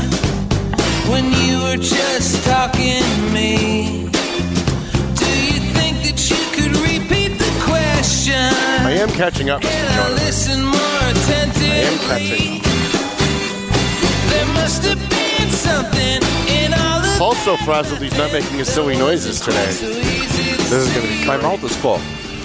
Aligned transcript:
were 1.71 1.77
just 1.77 2.43
talking 2.43 3.03
me. 3.31 4.09
Do 5.15 5.29
you 5.47 5.59
think 5.71 6.03
that 6.03 6.19
you 6.29 6.41
could 6.51 6.75
repeat 6.83 7.37
the 7.37 7.51
question? 7.63 8.33
I 8.35 8.91
am 8.99 9.09
catching 9.09 9.49
up. 9.49 9.63
And 9.63 9.87
I 9.89 10.09
listen 10.25 10.65
more 10.65 11.01
attentively. 11.11 12.59
catching 12.59 12.61
There 14.29 14.45
must 14.53 14.83
have 14.83 14.99
been 15.09 15.49
something 15.49 16.19
in 16.49 16.73
all 16.73 16.99
of 16.99 17.17
Paul's 17.17 17.41
so 17.43 17.55
frazzled 17.57 18.01
he's 18.01 18.17
not 18.17 18.33
making 18.33 18.57
his 18.57 18.67
silly 18.67 18.97
noises 18.97 19.39
today. 19.39 19.67
This 19.67 20.71
is 20.71 20.89
going 20.93 21.07
to 21.07 21.21
be 21.21 21.25
My 21.25 21.37
mouth 21.37 21.63
is 21.63 21.75
full. 21.77 21.99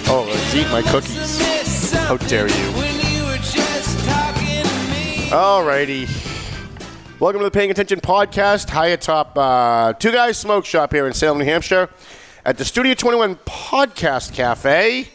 Oh, 0.09 0.25
let's 0.25 0.55
eat 0.55 0.67
my 0.71 0.81
cookies. 0.83 1.91
How 1.91 2.15
dare 2.15 2.47
you. 2.47 2.71
When 2.79 2.95
you 3.11 3.25
were 3.25 3.43
just 3.43 3.99
talking 4.05 4.63
to 4.63 4.89
me. 4.89 5.29
Alrighty. 5.31 6.26
Welcome 7.19 7.39
to 7.39 7.45
the 7.45 7.51
Paying 7.51 7.71
Attention 7.71 7.99
Podcast, 7.99 8.69
high 8.69 8.89
atop 8.89 9.35
uh, 9.35 9.93
Two 9.93 10.11
Guys 10.11 10.37
Smoke 10.37 10.65
Shop 10.65 10.93
here 10.93 11.07
in 11.07 11.13
Salem, 11.13 11.39
New 11.39 11.45
Hampshire, 11.45 11.89
at 12.45 12.59
the 12.59 12.63
Studio 12.63 12.93
21 12.93 13.37
Podcast 13.37 14.35
Cafe. 14.35 15.07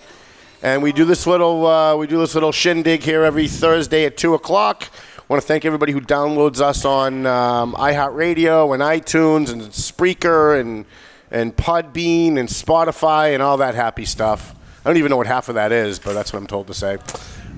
And 0.64 0.82
we 0.82 0.90
do 0.90 1.04
this 1.04 1.28
little 1.28 1.64
uh, 1.64 1.94
we 1.94 2.08
do 2.08 2.18
this 2.18 2.34
little 2.34 2.50
shindig 2.50 3.04
here 3.04 3.22
every 3.22 3.46
Thursday 3.46 4.04
at 4.04 4.16
two 4.16 4.34
o'clock. 4.34 4.90
I 5.16 5.22
Want 5.28 5.42
to 5.42 5.46
thank 5.46 5.64
everybody 5.64 5.92
who 5.92 6.00
downloads 6.00 6.60
us 6.60 6.84
on 6.84 7.24
um, 7.24 7.74
iHeartRadio 7.74 8.74
and 8.74 8.82
iTunes 8.82 9.52
and 9.52 9.62
Spreaker 9.62 10.58
and 10.58 10.86
and 11.30 11.56
Podbean 11.56 12.36
and 12.36 12.48
Spotify 12.48 13.32
and 13.32 13.40
all 13.44 13.58
that 13.58 13.77
happy 13.77 14.06
stuff. 14.06 14.56
I 14.84 14.88
don't 14.88 14.96
even 14.96 15.10
know 15.10 15.18
what 15.18 15.28
half 15.28 15.48
of 15.48 15.55
that 15.55 15.70
is, 15.70 16.00
but 16.00 16.14
that's 16.14 16.32
what 16.32 16.40
I'm 16.40 16.48
told 16.48 16.66
to 16.66 16.74
say. 16.74 16.98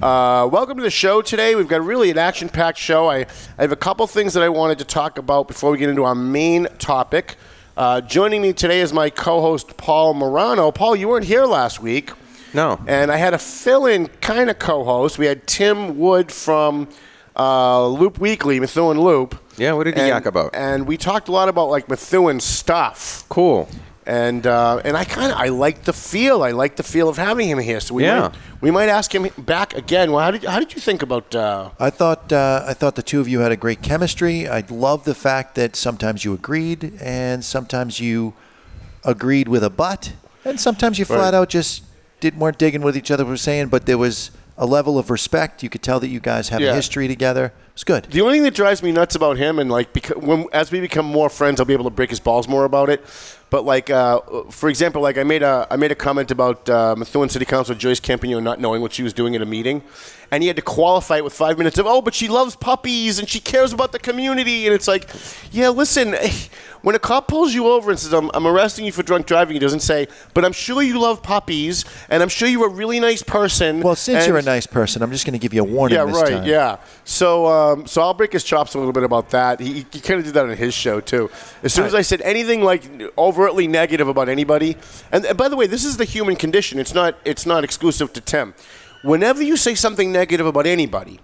Uh, 0.04 0.46
welcome 0.52 0.76
to 0.76 0.82
the 0.82 0.90
show 0.90 1.22
today. 1.22 1.54
We've 1.54 1.66
got 1.66 1.82
really 1.82 2.10
an 2.10 2.18
action-packed 2.18 2.76
show. 2.76 3.08
I, 3.08 3.20
I 3.20 3.62
have 3.62 3.72
a 3.72 3.76
couple 3.76 4.06
things 4.06 4.34
that 4.34 4.42
I 4.42 4.50
wanted 4.50 4.78
to 4.80 4.84
talk 4.84 5.16
about 5.16 5.48
before 5.48 5.70
we 5.70 5.78
get 5.78 5.88
into 5.88 6.04
our 6.04 6.14
main 6.14 6.66
topic. 6.76 7.36
Uh, 7.74 8.02
joining 8.02 8.42
me 8.42 8.52
today 8.52 8.80
is 8.80 8.92
my 8.92 9.08
co-host 9.08 9.78
Paul 9.78 10.12
Morano. 10.12 10.70
Paul, 10.72 10.94
you 10.94 11.08
weren't 11.08 11.24
here 11.24 11.46
last 11.46 11.80
week. 11.80 12.10
No. 12.52 12.78
And 12.86 13.10
I 13.10 13.16
had 13.16 13.32
a 13.32 13.38
fill-in 13.38 14.08
kind 14.20 14.50
of 14.50 14.58
co-host. 14.58 15.16
We 15.18 15.24
had 15.24 15.46
Tim 15.46 15.98
Wood 15.98 16.30
from 16.30 16.86
uh, 17.34 17.88
Loop 17.88 18.18
Weekly, 18.18 18.60
Methuen 18.60 19.00
Loop. 19.00 19.42
Yeah, 19.56 19.72
what 19.72 19.84
did 19.84 19.94
he 19.94 20.02
and, 20.02 20.08
yak 20.10 20.26
about? 20.26 20.54
And 20.54 20.86
we 20.86 20.98
talked 20.98 21.28
a 21.28 21.32
lot 21.32 21.48
about 21.48 21.70
like 21.70 21.88
Methuen 21.88 22.40
stuff. 22.40 23.24
Cool. 23.30 23.70
And 24.06 24.46
uh, 24.46 24.82
and 24.84 24.96
I 24.98 25.04
kind 25.04 25.32
of 25.32 25.38
I 25.38 25.48
like 25.48 25.84
the 25.84 25.92
feel. 25.94 26.42
I 26.42 26.50
like 26.50 26.76
the 26.76 26.82
feel 26.82 27.08
of 27.08 27.16
having 27.16 27.48
him 27.48 27.58
here. 27.58 27.80
So 27.80 27.94
we 27.94 28.02
Yeah. 28.04 28.20
might, 28.20 28.34
we 28.60 28.70
might 28.70 28.88
ask 28.90 29.14
him 29.14 29.28
back 29.38 29.72
again. 29.74 30.12
Well, 30.12 30.22
how 30.22 30.30
did 30.30 30.44
how 30.44 30.58
did 30.58 30.74
you 30.74 30.80
think 30.80 31.00
about? 31.02 31.34
Uh, 31.34 31.70
I 31.80 31.88
thought 31.90 32.30
uh, 32.30 32.64
I 32.66 32.74
thought 32.74 32.96
the 32.96 33.02
two 33.02 33.20
of 33.20 33.28
you 33.28 33.40
had 33.40 33.50
a 33.50 33.56
great 33.56 33.80
chemistry. 33.80 34.46
I 34.46 34.62
love 34.68 35.04
the 35.04 35.14
fact 35.14 35.54
that 35.54 35.74
sometimes 35.74 36.22
you 36.24 36.34
agreed 36.34 36.92
and 37.00 37.42
sometimes 37.42 37.98
you 37.98 38.34
agreed 39.04 39.48
with 39.48 39.64
a 39.64 39.70
but, 39.70 40.12
and 40.44 40.60
sometimes 40.60 40.98
you 40.98 41.04
flat 41.06 41.32
Right. 41.32 41.34
out 41.34 41.48
just 41.48 41.82
did 42.20 42.38
weren't 42.38 42.58
digging 42.58 42.82
what 42.82 42.96
each 42.96 43.10
other 43.10 43.24
was 43.24 43.40
saying. 43.40 43.68
But 43.68 43.86
there 43.86 43.98
was 43.98 44.30
a 44.56 44.66
level 44.66 44.98
of 44.98 45.10
respect. 45.10 45.62
You 45.62 45.68
could 45.70 45.82
tell 45.82 45.98
that 46.00 46.08
you 46.08 46.20
guys 46.20 46.50
have 46.50 46.60
Yeah. 46.60 46.72
a 46.72 46.74
history 46.74 47.08
together. 47.08 47.46
It 47.46 47.52
was 47.74 47.84
good. 47.84 48.04
The 48.10 48.20
only 48.20 48.34
thing 48.34 48.44
that 48.44 48.54
drives 48.54 48.82
me 48.82 48.92
nuts 48.92 49.16
about 49.16 49.36
him, 49.36 49.58
and 49.58 49.68
like, 49.70 49.92
because 49.92 50.16
when 50.22 50.46
as 50.52 50.70
we 50.70 50.80
become 50.80 51.06
more 51.06 51.28
friends, 51.28 51.58
I'll 51.58 51.66
be 51.66 51.72
able 51.72 51.84
to 51.84 51.90
break 51.90 52.10
his 52.10 52.20
balls 52.20 52.46
more 52.46 52.64
about 52.64 52.88
it. 52.90 53.04
But 53.54 53.64
like, 53.64 53.88
uh, 53.88 54.20
for 54.50 54.68
example, 54.68 55.00
like 55.00 55.16
I 55.16 55.22
made 55.22 55.44
a 55.44 55.64
I 55.70 55.76
made 55.76 55.92
a 55.92 55.94
comment 55.94 56.32
about 56.32 56.68
uh, 56.68 56.96
Methuen 56.98 57.28
City 57.28 57.44
Council 57.44 57.76
Joyce 57.76 58.00
Campagnone 58.00 58.42
not 58.42 58.58
knowing 58.58 58.82
what 58.82 58.92
she 58.92 59.04
was 59.04 59.12
doing 59.12 59.36
at 59.36 59.42
a 59.42 59.46
meeting, 59.46 59.84
and 60.32 60.42
he 60.42 60.48
had 60.48 60.56
to 60.56 60.62
qualify 60.62 61.18
it 61.18 61.24
with 61.24 61.34
five 61.34 61.56
minutes 61.56 61.78
of 61.78 61.86
oh, 61.86 62.02
but 62.02 62.14
she 62.14 62.26
loves 62.26 62.56
puppies 62.56 63.20
and 63.20 63.28
she 63.28 63.38
cares 63.38 63.72
about 63.72 63.92
the 63.92 64.00
community, 64.00 64.66
and 64.66 64.74
it's 64.74 64.88
like, 64.88 65.08
yeah, 65.52 65.68
listen. 65.68 66.16
When 66.84 66.94
a 66.94 66.98
cop 66.98 67.28
pulls 67.28 67.54
you 67.54 67.68
over 67.68 67.90
and 67.90 67.98
says, 67.98 68.12
I'm, 68.12 68.30
I'm 68.34 68.46
arresting 68.46 68.84
you 68.84 68.92
for 68.92 69.02
drunk 69.02 69.24
driving, 69.24 69.54
he 69.54 69.58
doesn't 69.58 69.80
say, 69.80 70.06
but 70.34 70.44
I'm 70.44 70.52
sure 70.52 70.82
you 70.82 71.00
love 71.00 71.22
puppies, 71.22 71.86
and 72.10 72.22
I'm 72.22 72.28
sure 72.28 72.46
you're 72.46 72.66
a 72.66 72.68
really 72.68 73.00
nice 73.00 73.22
person. 73.22 73.80
Well, 73.80 73.96
since 73.96 74.26
you're 74.26 74.36
a 74.36 74.42
nice 74.42 74.66
person, 74.66 75.02
I'm 75.02 75.10
just 75.10 75.24
going 75.24 75.32
to 75.32 75.38
give 75.38 75.54
you 75.54 75.62
a 75.62 75.64
warning 75.64 75.96
yeah, 75.96 76.04
this 76.04 76.14
right. 76.14 76.30
time. 76.30 76.46
Yeah. 76.46 76.76
So, 77.04 77.46
um, 77.46 77.86
so 77.86 78.02
I'll 78.02 78.12
break 78.12 78.34
his 78.34 78.44
chops 78.44 78.74
a 78.74 78.78
little 78.78 78.92
bit 78.92 79.02
about 79.02 79.30
that. 79.30 79.60
He, 79.60 79.86
he 79.90 80.00
kind 80.00 80.18
of 80.18 80.26
did 80.26 80.34
that 80.34 80.44
on 80.44 80.54
his 80.54 80.74
show 80.74 81.00
too. 81.00 81.30
As 81.62 81.72
soon 81.72 81.86
as 81.86 81.94
I 81.94 82.02
said 82.02 82.20
anything 82.20 82.62
like 82.62 82.82
overtly 83.44 83.68
negative 83.68 84.08
about 84.08 84.28
anybody, 84.28 84.76
and, 85.12 85.24
and 85.26 85.36
by 85.36 85.48
the 85.48 85.56
way, 85.56 85.66
this 85.66 85.84
is 85.84 85.98
the 85.98 86.04
human 86.04 86.34
condition. 86.34 86.78
It's 86.78 86.94
not. 86.94 87.18
It's 87.24 87.44
not 87.44 87.62
exclusive 87.62 88.12
to 88.14 88.20
Tim. 88.20 88.54
Whenever 89.02 89.42
you 89.42 89.58
say 89.58 89.74
something 89.74 90.10
negative 90.10 90.46
about 90.46 90.66
anybody, 90.66 91.20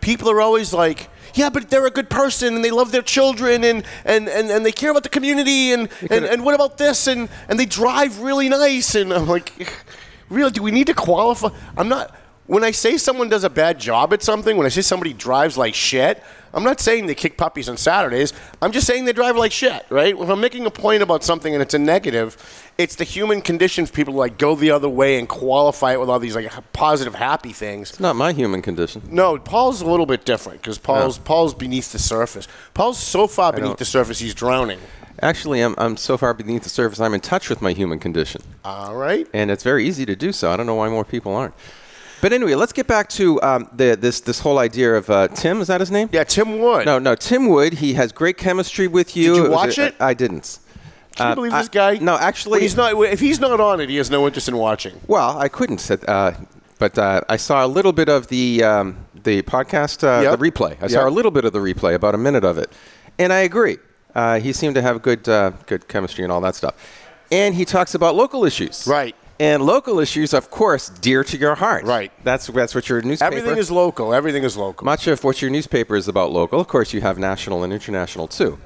people 0.00 0.28
are 0.28 0.40
always 0.40 0.72
like, 0.72 1.08
yeah, 1.34 1.50
but 1.50 1.70
they're 1.70 1.86
a 1.86 1.90
good 1.90 2.10
person 2.10 2.56
and 2.56 2.64
they 2.64 2.72
love 2.72 2.90
their 2.90 3.02
children 3.02 3.62
and, 3.62 3.84
and, 4.04 4.28
and, 4.28 4.50
and 4.50 4.66
they 4.66 4.72
care 4.72 4.90
about 4.90 5.04
the 5.04 5.08
community 5.08 5.72
and, 5.72 5.88
and, 6.10 6.24
and 6.24 6.44
what 6.44 6.56
about 6.56 6.78
this 6.78 7.06
and, 7.06 7.28
and 7.48 7.60
they 7.60 7.64
drive 7.64 8.20
really 8.20 8.48
nice 8.48 8.96
and 8.96 9.14
I'm 9.14 9.28
like, 9.28 9.52
really, 10.28 10.50
do 10.50 10.64
we 10.64 10.72
need 10.72 10.88
to 10.88 10.94
qualify? 10.94 11.50
I'm 11.76 11.88
not. 11.88 12.12
When 12.46 12.64
I 12.64 12.72
say 12.72 12.96
someone 12.96 13.28
does 13.28 13.44
a 13.44 13.50
bad 13.50 13.78
job 13.78 14.12
at 14.12 14.22
something, 14.22 14.56
when 14.56 14.66
I 14.66 14.68
say 14.68 14.80
somebody 14.80 15.12
drives 15.12 15.56
like 15.56 15.74
shit, 15.74 16.22
I'm 16.52 16.64
not 16.64 16.80
saying 16.80 17.06
they 17.06 17.14
kick 17.14 17.38
puppies 17.38 17.68
on 17.68 17.76
Saturdays. 17.76 18.32
I'm 18.60 18.72
just 18.72 18.86
saying 18.86 19.04
they 19.04 19.12
drive 19.12 19.36
like 19.36 19.52
shit, 19.52 19.86
right? 19.88 20.14
If 20.14 20.28
I'm 20.28 20.40
making 20.40 20.66
a 20.66 20.70
point 20.70 21.02
about 21.02 21.22
something 21.24 21.54
and 21.54 21.62
it's 21.62 21.72
a 21.72 21.78
negative, 21.78 22.36
it's 22.76 22.96
the 22.96 23.04
human 23.04 23.40
condition 23.42 23.86
for 23.86 23.92
people 23.92 24.14
to 24.14 24.18
like 24.18 24.38
go 24.38 24.54
the 24.56 24.72
other 24.72 24.88
way 24.88 25.18
and 25.18 25.28
qualify 25.28 25.92
it 25.92 26.00
with 26.00 26.10
all 26.10 26.18
these 26.18 26.34
like 26.34 26.50
positive, 26.72 27.14
happy 27.14 27.52
things. 27.52 27.90
It's 27.90 28.00
not 28.00 28.16
my 28.16 28.32
human 28.32 28.60
condition. 28.60 29.02
No, 29.08 29.38
Paul's 29.38 29.80
a 29.80 29.86
little 29.86 30.04
bit 30.04 30.24
different 30.24 30.60
because 30.60 30.78
Paul's 30.78 31.18
No. 31.18 31.24
Paul's 31.24 31.54
beneath 31.54 31.92
the 31.92 31.98
surface. 31.98 32.48
Paul's 32.74 32.98
so 32.98 33.26
far 33.26 33.52
beneath 33.52 33.78
the 33.78 33.84
surface 33.84 34.18
he's 34.18 34.34
drowning. 34.34 34.80
Actually, 35.20 35.60
I'm, 35.60 35.74
I'm 35.78 35.96
so 35.96 36.18
far 36.18 36.34
beneath 36.34 36.64
the 36.64 36.68
surface, 36.68 36.98
I'm 36.98 37.14
in 37.14 37.20
touch 37.20 37.48
with 37.48 37.62
my 37.62 37.72
human 37.72 38.00
condition. 38.00 38.42
All 38.64 38.96
right. 38.96 39.28
And 39.32 39.50
it's 39.50 39.62
very 39.62 39.86
easy 39.86 40.04
to 40.06 40.16
do 40.16 40.32
so. 40.32 40.50
I 40.50 40.56
don't 40.56 40.66
know 40.66 40.74
why 40.74 40.88
more 40.88 41.04
people 41.04 41.34
aren't. 41.34 41.54
But 42.22 42.32
anyway, 42.32 42.54
let's 42.54 42.72
get 42.72 42.86
back 42.86 43.08
to 43.10 43.42
um, 43.42 43.68
the, 43.74 43.96
this, 44.00 44.20
this 44.20 44.38
whole 44.40 44.58
idea 44.58 44.94
of 44.94 45.10
uh, 45.10 45.28
Tim. 45.28 45.60
Is 45.60 45.66
that 45.66 45.80
his 45.80 45.90
name? 45.90 46.08
Yeah, 46.12 46.22
Tim 46.24 46.60
Wood. 46.60 46.86
No, 46.86 46.98
no, 46.98 47.14
Tim 47.14 47.48
Wood. 47.48 47.74
He 47.74 47.94
has 47.94 48.12
great 48.12 48.38
chemistry 48.38 48.86
with 48.86 49.16
you. 49.16 49.34
Did 49.34 49.36
you 49.36 49.42
was 49.42 49.50
watch 49.50 49.78
a- 49.78 49.86
it? 49.88 49.96
I 50.00 50.14
didn't. 50.14 50.58
Can 51.16 51.26
you 51.26 51.32
Uh, 51.32 51.34
believe 51.34 51.52
this 51.52 51.68
guy? 51.68 51.98
No, 51.98 52.16
actually, 52.16 52.52
When 52.52 52.60
he's 52.62 52.76
not. 52.76 52.94
If 52.94 53.20
he's 53.20 53.38
not 53.40 53.60
on 53.60 53.80
it, 53.80 53.90
he 53.90 53.96
has 53.96 54.08
no 54.10 54.24
interest 54.26 54.48
in 54.48 54.56
watching. 54.56 54.94
Well, 55.08 55.36
I 55.36 55.48
couldn't, 55.48 55.90
uh, 55.90 56.32
but 56.78 56.96
uh, 56.96 57.20
I 57.28 57.36
saw 57.36 57.66
a 57.66 57.70
little 57.76 57.92
bit 57.92 58.08
of 58.08 58.28
the 58.28 58.64
um, 58.64 58.96
the 59.22 59.42
podcast, 59.42 60.02
uh, 60.04 60.22
Yep. 60.22 60.38
the 60.38 60.50
replay. 60.50 60.76
I 60.80 60.86
saw 60.86 61.00
Yep. 61.00 61.08
a 61.08 61.10
little 61.10 61.30
bit 61.32 61.44
of 61.44 61.52
the 61.52 61.58
replay, 61.58 61.92
about 61.94 62.14
a 62.14 62.18
minute 62.18 62.44
of 62.44 62.56
it, 62.56 62.72
and 63.18 63.30
I 63.32 63.40
agree. 63.40 63.76
Uh, 64.14 64.38
he 64.40 64.52
seemed 64.54 64.74
to 64.76 64.82
have 64.82 65.02
good 65.02 65.28
uh, 65.28 65.50
good 65.66 65.86
chemistry 65.88 66.22
and 66.24 66.32
all 66.32 66.40
that 66.40 66.54
stuff. 66.54 66.74
And 67.30 67.54
he 67.56 67.64
talks 67.64 67.94
about 67.94 68.14
local 68.14 68.44
issues, 68.44 68.86
Right. 68.86 69.14
And 69.42 69.60
local 69.66 69.98
issues, 69.98 70.32
of 70.34 70.52
course, 70.52 70.88
dear 70.88 71.24
to 71.24 71.36
your 71.36 71.56
heart, 71.56 71.84
Right. 71.84 72.12
That's 72.22 72.46
that's 72.46 72.76
what 72.76 72.88
your 72.88 73.02
newspaper. 73.02 73.34
Everything 73.34 73.58
is 73.58 73.72
local. 73.72 74.14
Everything 74.14 74.44
is 74.44 74.56
local. 74.56 74.84
Much 74.84 75.08
of 75.08 75.24
what 75.24 75.42
your 75.42 75.50
newspaper 75.50 75.96
is 75.96 76.06
about 76.06 76.30
local. 76.30 76.60
Of 76.60 76.68
course, 76.68 76.92
you 76.92 77.00
have 77.00 77.18
national 77.18 77.64
and 77.64 77.72
international 77.72 78.28
too. 78.28 78.56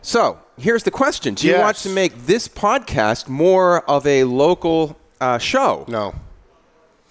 So 0.00 0.38
here's 0.56 0.84
the 0.84 0.92
question: 0.92 1.34
Do 1.34 1.48
you 1.48 1.58
want 1.58 1.76
to 1.78 1.88
make 1.88 2.26
this 2.26 2.46
podcast 2.46 3.28
more 3.28 3.82
of 3.90 4.06
a 4.06 4.22
local 4.22 4.96
uh, 5.20 5.38
show? 5.38 5.86
No. 5.88 6.14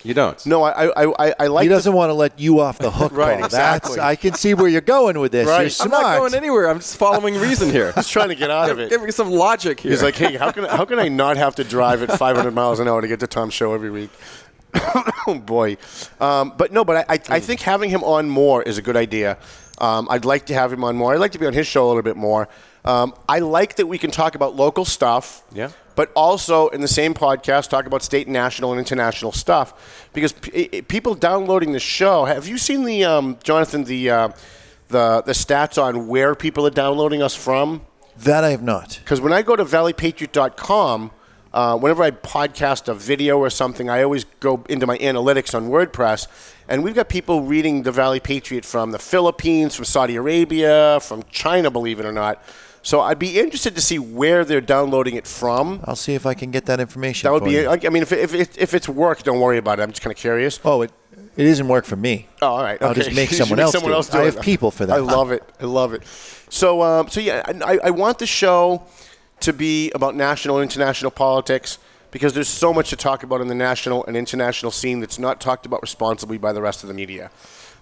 You 0.03 0.13
don't. 0.13 0.43
No, 0.45 0.63
I 0.63 0.87
I 0.87 1.27
I, 1.27 1.35
I 1.39 1.47
like. 1.47 1.63
He 1.63 1.69
doesn't 1.69 1.93
want 1.93 2.09
to 2.09 2.13
let 2.13 2.39
you 2.39 2.59
off 2.59 2.77
the 2.79 2.89
hook, 2.91 3.11
Right, 3.15 3.35
Paul. 3.37 3.45
exactly. 3.45 3.95
That's, 3.95 4.05
I 4.05 4.15
can 4.15 4.33
see 4.33 4.53
where 4.53 4.67
you're 4.67 4.81
going 4.81 5.19
with 5.19 5.31
this. 5.31 5.47
Right. 5.47 5.57
You're 5.57 5.65
I'm 5.65 5.69
smart. 5.69 5.93
I'm 5.93 6.11
not 6.11 6.17
going 6.19 6.33
anywhere. 6.35 6.69
I'm 6.69 6.79
just 6.79 6.97
following 6.97 7.35
reason 7.35 7.69
here. 7.69 7.91
He's 7.95 8.07
trying 8.09 8.29
to 8.29 8.35
get 8.35 8.49
out 8.49 8.69
of 8.69 8.79
it. 8.79 8.89
Give 8.89 9.01
me 9.01 9.11
some 9.11 9.29
logic 9.31 9.79
here. 9.79 9.91
He's 9.91 10.03
like, 10.03 10.15
hey, 10.15 10.37
how 10.37 10.51
can 10.51 10.63
how 10.65 10.85
can 10.85 10.99
I 10.99 11.07
not 11.07 11.37
have 11.37 11.55
to 11.55 11.63
drive 11.63 12.01
at 12.03 12.17
500 12.17 12.51
miles 12.51 12.79
an 12.79 12.87
hour 12.87 13.01
to 13.01 13.07
get 13.07 13.19
to 13.21 13.27
Tom's 13.27 13.53
show 13.53 13.73
every 13.73 13.91
week? 13.91 14.09
oh 15.27 15.41
boy, 15.45 15.77
um, 16.21 16.53
but 16.57 16.71
no, 16.71 16.85
but 16.85 17.05
I, 17.09 17.15
I, 17.15 17.19
I 17.29 17.39
think 17.41 17.59
having 17.59 17.89
him 17.89 18.03
on 18.05 18.29
more 18.29 18.63
is 18.63 18.77
a 18.77 18.81
good 18.81 18.95
idea. 18.95 19.37
Um, 19.79 20.07
I'd 20.09 20.25
like 20.25 20.45
to 20.45 20.53
have 20.53 20.71
him 20.71 20.83
on 20.83 20.95
more. 20.95 21.13
I'd 21.13 21.19
like 21.19 21.33
to 21.33 21.39
be 21.39 21.45
on 21.45 21.53
his 21.53 21.67
show 21.67 21.85
a 21.85 21.87
little 21.87 22.03
bit 22.03 22.15
more. 22.15 22.47
Um, 22.85 23.13
I 23.27 23.39
like 23.39 23.75
that 23.75 23.87
we 23.87 23.97
can 23.97 24.11
talk 24.11 24.35
about 24.35 24.55
local 24.55 24.85
stuff. 24.85 25.43
Yeah. 25.53 25.71
But 25.95 26.11
also 26.15 26.69
in 26.69 26.81
the 26.81 26.87
same 26.87 27.13
podcast, 27.13 27.69
talk 27.69 27.85
about 27.85 28.03
state, 28.03 28.27
and 28.27 28.33
national, 28.33 28.71
and 28.71 28.79
international 28.79 29.31
stuff 29.31 30.07
because 30.13 30.33
p- 30.33 30.81
people 30.83 31.15
downloading 31.15 31.71
the 31.71 31.79
show. 31.79 32.25
Have 32.25 32.47
you 32.47 32.57
seen 32.57 32.85
the 32.85 33.03
um, 33.03 33.37
Jonathan 33.43 33.83
the 33.83 34.09
uh, 34.09 34.29
the 34.87 35.21
the 35.25 35.33
stats 35.33 35.81
on 35.81 36.07
where 36.07 36.35
people 36.35 36.65
are 36.65 36.71
downloading 36.71 37.21
us 37.21 37.35
from? 37.35 37.81
That 38.17 38.43
I 38.43 38.51
have 38.51 38.63
not. 38.63 38.99
Because 39.03 39.21
when 39.21 39.33
I 39.33 39.41
go 39.41 39.55
to 39.55 39.63
valleypatriot.com, 39.65 41.11
uh, 41.53 41.77
whenever 41.77 42.03
I 42.03 42.11
podcast 42.11 42.87
a 42.87 42.93
video 42.93 43.37
or 43.37 43.49
something, 43.49 43.89
I 43.89 44.03
always 44.03 44.25
go 44.39 44.63
into 44.69 44.85
my 44.87 44.97
analytics 44.99 45.55
on 45.55 45.69
WordPress, 45.69 46.27
and 46.67 46.83
we've 46.83 46.95
got 46.95 47.09
people 47.09 47.41
reading 47.41 47.83
the 47.83 47.91
Valley 47.91 48.19
Patriot 48.19 48.63
from 48.63 48.91
the 48.91 48.99
Philippines, 48.99 49.75
from 49.75 49.85
Saudi 49.85 50.15
Arabia, 50.15 50.99
from 51.01 51.23
China, 51.31 51.71
believe 51.71 51.99
it 51.99 52.05
or 52.05 52.11
not. 52.11 52.43
So 52.83 53.01
I'd 53.01 53.19
be 53.19 53.39
interested 53.39 53.75
to 53.75 53.81
see 53.81 53.99
where 53.99 54.43
they're 54.43 54.61
downloading 54.61 55.15
it 55.15 55.27
from. 55.27 55.81
I'll 55.83 55.95
see 55.95 56.15
if 56.15 56.25
I 56.25 56.33
can 56.33 56.49
get 56.51 56.65
that 56.65 56.79
information. 56.79 57.27
That 57.27 57.33
would 57.33 57.43
be. 57.43 57.51
you. 57.51 57.69
I 57.69 57.79
I 57.83 57.89
mean, 57.89 58.01
if 58.03 58.11
if 58.11 58.33
it, 58.33 58.57
if 58.57 58.73
it's 58.73 58.89
work, 58.89 59.23
don't 59.23 59.39
worry 59.39 59.57
about 59.57 59.79
it. 59.79 59.83
I'm 59.83 59.91
just 59.91 60.01
kind 60.01 60.11
of 60.11 60.17
curious. 60.17 60.59
Oh, 60.65 60.81
it 60.81 60.91
it 61.37 61.45
isn't 61.45 61.67
work 61.67 61.85
for 61.85 61.95
me. 61.95 62.27
Oh, 62.41 62.47
all 62.47 62.63
right. 62.63 62.81
I'll 62.81 62.93
just 62.93 63.13
make 63.15 63.29
someone 63.29 63.59
else 63.59 63.71
someone 63.73 63.91
do 63.91 63.93
it. 63.93 63.97
else 63.97 64.09
do 64.09 64.17
I 64.19 64.25
have 64.25 64.41
people 64.41 64.71
for 64.71 64.85
that. 64.85 64.97
I 64.97 64.99
love 64.99 65.31
it. 65.31 65.43
I 65.59 65.65
love 65.65 65.93
it. 65.93 66.05
So, 66.49 66.81
um, 66.81 67.07
so 67.09 67.19
yeah, 67.19 67.43
I, 67.65 67.79
I 67.85 67.89
want 67.91 68.19
the 68.19 68.27
show 68.27 68.83
to 69.41 69.53
be 69.53 69.91
about 69.91 70.15
national 70.15 70.57
and 70.59 70.69
international 70.69 71.11
politics 71.11 71.77
because 72.11 72.33
there's 72.33 72.49
so 72.49 72.73
much 72.73 72.89
to 72.89 72.95
talk 72.95 73.23
about 73.23 73.39
in 73.41 73.47
the 73.47 73.55
national 73.55 74.05
and 74.05 74.17
international 74.17 74.71
scene 74.71 74.99
that's 74.99 75.17
not 75.17 75.39
talked 75.39 75.65
about 75.65 75.81
responsibly 75.81 76.37
by 76.37 76.51
the 76.51 76.61
rest 76.61 76.83
of 76.83 76.87
the 76.89 76.93
media. 76.93 77.31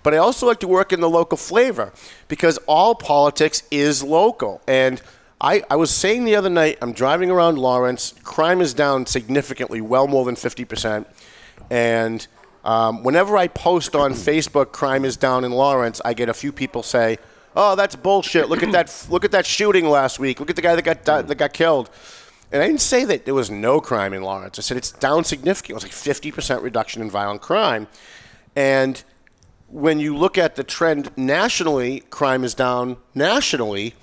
But 0.03 0.13
I 0.13 0.17
also 0.17 0.47
like 0.47 0.59
to 0.61 0.67
work 0.67 0.93
in 0.93 1.01
the 1.01 1.09
local 1.09 1.37
flavor 1.37 1.91
because 2.27 2.57
all 2.67 2.95
politics 2.95 3.63
is 3.69 4.01
local. 4.01 4.61
And 4.67 5.01
I, 5.41 5.63
I 5.69 5.75
was 5.75 5.91
saying 5.91 6.25
the 6.25 6.35
other 6.35 6.49
night, 6.49 6.77
I'm 6.81 6.93
driving 6.93 7.29
around 7.29 7.57
Lawrence, 7.57 8.13
crime 8.23 8.61
is 8.61 8.73
down 8.73 9.05
significantly, 9.05 9.81
well 9.81 10.07
more 10.07 10.25
than 10.25 10.35
50%. 10.35 11.05
And 11.69 12.27
um, 12.63 13.03
whenever 13.03 13.37
I 13.37 13.47
post 13.47 13.95
on 13.95 14.13
Facebook, 14.13 14.71
crime 14.71 15.05
is 15.05 15.15
down 15.17 15.43
in 15.43 15.51
Lawrence, 15.51 16.01
I 16.03 16.13
get 16.13 16.29
a 16.29 16.33
few 16.33 16.51
people 16.51 16.83
say, 16.83 17.17
"Oh, 17.55 17.75
that's 17.75 17.95
bullshit. 17.95 18.49
Look 18.49 18.63
at 18.63 18.71
that! 18.73 19.07
Look 19.09 19.23
at 19.23 19.31
that 19.31 19.45
shooting 19.45 19.89
last 19.89 20.19
week. 20.19 20.39
Look 20.39 20.49
at 20.49 20.55
the 20.55 20.61
guy 20.61 20.75
that 20.75 20.81
got 20.83 21.05
di- 21.05 21.21
that 21.21 21.35
got 21.35 21.53
killed." 21.53 21.89
And 22.51 22.61
I 22.61 22.67
didn't 22.67 22.81
say 22.81 23.05
that 23.05 23.25
there 23.25 23.35
was 23.35 23.49
no 23.51 23.79
crime 23.79 24.11
in 24.13 24.23
Lawrence. 24.23 24.57
I 24.57 24.63
said 24.63 24.75
it's 24.75 24.91
down 24.91 25.23
significantly. 25.23 25.73
It 25.73 25.75
was 25.75 25.83
like 25.83 26.17
50% 26.33 26.63
reduction 26.63 27.01
in 27.01 27.09
violent 27.09 27.41
crime. 27.41 27.87
And 28.55 29.03
when 29.71 29.99
you 29.99 30.15
look 30.15 30.37
at 30.37 30.55
the 30.55 30.63
trend 30.63 31.15
nationally, 31.17 32.01
crime 32.09 32.43
is 32.43 32.53
down 32.53 32.97
nationally. 33.13 33.93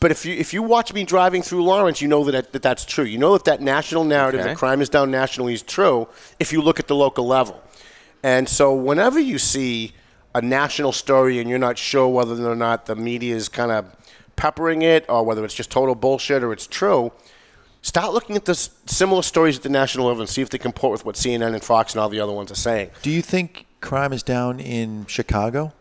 But 0.00 0.10
if 0.10 0.26
you 0.26 0.34
if 0.34 0.52
you 0.52 0.62
watch 0.62 0.92
me 0.92 1.04
driving 1.04 1.42
through 1.42 1.62
Lawrence, 1.64 2.02
you 2.02 2.08
know 2.08 2.24
that, 2.24 2.52
that 2.52 2.62
that's 2.62 2.84
true. 2.84 3.04
You 3.04 3.18
know 3.18 3.32
that 3.34 3.44
that 3.44 3.60
national 3.60 4.04
narrative 4.04 4.40
Okay. 4.40 4.50
that 4.50 4.56
crime 4.56 4.80
is 4.80 4.88
down 4.88 5.10
nationally 5.10 5.54
is 5.54 5.62
true 5.62 6.08
if 6.40 6.52
you 6.52 6.60
look 6.60 6.80
at 6.80 6.88
the 6.88 6.94
local 6.96 7.26
level. 7.26 7.62
And 8.22 8.48
so 8.48 8.74
whenever 8.74 9.20
you 9.20 9.38
see 9.38 9.92
a 10.34 10.42
national 10.42 10.92
story 10.92 11.38
and 11.38 11.48
you're 11.48 11.58
not 11.58 11.78
sure 11.78 12.08
whether 12.08 12.34
or 12.50 12.56
not 12.56 12.86
the 12.86 12.96
media 12.96 13.36
is 13.36 13.48
kind 13.48 13.70
of 13.70 13.84
peppering 14.34 14.82
it 14.82 15.04
or 15.08 15.24
whether 15.24 15.44
it's 15.44 15.54
just 15.54 15.70
total 15.70 15.94
bullshit 15.94 16.42
or 16.42 16.52
it's 16.52 16.66
true, 16.66 17.12
start 17.82 18.12
looking 18.12 18.34
at 18.34 18.44
the 18.44 18.54
similar 18.54 19.22
stories 19.22 19.56
at 19.58 19.62
the 19.62 19.68
national 19.68 20.06
level 20.06 20.22
and 20.22 20.28
see 20.28 20.42
if 20.42 20.50
they 20.50 20.58
comport 20.58 20.92
with 20.92 21.04
what 21.04 21.14
CNN 21.16 21.52
and 21.54 21.62
Fox 21.62 21.92
and 21.94 22.00
all 22.00 22.08
the 22.08 22.20
other 22.20 22.32
ones 22.32 22.50
are 22.50 22.56
saying. 22.56 22.90
Do 23.02 23.10
you 23.10 23.22
think 23.22 23.66
crime 23.82 24.12
is 24.12 24.22
down 24.22 24.60
in 24.60 25.04
Chicago? 25.06 25.72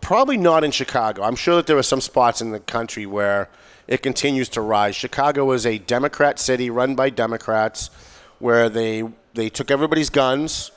Probably 0.00 0.36
not 0.36 0.64
in 0.64 0.72
Chicago. 0.72 1.22
I'm 1.22 1.36
sure 1.36 1.56
that 1.56 1.66
there 1.66 1.78
are 1.78 1.82
some 1.82 2.00
spots 2.00 2.42
in 2.42 2.50
the 2.50 2.60
country 2.60 3.06
where 3.06 3.48
it 3.86 4.02
continues 4.02 4.48
to 4.50 4.60
rise. 4.60 4.96
Chicago 4.96 5.52
is 5.52 5.64
a 5.64 5.78
Democrat 5.78 6.38
city 6.38 6.68
run 6.68 6.94
by 6.94 7.10
Democrats, 7.10 7.90
where 8.38 8.68
they 8.68 9.04
they 9.34 9.48
took 9.48 9.70
everybody's 9.70 10.10
guns. 10.10 10.72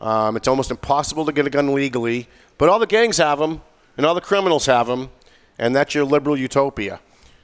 Um, 0.00 0.36
it's 0.36 0.48
almost 0.48 0.70
impossible 0.70 1.24
to 1.26 1.32
get 1.32 1.46
a 1.46 1.50
gun 1.50 1.74
legally, 1.74 2.28
but 2.58 2.68
all 2.68 2.78
the 2.78 2.86
gangs 2.86 3.18
have 3.18 3.38
them, 3.38 3.60
and 3.96 4.04
all 4.04 4.14
the 4.14 4.20
criminals 4.20 4.66
have 4.66 4.86
them, 4.86 5.10
and 5.58 5.76
that's 5.76 5.94
your 5.94 6.04
liberal 6.04 6.36
utopia. 6.36 7.00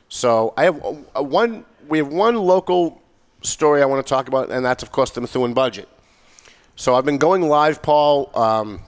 So 0.08 0.54
I 0.56 0.64
have 0.64 0.82
uh, 1.14 1.22
one. 1.22 1.64
We 1.88 1.98
have 1.98 2.08
one 2.08 2.36
local 2.36 3.00
story 3.42 3.82
I 3.82 3.86
want 3.86 4.04
to 4.04 4.08
talk 4.08 4.28
about, 4.28 4.50
and 4.50 4.64
that's 4.64 4.82
of 4.82 4.92
course 4.92 5.10
the 5.10 5.20
Methuen 5.20 5.52
budget. 5.52 5.88
So 6.78 6.94
I've 6.94 7.04
been 7.04 7.18
going 7.18 7.42
live, 7.42 7.82
Paul. 7.82 8.30
Um, 8.36 8.82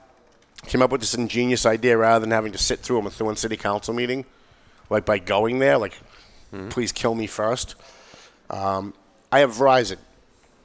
came 0.65 0.81
up 0.81 0.91
with 0.91 1.01
this 1.01 1.13
ingenious 1.13 1.65
idea 1.65 1.97
rather 1.97 2.21
than 2.21 2.31
having 2.31 2.53
to 2.53 2.57
sit 2.57 2.79
through 2.79 2.99
a 2.99 3.01
Methuen 3.01 3.35
City 3.35 3.57
Council 3.57 3.93
meeting, 3.93 4.23
like 4.89 5.05
by 5.05 5.19
going 5.19 5.59
there, 5.59 5.77
like, 5.77 5.99
please 6.69 6.93
kill 6.93 7.15
me 7.15 7.27
first. 7.27 7.75
Um, 8.49 8.93
I 9.29 9.39
have 9.39 9.51
Verizon 9.51 9.97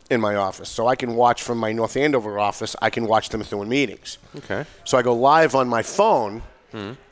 in 0.08 0.20
my 0.20 0.37
office, 0.37 0.69
so 0.69 0.87
I 0.87 0.94
can 0.94 1.17
watch 1.17 1.43
from 1.43 1.58
my 1.58 1.73
North 1.73 1.96
Andover 1.96 2.38
office. 2.38 2.76
I 2.81 2.90
can 2.90 3.08
watch 3.08 3.31
the 3.31 3.38
Methuen 3.38 3.69
meetings. 3.69 4.19
Okay. 4.37 4.64
So 4.84 4.96
I 4.96 5.02
go 5.02 5.12
live 5.12 5.56
on 5.56 5.67
my 5.67 5.82
phone 5.82 6.43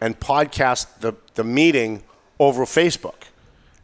and 0.01 0.21
podcast 0.21 1.01
the, 1.01 1.15
the 1.35 1.43
meeting 1.43 2.05
over 2.39 2.65
Facebook. 2.67 3.25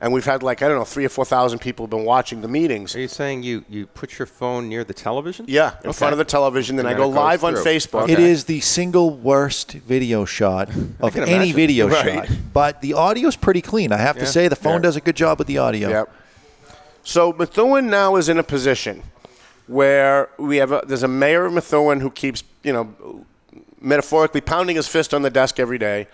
And 0.03 0.15
we've 0.15 0.25
had 0.25 0.43
like, 0.43 0.63
I 0.63 0.69
don't 0.69 0.79
know, 0.79 0.85
three 0.85 1.05
or 1.05 1.11
4,000 1.11 1.59
people 1.59 1.85
have 1.85 1.91
been 1.91 2.07
watching 2.07 2.41
the 2.41 2.49
meetings. 2.49 2.97
Are 2.97 3.01
you 3.01 3.09
saying 3.09 3.43
you, 3.43 3.65
you 3.69 3.87
put 3.87 4.19
your 4.19 4.25
phone 4.25 4.67
near 4.69 4.83
the 4.83 4.95
television? 4.95 5.45
Yeah, 5.47 5.73
in 5.85 5.91
Okay. 5.91 5.93
front 5.99 6.13
of 6.13 6.19
the 6.19 6.25
television. 6.25 6.77
Then 6.77 6.87
And 6.87 6.95
I 6.95 6.97
go 6.97 7.05
it 7.05 7.07
goes 7.09 7.17
live 7.17 7.45
on 7.45 7.55
through. 7.55 7.65
Facebook. 7.65 8.09
It 8.09 8.19
is 8.19 8.45
the 8.45 8.61
single 8.61 9.11
worst 9.11 9.73
video 9.73 10.25
shot 10.25 10.71
of 11.01 11.15
any 11.17 11.33
imagine. 11.33 11.55
video 11.55 11.89
Right. 11.89 12.27
shot. 12.27 12.29
But 12.55 12.81
the 12.81 12.95
audio 12.95 13.29
is 13.29 13.37
pretty 13.37 13.61
clean. 13.61 13.93
I 13.93 13.99
have 13.99 14.17
Yeah. 14.17 14.25
to 14.25 14.27
say 14.31 14.49
the 14.49 14.57
phone 14.57 14.77
Yeah. 14.77 14.79
does 14.89 14.97
a 14.97 15.01
good 15.03 15.17
job 15.17 15.39
with 15.39 15.49
the 15.49 15.59
audio. 15.59 15.91
Yep. 15.91 16.13
So 17.03 17.33
Methuen 17.35 17.91
now 17.91 18.17
is 18.17 18.31
in 18.31 18.39
a 18.39 18.43
position 18.43 19.03
where 19.67 20.31
we 20.39 20.57
have 20.57 20.73
a, 20.73 20.83
there's 20.87 21.03
a 21.03 21.09
mayor 21.09 21.45
of 21.45 21.53
Methuen 21.53 22.01
who 22.01 22.11
keeps 22.11 22.43
you 22.63 22.73
know 22.73 23.25
metaphorically 23.81 24.41
pounding 24.41 24.77
his 24.77 24.89
fist 24.89 25.13
on 25.15 25.23
the 25.23 25.31
desk 25.31 25.59
every 25.61 25.79
day, 25.79 26.07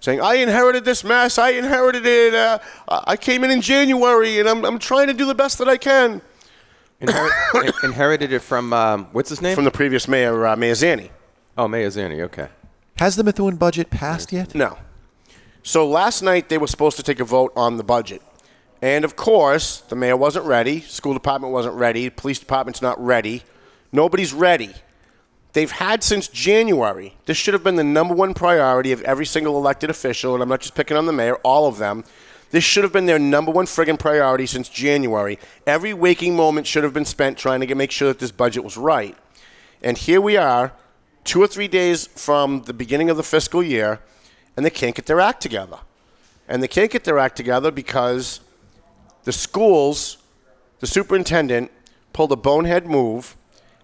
saying, 0.00 0.20
"I 0.20 0.34
inherited 0.34 0.84
this 0.84 1.04
mess. 1.04 1.38
I 1.38 1.50
inherited 1.50 2.04
it. 2.04 2.34
Uh, 2.34 2.58
I 2.88 3.16
came 3.16 3.44
in 3.44 3.50
in 3.50 3.60
January, 3.60 4.40
and 4.40 4.48
I'm 4.48 4.64
I'm 4.64 4.78
trying 4.78 5.06
to 5.06 5.14
do 5.14 5.26
the 5.26 5.34
best 5.34 5.58
that 5.58 5.68
I 5.68 5.76
can." 5.76 6.22
Inherit, 7.00 7.74
inherited 7.82 8.30
it 8.30 8.40
from, 8.40 8.74
um, 8.74 9.06
what's 9.12 9.30
his 9.30 9.40
name? 9.40 9.54
From 9.54 9.64
the 9.64 9.70
previous 9.70 10.06
mayor, 10.06 10.46
uh, 10.46 10.54
Mayor 10.54 10.74
Zanni. 10.74 11.10
oh, 11.56 11.66
Mayor 11.66 11.88
Zanni, 11.88 12.20
okay. 12.20 12.48
Has 12.98 13.16
the 13.16 13.24
Methuen 13.24 13.56
budget 13.56 13.88
passed 13.88 14.32
yet? 14.32 14.54
No. 14.54 14.76
So 15.62 15.88
last 15.88 16.20
night 16.20 16.50
they 16.50 16.58
were 16.58 16.66
supposed 16.66 16.98
to 16.98 17.02
take 17.02 17.18
a 17.18 17.24
vote 17.24 17.54
on 17.56 17.78
the 17.78 17.82
budget. 17.82 18.20
And 18.82 19.04
of 19.04 19.16
course, 19.16 19.80
the 19.80 19.96
mayor 19.96 20.16
wasn't 20.16 20.44
ready, 20.44 20.80
school 20.80 21.14
department 21.14 21.54
wasn't 21.54 21.74
ready, 21.76 22.10
police 22.10 22.38
department's 22.38 22.82
not 22.82 23.02
ready. 23.02 23.44
Nobody's 23.92 24.34
ready. 24.34 24.74
They've 25.52 25.70
had 25.70 26.04
since 26.04 26.28
January. 26.28 27.14
This 27.26 27.36
should 27.36 27.54
have 27.54 27.64
been 27.64 27.76
the 27.76 27.84
number 27.84 28.14
one 28.14 28.34
priority 28.34 28.92
of 28.92 29.02
every 29.02 29.26
single 29.26 29.56
elected 29.56 29.90
official, 29.90 30.34
and 30.34 30.42
I'm 30.42 30.48
not 30.48 30.60
just 30.60 30.74
picking 30.74 30.96
on 30.96 31.06
the 31.06 31.12
mayor, 31.12 31.36
all 31.36 31.66
of 31.66 31.78
them. 31.78 32.04
This 32.50 32.64
should 32.64 32.84
have 32.84 32.92
been 32.92 33.06
their 33.06 33.18
number 33.18 33.50
one 33.50 33.66
friggin' 33.66 33.98
priority 33.98 34.46
since 34.46 34.68
January. 34.68 35.38
Every 35.66 35.92
waking 35.94 36.36
moment 36.36 36.66
should 36.66 36.84
have 36.84 36.92
been 36.92 37.04
spent 37.04 37.38
trying 37.38 37.60
to 37.60 37.66
get, 37.66 37.76
make 37.76 37.90
sure 37.90 38.08
that 38.08 38.18
this 38.18 38.32
budget 38.32 38.64
was 38.64 38.76
right. 38.76 39.16
And 39.82 39.96
here 39.96 40.20
we 40.20 40.36
are, 40.36 40.72
two 41.24 41.42
or 41.42 41.46
three 41.46 41.68
days 41.68 42.06
from 42.08 42.62
the 42.62 42.72
beginning 42.72 43.10
of 43.10 43.16
the 43.16 43.22
fiscal 43.22 43.62
year, 43.62 44.00
and 44.56 44.66
they 44.66 44.70
can't 44.70 44.94
get 44.94 45.06
their 45.06 45.20
act 45.20 45.40
together. 45.40 45.78
And 46.48 46.62
they 46.62 46.68
can't 46.68 46.90
get 46.90 47.04
their 47.04 47.18
act 47.18 47.36
together 47.36 47.70
because 47.70 48.40
the 49.24 49.32
schools, 49.32 50.18
the 50.80 50.86
superintendent, 50.86 51.70
pulled 52.12 52.32
a 52.32 52.36
bonehead 52.36 52.86
move 52.86 53.36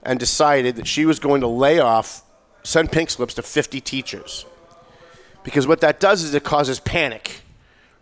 and 0.07 0.21
decided 0.21 0.77
that 0.77 0.87
she 0.87 1.05
was 1.05 1.19
going 1.19 1.41
to 1.41 1.49
lay 1.49 1.81
off, 1.81 2.23
send 2.63 2.91
pink 2.93 3.11
slips 3.11 3.35
to 3.35 3.43
50 3.43 3.81
teachers. 3.81 4.47
Because 5.43 5.67
what 5.67 5.81
that 5.81 6.01
does 6.01 6.23
is 6.23 6.33
it 6.33 6.45
causes 6.45 6.79
panic, 6.81 7.41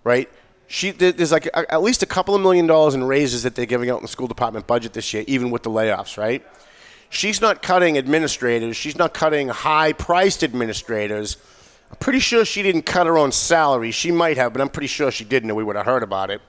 right? 0.04 0.28
She, 0.66 0.90
there's 0.90 1.32
like 1.32 1.48
at 1.54 1.82
least 1.82 2.02
a 2.02 2.06
couple 2.06 2.34
of 2.34 2.42
million 2.42 2.66
dollars 2.66 2.94
in 2.94 3.04
raises 3.04 3.42
that 3.42 3.54
they're 3.54 3.66
giving 3.66 3.90
out 3.90 3.96
in 3.96 4.02
the 4.02 4.08
school 4.08 4.26
department 4.26 4.66
budget 4.66 4.92
this 4.92 5.12
year, 5.14 5.24
even 5.26 5.50
with 5.50 5.62
the 5.62 5.70
layoffs, 5.70 6.18
right? 6.18 6.44
She's 7.08 7.40
not 7.40 7.62
cutting 7.62 7.96
administrators. 7.96 8.76
She's 8.76 8.98
not 8.98 9.14
cutting 9.14 9.48
high-priced 9.48 10.42
administrators. 10.44 11.38
I'm 11.90 11.96
pretty 11.96 12.18
sure 12.18 12.44
she 12.44 12.62
didn't 12.62 12.82
cut 12.82 13.06
her 13.06 13.16
own 13.16 13.32
salary. 13.32 13.92
She 13.92 14.10
might 14.10 14.36
have, 14.36 14.52
but 14.52 14.60
I'm 14.60 14.68
pretty 14.68 14.88
sure 14.88 15.10
she 15.10 15.24
didn't, 15.24 15.50
or 15.50 15.54
we 15.54 15.64
would 15.64 15.76
have 15.76 15.86
heard 15.86 16.02
about 16.02 16.30
it. 16.30 16.42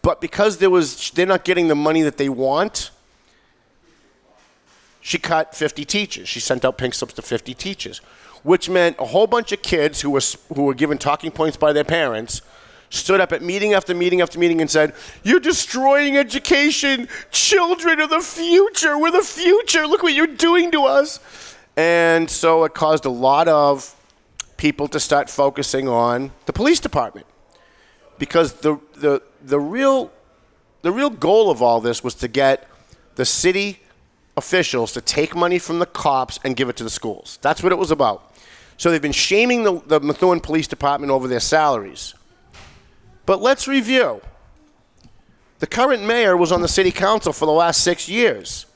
But 0.00 0.20
because 0.20 0.58
there 0.58 0.70
was, 0.70 1.10
they're 1.10 1.26
not 1.26 1.44
getting 1.44 1.68
the 1.68 1.74
money 1.74 2.02
that 2.02 2.16
they 2.16 2.28
want, 2.28 2.90
she 5.02 5.18
cut 5.18 5.54
50 5.54 5.84
teachers. 5.84 6.28
She 6.28 6.40
sent 6.40 6.64
out 6.64 6.78
pink 6.78 6.94
slips 6.94 7.12
to 7.14 7.22
50 7.22 7.52
teachers, 7.54 7.98
which 8.42 8.70
meant 8.70 8.96
a 8.98 9.06
whole 9.06 9.26
bunch 9.26 9.52
of 9.52 9.60
kids 9.60 10.00
who 10.00 10.10
were 10.10 10.22
who 10.54 10.62
were 10.62 10.74
given 10.74 10.96
talking 10.96 11.30
points 11.30 11.56
by 11.58 11.72
their 11.72 11.84
parents 11.84 12.40
stood 12.88 13.20
up 13.20 13.32
at 13.32 13.42
meeting 13.42 13.72
after 13.72 13.94
meeting 13.94 14.20
after 14.20 14.38
meeting 14.38 14.60
and 14.60 14.70
said, 14.70 14.94
"You're 15.22 15.40
destroying 15.40 16.16
education. 16.16 17.08
Children 17.30 18.00
are 18.00 18.06
the 18.06 18.20
future. 18.20 18.96
We're 18.96 19.10
the 19.10 19.22
future. 19.22 19.86
Look 19.86 20.02
what 20.02 20.14
you're 20.14 20.26
doing 20.26 20.70
to 20.70 20.84
us." 20.84 21.18
And 21.76 22.30
so 22.30 22.64
it 22.64 22.74
caused 22.74 23.04
a 23.04 23.10
lot 23.10 23.48
of 23.48 23.94
people 24.56 24.86
to 24.88 25.00
start 25.00 25.28
focusing 25.28 25.88
on 25.88 26.30
the 26.46 26.52
police 26.52 26.78
department 26.78 27.26
because 28.18 28.52
the 28.60 28.78
the 28.94 29.20
the 29.42 29.58
real 29.58 30.12
the 30.82 30.92
real 30.92 31.10
goal 31.10 31.50
of 31.50 31.60
all 31.60 31.80
this 31.80 32.04
was 32.04 32.14
to 32.14 32.28
get 32.28 32.68
the 33.16 33.24
city 33.24 33.81
officials 34.36 34.92
to 34.92 35.00
take 35.00 35.34
money 35.34 35.58
from 35.58 35.78
the 35.78 35.86
cops 35.86 36.38
and 36.44 36.56
give 36.56 36.68
it 36.68 36.76
to 36.76 36.84
the 36.84 36.90
schools. 36.90 37.38
That's 37.42 37.62
what 37.62 37.72
it 37.72 37.78
was 37.78 37.90
about. 37.90 38.34
So 38.76 38.90
they've 38.90 39.02
been 39.02 39.12
shaming 39.12 39.62
the, 39.62 39.80
the 39.86 40.00
Methuen 40.00 40.40
Police 40.40 40.66
Department 40.66 41.12
over 41.12 41.28
their 41.28 41.40
salaries. 41.40 42.14
But 43.26 43.40
let's 43.40 43.68
review. 43.68 44.20
The 45.60 45.66
current 45.66 46.02
mayor 46.04 46.36
was 46.36 46.50
on 46.50 46.62
the 46.62 46.68
city 46.68 46.90
council 46.90 47.32
for 47.32 47.46
the 47.46 47.52
last 47.52 47.84
six 47.84 48.08
years. 48.08 48.66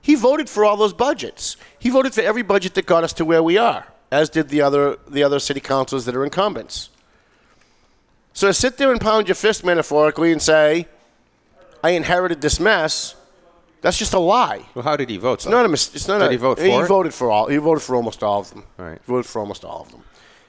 He 0.00 0.14
voted 0.14 0.48
for 0.48 0.64
all 0.64 0.76
those 0.76 0.94
budgets. 0.94 1.56
He 1.78 1.90
voted 1.90 2.14
for 2.14 2.22
every 2.22 2.42
budget 2.42 2.74
that 2.74 2.86
got 2.86 3.04
us 3.04 3.12
to 3.14 3.24
where 3.24 3.42
we 3.42 3.58
are, 3.58 3.86
as 4.10 4.30
did 4.30 4.48
the 4.48 4.62
other 4.62 4.96
the 5.06 5.22
other 5.22 5.38
city 5.38 5.60
councils 5.60 6.06
that 6.06 6.16
are 6.16 6.24
incumbents. 6.24 6.88
So 8.32 8.46
to 8.46 8.54
sit 8.54 8.78
there 8.78 8.90
and 8.90 9.00
pound 9.00 9.28
your 9.28 9.34
fist 9.34 9.62
metaphorically 9.62 10.32
and 10.32 10.40
say, 10.40 10.88
"I 11.84 11.90
inherited 11.90 12.40
this 12.40 12.58
mess," 12.58 13.14
that's 13.82 13.98
just 13.98 14.14
a 14.14 14.18
lie. 14.18 14.62
Well, 14.74 14.82
how 14.84 14.96
did 14.96 15.10
he 15.10 15.18
vote? 15.18 15.34
It's 15.34 15.46
not 15.46 15.66
a. 15.66 15.68
mis- 15.68 15.94
It's 15.94 16.08
not 16.08 16.18
Did 16.20 16.28
a. 16.28 16.30
he 16.30 16.36
vote 16.38 16.58
for 16.58 16.64
He 16.64 16.70
it? 16.72 16.86
voted 16.86 17.12
for 17.12 17.30
all. 17.30 17.48
He 17.48 17.56
voted 17.58 17.82
for 17.82 17.94
almost 17.96 18.22
all 18.22 18.40
of 18.40 18.50
them. 18.50 18.64
Right. 18.78 18.98
He 19.04 19.12
voted 19.12 19.26
for 19.26 19.40
almost 19.40 19.64
all 19.64 19.82
of 19.82 19.90
them. 19.90 20.02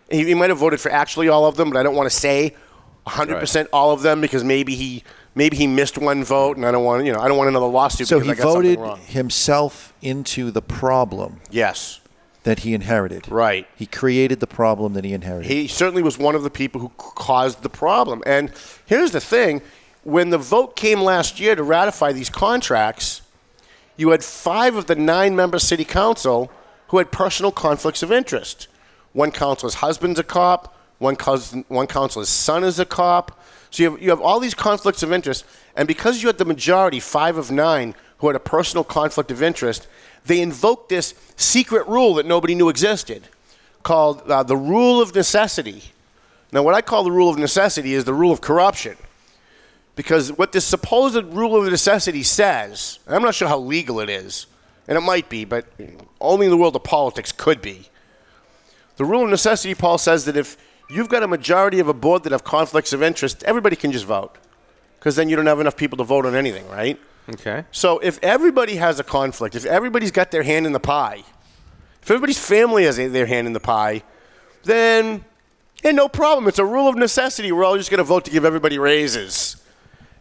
He, 0.09 0.23
he 0.25 0.33
might 0.33 0.49
have 0.49 0.59
voted 0.59 0.79
for 0.79 0.91
actually 0.91 1.27
all 1.29 1.45
of 1.45 1.55
them, 1.57 1.69
but 1.69 1.77
I 1.79 1.83
don't 1.83 1.95
want 1.95 2.09
to 2.09 2.15
say 2.15 2.55
100 3.03 3.39
percent 3.39 3.67
all 3.73 3.91
of 3.91 4.01
them 4.01 4.21
because 4.21 4.43
maybe 4.43 4.75
he 4.75 5.03
maybe 5.35 5.57
he 5.57 5.67
missed 5.67 5.97
one 5.97 6.23
vote, 6.23 6.55
and 6.57 6.65
I 6.65 6.71
don't 6.71 6.83
want 6.85 7.05
you 7.05 7.11
know 7.11 7.19
I 7.19 7.27
don't 7.27 7.37
want 7.37 7.49
another 7.49 7.65
lawsuit. 7.65 8.07
So 8.07 8.19
because 8.19 8.27
he 8.37 8.41
I 8.41 8.43
got 8.45 8.53
something 8.53 8.75
voted 8.77 9.03
himself 9.05 9.93
into 10.01 10.51
the 10.51 10.61
problem 10.61 11.41
Yes. 11.49 11.99
that 12.43 12.59
he 12.59 12.73
inherited. 12.73 13.27
Right. 13.29 13.67
He 13.75 13.85
created 13.87 14.39
the 14.41 14.47
problem 14.47 14.93
that 14.93 15.03
he 15.05 15.13
inherited. 15.13 15.49
He 15.49 15.67
certainly 15.67 16.03
was 16.03 16.17
one 16.19 16.35
of 16.35 16.43
the 16.43 16.49
people 16.51 16.81
who 16.81 16.89
caused 16.97 17.63
the 17.63 17.69
problem. 17.69 18.21
And 18.27 18.51
here's 18.85 19.11
the 19.11 19.21
thing 19.21 19.61
when 20.03 20.29
the 20.29 20.37
vote 20.37 20.75
came 20.75 21.01
last 21.01 21.39
year 21.39 21.55
to 21.55 21.63
ratify 21.63 22.11
these 22.11 22.29
contracts, 22.29 23.21
you 23.97 24.09
had 24.09 24.23
five 24.23 24.75
of 24.75 24.87
the 24.87 24.95
nine 24.95 25.35
member 25.35 25.59
city 25.59 25.85
council 25.85 26.51
who 26.87 26.97
had 26.97 27.11
personal 27.11 27.51
conflicts 27.51 28.03
of 28.03 28.11
interest. 28.11 28.67
One 29.13 29.31
councilor's 29.31 29.75
husband's 29.75 30.19
a 30.19 30.23
cop, 30.23 30.75
one, 30.99 31.15
cousin, 31.15 31.65
one 31.67 31.87
councilor's 31.87 32.29
son 32.29 32.63
is 32.63 32.79
a 32.79 32.85
cop. 32.85 33.39
So 33.69 33.83
you 33.83 33.91
have, 33.91 34.01
you 34.01 34.09
have 34.09 34.21
all 34.21 34.39
these 34.39 34.53
conflicts 34.53 35.03
of 35.03 35.11
interest. 35.11 35.45
And 35.75 35.87
because 35.87 36.21
you 36.21 36.27
had 36.27 36.37
the 36.37 36.45
majority, 36.45 36.99
five 36.99 37.37
of 37.37 37.51
nine, 37.51 37.95
who 38.19 38.27
had 38.27 38.35
a 38.35 38.39
personal 38.39 38.83
conflict 38.83 39.31
of 39.31 39.43
interest, 39.43 39.87
they 40.25 40.41
invoked 40.41 40.89
this 40.89 41.13
secret 41.35 41.87
rule 41.87 42.13
that 42.15 42.25
nobody 42.25 42.55
knew 42.55 42.69
existed 42.69 43.23
called 43.83 44.21
uh, 44.29 44.43
the 44.43 44.55
rule 44.55 45.01
of 45.01 45.13
necessity. 45.13 45.83
Now, 46.51 46.63
what 46.63 46.73
I 46.73 46.81
call 46.81 47.03
the 47.03 47.11
rule 47.11 47.29
of 47.29 47.37
necessity 47.37 47.93
is 47.93 48.05
the 48.05 48.13
rule 48.13 48.31
of 48.31 48.39
corruption. 48.39 48.95
Because 49.95 50.31
what 50.31 50.51
this 50.51 50.65
supposed 50.65 51.23
rule 51.33 51.55
of 51.55 51.69
necessity 51.69 52.23
says, 52.23 52.99
and 53.05 53.15
I'm 53.15 53.21
not 53.21 53.35
sure 53.35 53.47
how 53.47 53.59
legal 53.59 53.99
it 53.99 54.09
is, 54.09 54.47
and 54.87 54.97
it 54.97 55.01
might 55.01 55.29
be, 55.29 55.45
but 55.45 55.65
only 56.19 56.47
in 56.47 56.51
the 56.51 56.57
world 56.57 56.75
of 56.75 56.83
politics 56.83 57.31
could 57.31 57.61
be. 57.61 57.89
The 58.97 59.05
rule 59.05 59.23
of 59.23 59.29
necessity, 59.29 59.75
Paul, 59.75 59.97
says 59.97 60.25
that 60.25 60.35
if 60.35 60.57
you've 60.89 61.09
got 61.09 61.23
a 61.23 61.27
majority 61.27 61.79
of 61.79 61.87
a 61.87 61.93
board 61.93 62.23
that 62.23 62.31
have 62.31 62.43
conflicts 62.43 62.91
of 62.93 63.01
interest, 63.01 63.43
everybody 63.43 63.75
can 63.75 63.91
just 63.91 64.05
vote. 64.05 64.37
Because 64.99 65.15
then 65.15 65.29
you 65.29 65.35
don't 65.35 65.45
have 65.45 65.59
enough 65.59 65.77
people 65.77 65.97
to 65.97 66.03
vote 66.03 66.25
on 66.25 66.35
anything, 66.35 66.67
right? 66.69 66.99
Okay. 67.29 67.65
So 67.71 67.99
if 67.99 68.19
everybody 68.21 68.75
has 68.75 68.99
a 68.99 69.03
conflict, 69.03 69.55
if 69.55 69.65
everybody's 69.65 70.11
got 70.11 70.31
their 70.31 70.43
hand 70.43 70.65
in 70.65 70.73
the 70.73 70.79
pie, 70.79 71.23
if 72.01 72.11
everybody's 72.11 72.39
family 72.39 72.83
has 72.83 72.97
their 72.97 73.25
hand 73.25 73.47
in 73.47 73.53
the 73.53 73.59
pie, 73.59 74.03
then 74.63 75.23
yeah, 75.83 75.91
no 75.91 76.07
problem. 76.07 76.47
It's 76.47 76.59
a 76.59 76.65
rule 76.65 76.87
of 76.87 76.95
necessity. 76.95 77.51
We're 77.51 77.63
all 77.63 77.77
just 77.77 77.89
going 77.89 77.99
to 77.99 78.03
vote 78.03 78.25
to 78.25 78.31
give 78.31 78.45
everybody 78.45 78.77
raises, 78.77 79.57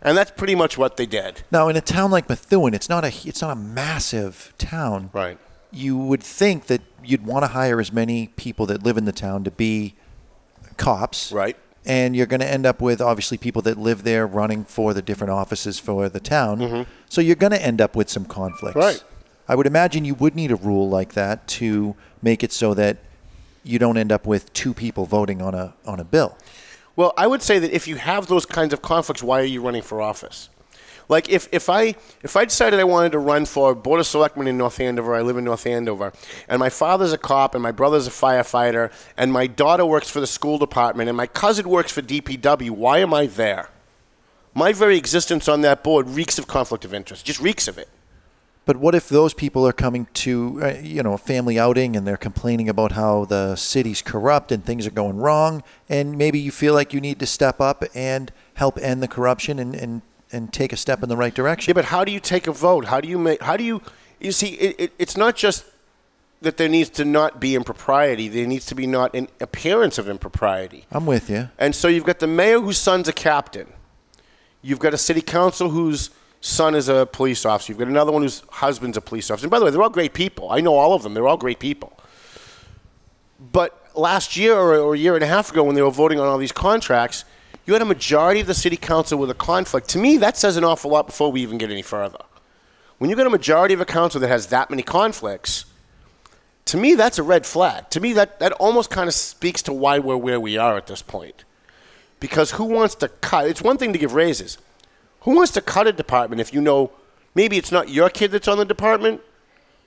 and 0.02 0.16
that's 0.16 0.30
pretty 0.30 0.54
much 0.54 0.76
what 0.76 0.97
they 0.97 1.06
did. 1.06 1.42
Now, 1.50 1.68
in 1.68 1.76
a 1.76 1.80
town 1.80 2.11
like 2.11 2.28
Methuen, 2.28 2.75
it's 2.75 2.88
not 2.88 3.04
a 3.04 3.12
it's 3.25 3.40
not 3.40 3.52
a 3.52 3.61
massive 3.61 4.52
town. 4.59 5.11
Right. 5.12 5.38
You 5.71 5.97
would 5.97 6.23
think 6.23 6.66
that 6.66 6.82
you'd 7.02 7.25
want 7.25 7.44
to 7.44 7.49
hire 7.49 7.80
as 7.80 7.92
many 7.92 8.28
people 8.37 8.66
that 8.66 8.82
live 8.82 8.97
in 8.97 9.04
the 9.04 9.12
town 9.12 9.44
to 9.44 9.50
be 9.50 9.94
cops. 10.76 11.32
Right. 11.32 11.56
And 11.85 12.14
you're 12.14 12.26
going 12.26 12.40
to 12.40 12.49
end 12.49 12.66
up 12.66 12.80
with 12.80 13.00
obviously 13.00 13.38
people 13.38 13.62
that 13.62 13.76
live 13.76 14.04
there 14.04 14.26
running 14.26 14.64
for 14.64 14.94
the 14.94 15.02
different 15.02 15.32
offices 15.32 15.80
for 15.80 16.09
the 16.09 16.21
town. 16.21 16.87
So 17.09 17.21
you're 17.21 17.35
going 17.35 17.50
to 17.50 17.61
end 17.61 17.80
up 17.80 17.97
with 17.97 18.09
some 18.09 18.25
conflicts. 18.25 18.76
Mm-hmm. 18.76 18.78
Right. 18.78 19.04
I 19.49 19.56
would 19.56 19.66
imagine 19.66 20.04
you 20.04 20.14
would 20.14 20.37
need 20.37 20.52
a 20.52 20.56
rule 20.56 20.88
like 20.88 21.14
that 21.14 21.49
to 21.49 21.97
make 22.23 22.44
it 22.44 22.52
so 22.52 22.75
that 22.75 22.99
you 23.64 23.78
don't 23.78 23.97
end 23.97 24.12
up 24.12 24.26
with 24.26 24.52
two 24.52 24.75
people 24.75 25.06
voting 25.06 25.42
on 25.42 25.54
a 25.54 25.75
on 25.87 25.99
a 26.00 26.04
bill. 26.04 26.37
Well, 26.94 27.12
I 27.16 27.26
would 27.26 27.42
say 27.42 27.58
that 27.58 27.75
if 27.75 27.88
you 27.88 27.96
have 27.96 28.26
those 28.26 28.44
kinds 28.44 28.72
of 28.72 28.82
conflicts, 28.82 29.22
why 29.22 29.40
are 29.40 29.44
you 29.44 29.62
running 29.62 29.82
for 29.82 30.00
office? 30.00 30.49
Like 31.08 31.28
if, 31.28 31.49
if 31.52 31.68
I 31.68 31.94
if 32.22 32.37
I 32.37 32.44
decided 32.44 32.80
I 32.80 32.84
wanted 32.84 33.12
to 33.12 33.18
run 33.18 33.44
for 33.44 33.75
board 33.75 34.00
of 34.00 34.06
selectmen 34.06 34.46
in 34.46 34.56
North 34.56 34.80
Andover, 34.80 35.14
I 35.14 35.20
live 35.20 35.37
in 35.37 35.44
North 35.44 35.66
Andover, 35.66 36.12
and 36.49 36.58
my 36.58 36.70
father's 36.70 37.12
a 37.12 37.18
cop 37.18 37.54
and 37.54 37.62
my 37.62 37.72
brother's 37.72 38.06
a 38.06 38.11
firefighter, 38.11 38.90
and 39.16 39.32
my 39.32 39.46
daughter 39.46 39.84
works 39.84 40.08
for 40.08 40.20
the 40.20 40.26
school 40.26 40.58
department, 40.58 41.08
and 41.08 41.16
my 41.16 41.26
cousin 41.26 41.68
works 41.68 41.92
for 41.92 42.02
DPW. 42.02 42.70
Why 42.70 42.99
am 42.99 43.12
I 43.12 43.26
there? 43.26 43.68
My 44.54 44.72
very 44.72 44.96
existence 44.96 45.49
on 45.49 45.62
that 45.62 45.82
board 45.82 46.08
reeks 46.08 46.38
of 46.38 46.46
conflict 46.46 46.84
of 46.84 46.94
interest. 46.94 47.25
Just 47.25 47.40
reeks 47.40 47.68
of 47.68 47.78
it. 47.78 47.88
But 48.64 48.76
what 48.76 48.95
if 48.95 49.09
those 49.09 49.35
people 49.35 49.66
are 49.66 49.73
coming 49.73 50.07
to, 50.14 50.61
uh, 50.62 50.75
you 50.81 51.02
know, 51.02 51.14
a 51.14 51.19
family 51.19 51.59
outing 51.59 51.97
and 51.97 52.07
they're 52.07 52.16
complaining 52.16 52.69
about 52.69 52.92
how 52.92 53.25
the 53.25 53.57
city's 53.57 54.02
corrupt 54.02 54.52
and 54.52 54.64
things 54.64 54.87
are 54.87 54.92
going 54.92 55.16
wrong, 55.16 55.64
and 55.88 56.16
maybe 56.16 56.38
you 56.38 56.52
feel 56.52 56.73
like 56.73 56.92
you 56.92 57.00
need 57.00 57.19
to 57.19 57.26
step 57.26 57.61
up 57.61 57.85
and 57.95 58.31
help 58.54 58.78
end 58.78 59.02
the 59.02 59.09
corruption 59.09 59.59
and, 59.59 59.75
and, 59.75 60.02
and 60.31 60.52
take 60.52 60.73
a 60.73 60.76
step 60.76 61.02
in 61.02 61.09
the 61.09 61.16
right 61.16 61.35
direction? 61.35 61.71
Yeah, 61.71 61.75
but 61.75 61.87
how 61.87 62.04
do 62.04 62.12
you 62.12 62.21
take 62.21 62.47
a 62.47 62.52
vote? 62.52 62.85
How 62.85 63.00
do 63.00 63.09
you 63.09 63.19
make? 63.19 63.42
How 63.42 63.57
do 63.57 63.64
you? 63.64 63.83
You 64.21 64.31
see, 64.31 64.50
it, 64.54 64.76
it, 64.78 64.92
it's 64.97 65.16
not 65.16 65.35
just 65.35 65.64
that 66.40 66.57
there 66.57 66.69
needs 66.69 66.90
to 66.90 67.04
not 67.04 67.40
be 67.40 67.57
impropriety. 67.57 68.28
There 68.28 68.47
needs 68.47 68.66
to 68.66 68.75
be 68.76 68.87
not 68.87 69.14
an 69.14 69.28
appearance 69.40 69.99
of 69.99 70.09
impropriety. 70.09 70.87
I'm 70.90 71.07
with 71.07 71.28
you. 71.31 71.49
And 71.59 71.75
so 71.75 71.88
you've 71.88 72.04
got 72.04 72.21
the 72.21 72.26
mayor 72.28 72.61
whose 72.61 72.78
son's 72.78 73.09
a 73.09 73.12
captain. 73.12 73.73
You've 74.61 74.78
got 74.78 74.95
a 74.95 74.99
city 74.99 75.23
council 75.23 75.71
whose 75.71 76.11
son 76.42 76.75
is 76.75 76.88
a 76.88 77.06
police 77.06 77.46
officer. 77.46 77.72
You've 77.72 77.78
got 77.78 77.88
another 77.88 78.12
one 78.12 78.22
whose 78.22 78.42
husband's 78.50 78.99
a 78.99 79.00
police 79.00 79.30
officer. 79.30 79.46
And 79.46 79.50
by 79.50 79.58
the 79.58 79.64
way, 79.64 79.70
they're 79.70 79.82
all 79.82 79.88
great 79.88 80.12
people. 80.12 80.50
I 80.50 80.61
know 80.61 80.75
all 80.75 80.92
of 80.92 81.02
them. 81.02 81.14
They're 81.14 81.26
all 81.26 81.38
great 81.38 81.61
people. 81.61 81.99
But 83.40 83.78
last 83.94 84.37
year 84.37 84.54
or, 84.56 84.76
or 84.76 84.94
a 84.94 84.99
year 84.99 85.14
and 85.14 85.25
a 85.25 85.26
half 85.26 85.50
ago, 85.50 85.62
when 85.62 85.76
they 85.76 85.82
were 85.82 85.90
voting 85.90 86.20
on 86.20 86.26
all 86.26 86.38
these 86.38 86.52
contracts, 86.52 87.25
you 87.64 87.72
had 87.72 87.82
a 87.82 87.87
majority 87.87 88.40
of 88.40 88.49
the 88.49 88.54
city 88.54 88.76
council 88.76 89.18
with 89.18 89.30
a 89.30 89.34
conflict. 89.34 89.88
To 89.90 89.99
me, 89.99 90.16
that 90.18 90.37
says 90.37 90.56
an 90.56 90.64
awful 90.64 90.90
lot 90.90 91.06
before 91.06 91.30
we 91.30 91.42
even 91.42 91.58
get 91.58 91.70
any 91.70 91.82
further. 91.82 92.18
When 92.99 93.08
you 93.08 93.16
got 93.16 93.26
a 93.26 93.30
majority 93.30 93.72
of 93.75 93.80
a 93.80 93.84
council 93.84 94.20
that 94.20 94.28
has 94.28 94.49
that 94.49 94.68
many 94.68 94.82
conflicts, 94.82 95.64
to 96.66 96.76
me, 96.76 96.94
that's 96.94 97.18
a 97.18 97.22
red 97.22 97.46
flag. 97.46 97.88
To 97.90 98.00
me, 98.00 98.12
that, 98.14 98.40
that 98.40 98.52
almost 98.52 98.90
kind 98.90 99.08
of 99.08 99.14
speaks 99.14 99.62
to 99.62 99.72
why 99.72 100.00
we're 100.00 100.16
where 100.16 100.40
we 100.40 100.56
are 100.56 100.76
at 100.76 100.88
this 100.88 101.02
point. 101.02 101.44
Because 102.18 102.52
who 102.52 102.64
wants 102.64 102.96
to 102.96 103.08
cut? 103.08 103.46
It's 103.46 103.62
one 103.62 103.78
thing 103.78 103.92
to 103.92 103.99
give 103.99 104.14
raises. 104.14 104.58
Who 105.23 105.37
wants 105.37 105.52
to 105.52 105.61
cut 105.61 105.87
a 105.87 105.93
department 105.93 106.41
if 106.41 106.52
you 106.52 106.61
know 106.61 106.91
maybe 107.35 107.57
it's 107.57 107.73
not 107.73 107.88
your 107.88 108.11
kid 108.11 108.31
that's 108.31 108.49
on 108.49 108.59
the 108.59 108.64
department, 108.64 109.21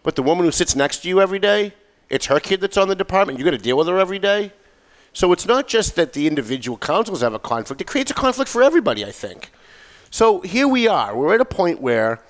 but 0.03 0.15
the 0.15 0.23
woman 0.23 0.45
who 0.45 0.51
sits 0.51 0.75
next 0.75 0.99
to 0.99 1.09
you 1.09 1.21
every 1.21 1.39
day, 1.39 1.73
it's 2.09 2.27
her 2.27 2.39
kid 2.39 2.61
that's 2.61 2.77
on 2.77 2.87
the 2.87 2.95
department. 2.95 3.39
You 3.39 3.45
got 3.45 3.51
to 3.51 3.57
deal 3.57 3.77
with 3.77 3.87
her 3.87 3.97
every 3.97 4.19
day. 4.19 4.53
So 5.13 5.31
it's 5.31 5.45
not 5.45 5.67
just 5.67 5.95
that 5.95 6.13
the 6.13 6.27
individual 6.27 6.77
councils 6.77 7.21
have 7.21 7.33
a 7.33 7.39
conflict, 7.39 7.81
it 7.81 7.87
creates 7.87 8.11
a 8.11 8.13
conflict 8.13 8.49
for 8.49 8.61
everybody, 8.61 9.05
I 9.05 9.11
think. 9.11 9.51
So 10.09 10.41
here 10.41 10.67
we 10.67 10.87
are. 10.87 11.15
We're 11.15 11.35
at 11.35 11.41
a 11.41 11.45
point 11.45 11.81
where 11.81 12.21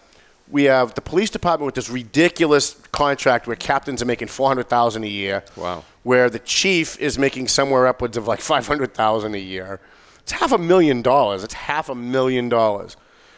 we 0.50 0.66
have 0.66 0.94
the 0.94 1.02
police 1.02 1.30
department 1.30 1.66
with 1.66 1.76
this 1.76 1.90
ridiculous 1.90 2.76
contract 2.92 3.48
where 3.48 3.56
captains 3.56 4.02
are 4.02 4.06
making 4.06 4.28
400,000 4.28 5.04
a 5.04 5.08
year. 5.08 5.44
Wow. 5.56 5.84
Where 6.04 6.30
the 6.30 6.40
chief 6.40 7.00
is 7.00 7.18
making 7.18 7.48
somewhere 7.48 7.88
upwards 7.88 8.18
of 8.18 8.28
like 8.28 8.40
500,000 8.40 9.34
a 9.34 9.38
year. 9.38 9.80
It's 10.26 10.32
half 10.32 10.52
a 10.52 10.58
million 10.58 11.04
dollars. 11.04 11.44
It's 11.44 11.54
half 11.54 11.88
a 11.88 11.94
million 11.94 12.50
dollars. 12.50 12.98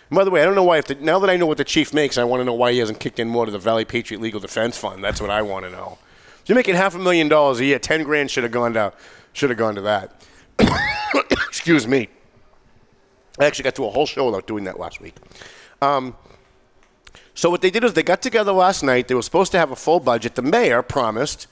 By 0.10 0.24
the 0.24 0.32
way, 0.32 0.42
I 0.42 0.46
don't 0.46 0.56
know 0.56 0.64
why 0.64 0.78
if 0.78 0.86
the, 0.86 0.96
now 0.96 1.20
that 1.20 1.30
I 1.30 1.36
know 1.36 1.46
what 1.46 1.58
the 1.58 1.66
chief 1.66 1.94
makes, 1.94 2.18
I 2.18 2.24
want 2.24 2.40
to 2.40 2.46
know 2.46 2.54
why 2.54 2.72
he 2.72 2.78
hasn't 2.78 3.02
kicked 3.02 3.20
in 3.20 3.28
more 3.28 3.46
to 3.46 3.52
the 3.52 3.60
Valley 3.60 3.84
Patriot 3.84 4.22
Legal 4.22 4.40
Defense 4.40 4.78
Fund. 4.78 5.04
That's 5.04 5.20
what 5.20 5.30
I 5.30 5.42
want 5.42 5.66
to 5.66 5.70
know. 5.70 5.98
If 6.42 6.48
you're 6.48 6.56
making 6.56 6.76
half 6.76 6.96
a 6.96 6.98
million 6.98 7.28
dollars 7.28 7.60
a 7.60 7.66
year, 7.66 7.78
10 7.78 8.04
grand 8.04 8.32
should 8.32 8.44
have 8.44 8.54
gone 8.54 8.74
to 8.76 8.94
should 9.34 9.50
have 9.50 9.60
gone 9.60 9.76
to 9.76 9.82
that. 9.82 10.26
Excuse 11.50 11.86
me. 11.86 12.08
I 13.38 13.46
actually 13.46 13.64
got 13.64 13.76
through 13.76 13.88
a 13.88 13.92
whole 13.92 14.06
show 14.06 14.26
without 14.28 14.48
doing 14.48 14.64
that 14.64 14.80
last 14.80 15.02
week. 15.02 15.16
Um, 15.82 16.16
so 17.34 17.50
what 17.50 17.62
they 17.62 17.70
did 17.70 17.84
is 17.84 17.94
they 17.94 18.02
got 18.02 18.22
together 18.22 18.54
last 18.54 18.84
night. 18.84 19.10
They 19.10 19.14
were 19.14 19.22
supposed 19.22 19.52
to 19.52 19.60
have 19.60 19.72
a 19.72 19.76
full 19.76 20.00
budget. 20.00 20.36
The 20.36 20.42
mayor 20.42 20.82
promised 20.82 21.48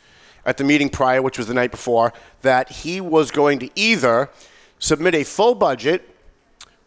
at 0.45 0.55
the 0.55 0.63
meeting 0.63 0.89
prior, 0.89 1.21
which 1.21 1.37
was 1.37 1.47
the 1.47 1.53
night 1.53 1.71
before, 1.71 2.13
that 2.41 2.71
he 2.71 3.01
was 3.01 3.31
going 3.31 3.59
to 3.59 3.69
either 3.75 4.29
submit 4.85 5.15
a 5.15 5.23
full 5.23 5.55
budget 5.55 6.07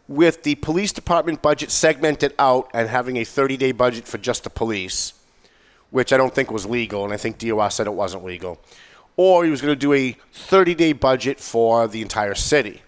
with 0.07 0.43
the 0.43 0.55
police 0.55 0.93
department 0.93 1.41
budget 1.41 1.69
segmented 1.69 2.33
out 2.39 2.69
and 2.73 2.87
having 2.87 3.17
a 3.17 3.21
30-day 3.21 3.73
budget 3.73 4.07
for 4.07 4.17
just 4.17 4.45
the 4.45 4.49
police, 4.49 5.13
which 5.91 6.13
I 6.13 6.17
don't 6.17 6.33
think 6.33 6.49
was 6.49 6.65
legal, 6.65 7.03
and 7.03 7.13
I 7.13 7.17
think 7.17 7.37
DOR 7.37 7.69
said 7.69 7.87
it 7.87 7.93
wasn't 7.93 8.23
legal. 8.23 8.57
Or 9.17 9.43
he 9.43 9.51
was 9.51 9.61
going 9.61 9.73
to 9.73 9.79
do 9.79 9.91
a 9.91 10.15
30-day 10.33 10.93
budget 10.93 11.41
for 11.41 11.87
the 11.87 12.01
entire 12.01 12.35
city. 12.35 12.81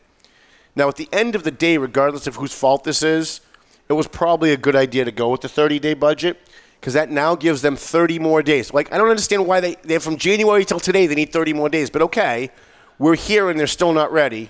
Now, 0.77 0.87
at 0.87 0.95
the 0.95 1.09
end 1.11 1.35
of 1.35 1.43
the 1.43 1.51
day, 1.51 1.77
regardless 1.77 2.25
of 2.25 2.37
whose 2.37 2.53
fault 2.53 2.85
this 2.85 3.03
is, 3.03 3.41
it 3.89 3.93
was 3.93 4.07
probably 4.07 4.53
a 4.53 4.57
good 4.57 4.77
idea 4.77 5.03
to 5.03 5.11
go 5.11 5.29
with 5.29 5.41
the 5.41 5.49
30 5.49 5.79
day 5.79 5.93
budget 5.93 6.39
because 6.79 6.93
that 6.93 7.11
now 7.11 7.35
gives 7.35 7.61
them 7.61 7.75
30 7.75 8.17
more 8.19 8.41
days. 8.41 8.73
Like, 8.73 8.91
I 8.93 8.97
don't 8.97 9.09
understand 9.09 9.45
why 9.45 9.59
they, 9.59 9.75
they're 9.83 9.99
from 9.99 10.15
January 10.15 10.63
till 10.63 10.79
today, 10.79 11.05
they 11.07 11.15
need 11.15 11.33
30 11.33 11.51
more 11.51 11.67
days. 11.67 11.89
But 11.89 12.01
okay, 12.03 12.51
we're 12.97 13.17
here 13.17 13.49
and 13.49 13.59
they're 13.59 13.67
still 13.67 13.91
not 13.91 14.13
ready. 14.13 14.49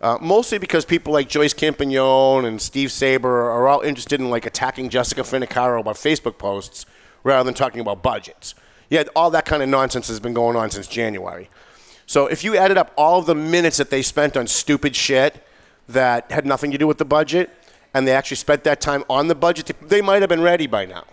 Uh, 0.00 0.18
mostly 0.20 0.58
because 0.58 0.84
people 0.84 1.12
like 1.12 1.28
Joyce 1.28 1.54
Campagnone 1.54 2.44
and 2.44 2.60
Steve 2.60 2.92
Saba 2.92 3.26
are 3.26 3.66
all 3.66 3.80
interested 3.80 4.20
in 4.20 4.28
like 4.28 4.44
attacking 4.44 4.90
Jessica 4.90 5.22
Finocchiaro 5.22 5.80
about 5.80 5.96
Facebook 5.96 6.36
posts 6.36 6.84
rather 7.24 7.44
than 7.44 7.54
talking 7.54 7.80
about 7.80 8.02
budgets. 8.02 8.54
Yeah, 8.90 9.04
all 9.16 9.30
that 9.30 9.46
kind 9.46 9.62
of 9.62 9.68
nonsense 9.68 10.08
has 10.08 10.20
been 10.20 10.34
going 10.34 10.54
on 10.54 10.70
since 10.70 10.86
January. 10.86 11.48
So 12.06 12.26
if 12.26 12.44
you 12.44 12.56
added 12.56 12.76
up 12.78 12.92
all 12.96 13.18
of 13.18 13.26
the 13.26 13.34
minutes 13.34 13.78
that 13.78 13.90
they 13.90 14.02
spent 14.02 14.36
on 14.36 14.46
stupid 14.46 14.94
shit 14.94 15.42
that 15.88 16.30
had 16.30 16.46
nothing 16.46 16.70
to 16.70 16.78
do 16.78 16.86
with 16.86 16.98
the 16.98 17.04
budget, 17.04 17.50
and 17.94 18.06
they 18.06 18.12
actually 18.12 18.36
spent 18.36 18.62
that 18.64 18.80
time 18.80 19.02
on 19.08 19.28
the 19.28 19.34
budget, 19.34 19.74
they 19.80 20.02
might 20.02 20.20
have 20.20 20.28
been 20.28 20.42
ready 20.42 20.66
by 20.66 20.84
now. 20.84 21.04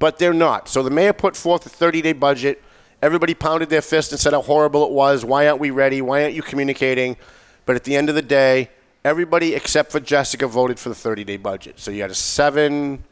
But 0.00 0.18
they're 0.18 0.34
not. 0.34 0.68
So 0.68 0.82
the 0.82 0.90
mayor 0.90 1.12
put 1.12 1.36
forth 1.36 1.64
a 1.64 1.68
30 1.68 2.02
day 2.02 2.12
budget. 2.12 2.60
Everybody 3.00 3.34
pounded 3.34 3.70
their 3.70 3.82
fist 3.82 4.10
and 4.10 4.20
said 4.20 4.32
how 4.32 4.42
horrible 4.42 4.84
it 4.84 4.90
was. 4.90 5.24
Why 5.24 5.46
aren't 5.46 5.60
we 5.60 5.70
ready? 5.70 6.02
Why 6.02 6.24
aren't 6.24 6.34
you 6.34 6.42
communicating? 6.42 7.16
But 7.66 7.76
at 7.76 7.84
the 7.84 7.96
end 7.96 8.08
of 8.08 8.14
the 8.14 8.22
day, 8.22 8.70
everybody 9.04 9.54
except 9.54 9.92
for 9.92 10.00
Jessica 10.00 10.46
voted 10.46 10.78
for 10.78 10.88
the 10.88 10.94
30 10.94 11.24
day 11.24 11.36
budget. 11.36 11.78
So 11.78 11.90
you 11.90 12.02
had 12.02 12.10
a 12.10 12.14
seven, 12.14 13.04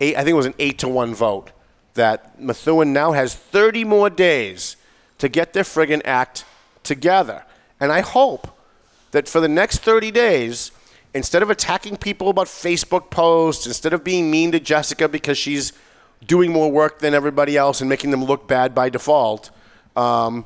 eight, 0.00 0.16
I 0.16 0.18
think 0.18 0.30
it 0.30 0.34
was 0.34 0.46
an 0.46 0.54
eight 0.58 0.78
to 0.80 0.88
one 0.88 1.14
vote 1.14 1.52
that 1.94 2.40
Methuen 2.40 2.92
now 2.92 3.12
has 3.12 3.34
30 3.34 3.84
more 3.84 4.10
days 4.10 4.76
to 5.18 5.28
get 5.28 5.52
their 5.52 5.64
friggin' 5.64 6.02
act 6.04 6.44
together. 6.82 7.44
And 7.78 7.92
I 7.92 8.00
hope 8.00 8.56
that 9.10 9.28
for 9.28 9.40
the 9.40 9.48
next 9.48 9.78
30 9.78 10.10
days, 10.10 10.70
instead 11.14 11.42
of 11.42 11.50
attacking 11.50 11.96
people 11.96 12.28
about 12.28 12.46
Facebook 12.46 13.10
posts, 13.10 13.66
instead 13.66 13.92
of 13.92 14.04
being 14.04 14.30
mean 14.30 14.52
to 14.52 14.60
Jessica 14.60 15.08
because 15.08 15.36
she's 15.36 15.72
doing 16.26 16.52
more 16.52 16.70
work 16.70 17.00
than 17.00 17.14
everybody 17.14 17.56
else 17.56 17.80
and 17.80 17.88
making 17.88 18.10
them 18.10 18.24
look 18.24 18.46
bad 18.46 18.74
by 18.74 18.88
default, 18.88 19.50
um, 19.96 20.44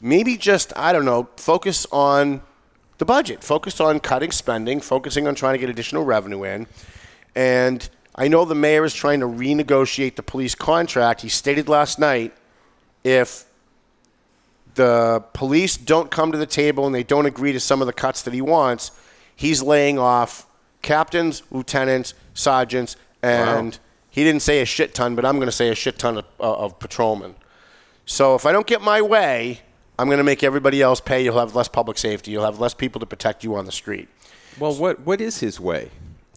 maybe 0.00 0.36
just, 0.36 0.72
I 0.76 0.92
don't 0.92 1.04
know, 1.04 1.28
focus 1.36 1.86
on 1.92 2.42
the 2.98 3.04
budget, 3.04 3.44
focus 3.44 3.80
on 3.80 4.00
cutting 4.00 4.32
spending, 4.32 4.80
focusing 4.80 5.26
on 5.28 5.34
trying 5.34 5.54
to 5.54 5.58
get 5.58 5.70
additional 5.70 6.04
revenue 6.04 6.44
in. 6.44 6.66
And 7.34 7.88
I 8.14 8.26
know 8.28 8.44
the 8.44 8.54
mayor 8.54 8.84
is 8.84 8.94
trying 8.94 9.20
to 9.20 9.26
renegotiate 9.26 10.16
the 10.16 10.22
police 10.22 10.54
contract. 10.54 11.20
He 11.22 11.28
stated 11.28 11.68
last 11.68 11.98
night 11.98 12.34
if 13.04 13.44
the 14.74 15.24
police 15.32 15.76
don't 15.76 16.10
come 16.10 16.32
to 16.32 16.38
the 16.38 16.46
table 16.46 16.86
and 16.86 16.94
they 16.94 17.02
don't 17.02 17.26
agree 17.26 17.52
to 17.52 17.60
some 17.60 17.80
of 17.80 17.86
the 17.86 17.92
cuts 17.92 18.22
that 18.22 18.34
he 18.34 18.40
wants, 18.40 18.90
he's 19.34 19.62
laying 19.62 19.98
off 19.98 20.46
captains, 20.82 21.42
lieutenants, 21.50 22.14
sergeants, 22.34 22.96
and 23.22 23.74
Wow. 23.74 23.80
he 24.10 24.24
didn't 24.24 24.42
say 24.42 24.60
a 24.60 24.64
shit 24.64 24.94
ton, 24.94 25.14
but 25.14 25.24
I'm 25.24 25.36
going 25.36 25.46
to 25.48 25.52
say 25.52 25.68
a 25.70 25.74
shit 25.74 25.98
ton 25.98 26.18
of, 26.18 26.24
of 26.40 26.78
patrolmen. 26.78 27.34
So 28.06 28.34
if 28.34 28.46
I 28.46 28.52
don't 28.52 28.66
get 28.66 28.80
my 28.80 29.02
way, 29.02 29.60
I'm 29.98 30.06
going 30.06 30.18
to 30.18 30.24
make 30.24 30.42
everybody 30.44 30.80
else 30.80 31.00
pay. 31.00 31.24
You'll 31.24 31.38
have 31.38 31.54
less 31.56 31.68
public 31.68 31.98
safety. 31.98 32.30
You'll 32.30 32.44
have 32.44 32.60
less 32.60 32.74
people 32.74 33.00
to 33.00 33.06
protect 33.06 33.42
you 33.42 33.56
on 33.56 33.64
the 33.64 33.72
street. 33.72 34.08
Well, 34.58 34.74
what 34.74 35.00
what 35.00 35.20
is 35.20 35.38
his 35.40 35.58
way? 35.60 35.90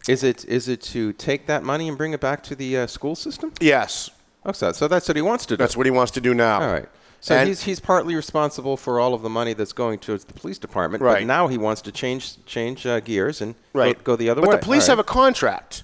Is 0.08 0.24
it 0.24 0.46
is 0.46 0.68
it 0.68 0.82
to 0.84 1.14
take 1.14 1.46
that 1.48 1.64
money 1.64 1.88
and 1.88 1.98
bring 1.98 2.14
it 2.14 2.20
back 2.22 2.44
to 2.44 2.56
the 2.56 2.78
uh, 2.78 2.88
school 2.88 3.16
system? 3.16 3.54
Yes, 3.60 4.10
Oh, 4.44 4.52
so 4.52 4.72
so 4.72 4.88
that's 4.88 5.08
what 5.08 5.16
he 5.16 5.22
wants 5.22 5.46
to 5.48 5.54
do. 5.56 5.58
that's 5.58 5.78
what 5.78 5.86
he 5.86 5.92
wants 5.92 6.12
to 6.14 6.22
do 6.22 6.34
now. 6.34 6.62
All 6.62 6.72
right. 6.74 6.90
So 7.20 7.36
And- 7.36 7.48
he's 7.48 7.62
he's 7.64 7.80
partly 7.80 8.16
responsible 8.16 8.78
for 8.78 9.00
all 9.00 9.14
of 9.14 9.22
the 9.22 9.30
money 9.30 9.54
that's 9.54 9.74
going 9.74 10.00
towards 10.00 10.26
the 10.26 10.34
police 10.34 10.58
department. 10.58 11.02
But 11.04 11.08
Right. 11.14 11.28
now 11.28 11.48
he 11.48 11.58
wants 11.60 11.82
to 11.84 11.92
change 11.92 12.44
change 12.46 12.86
uh, 12.88 13.00
gears 13.00 13.42
and 13.42 13.54
right. 13.74 13.96
go, 14.04 14.14
go 14.14 14.16
the 14.16 14.30
other 14.30 14.42
but 14.42 14.50
way. 14.50 14.56
But 14.56 14.62
the 14.62 14.66
police 14.66 14.90
All 14.90 14.94
have 14.98 15.00
a 15.00 15.04
contract. 15.04 15.84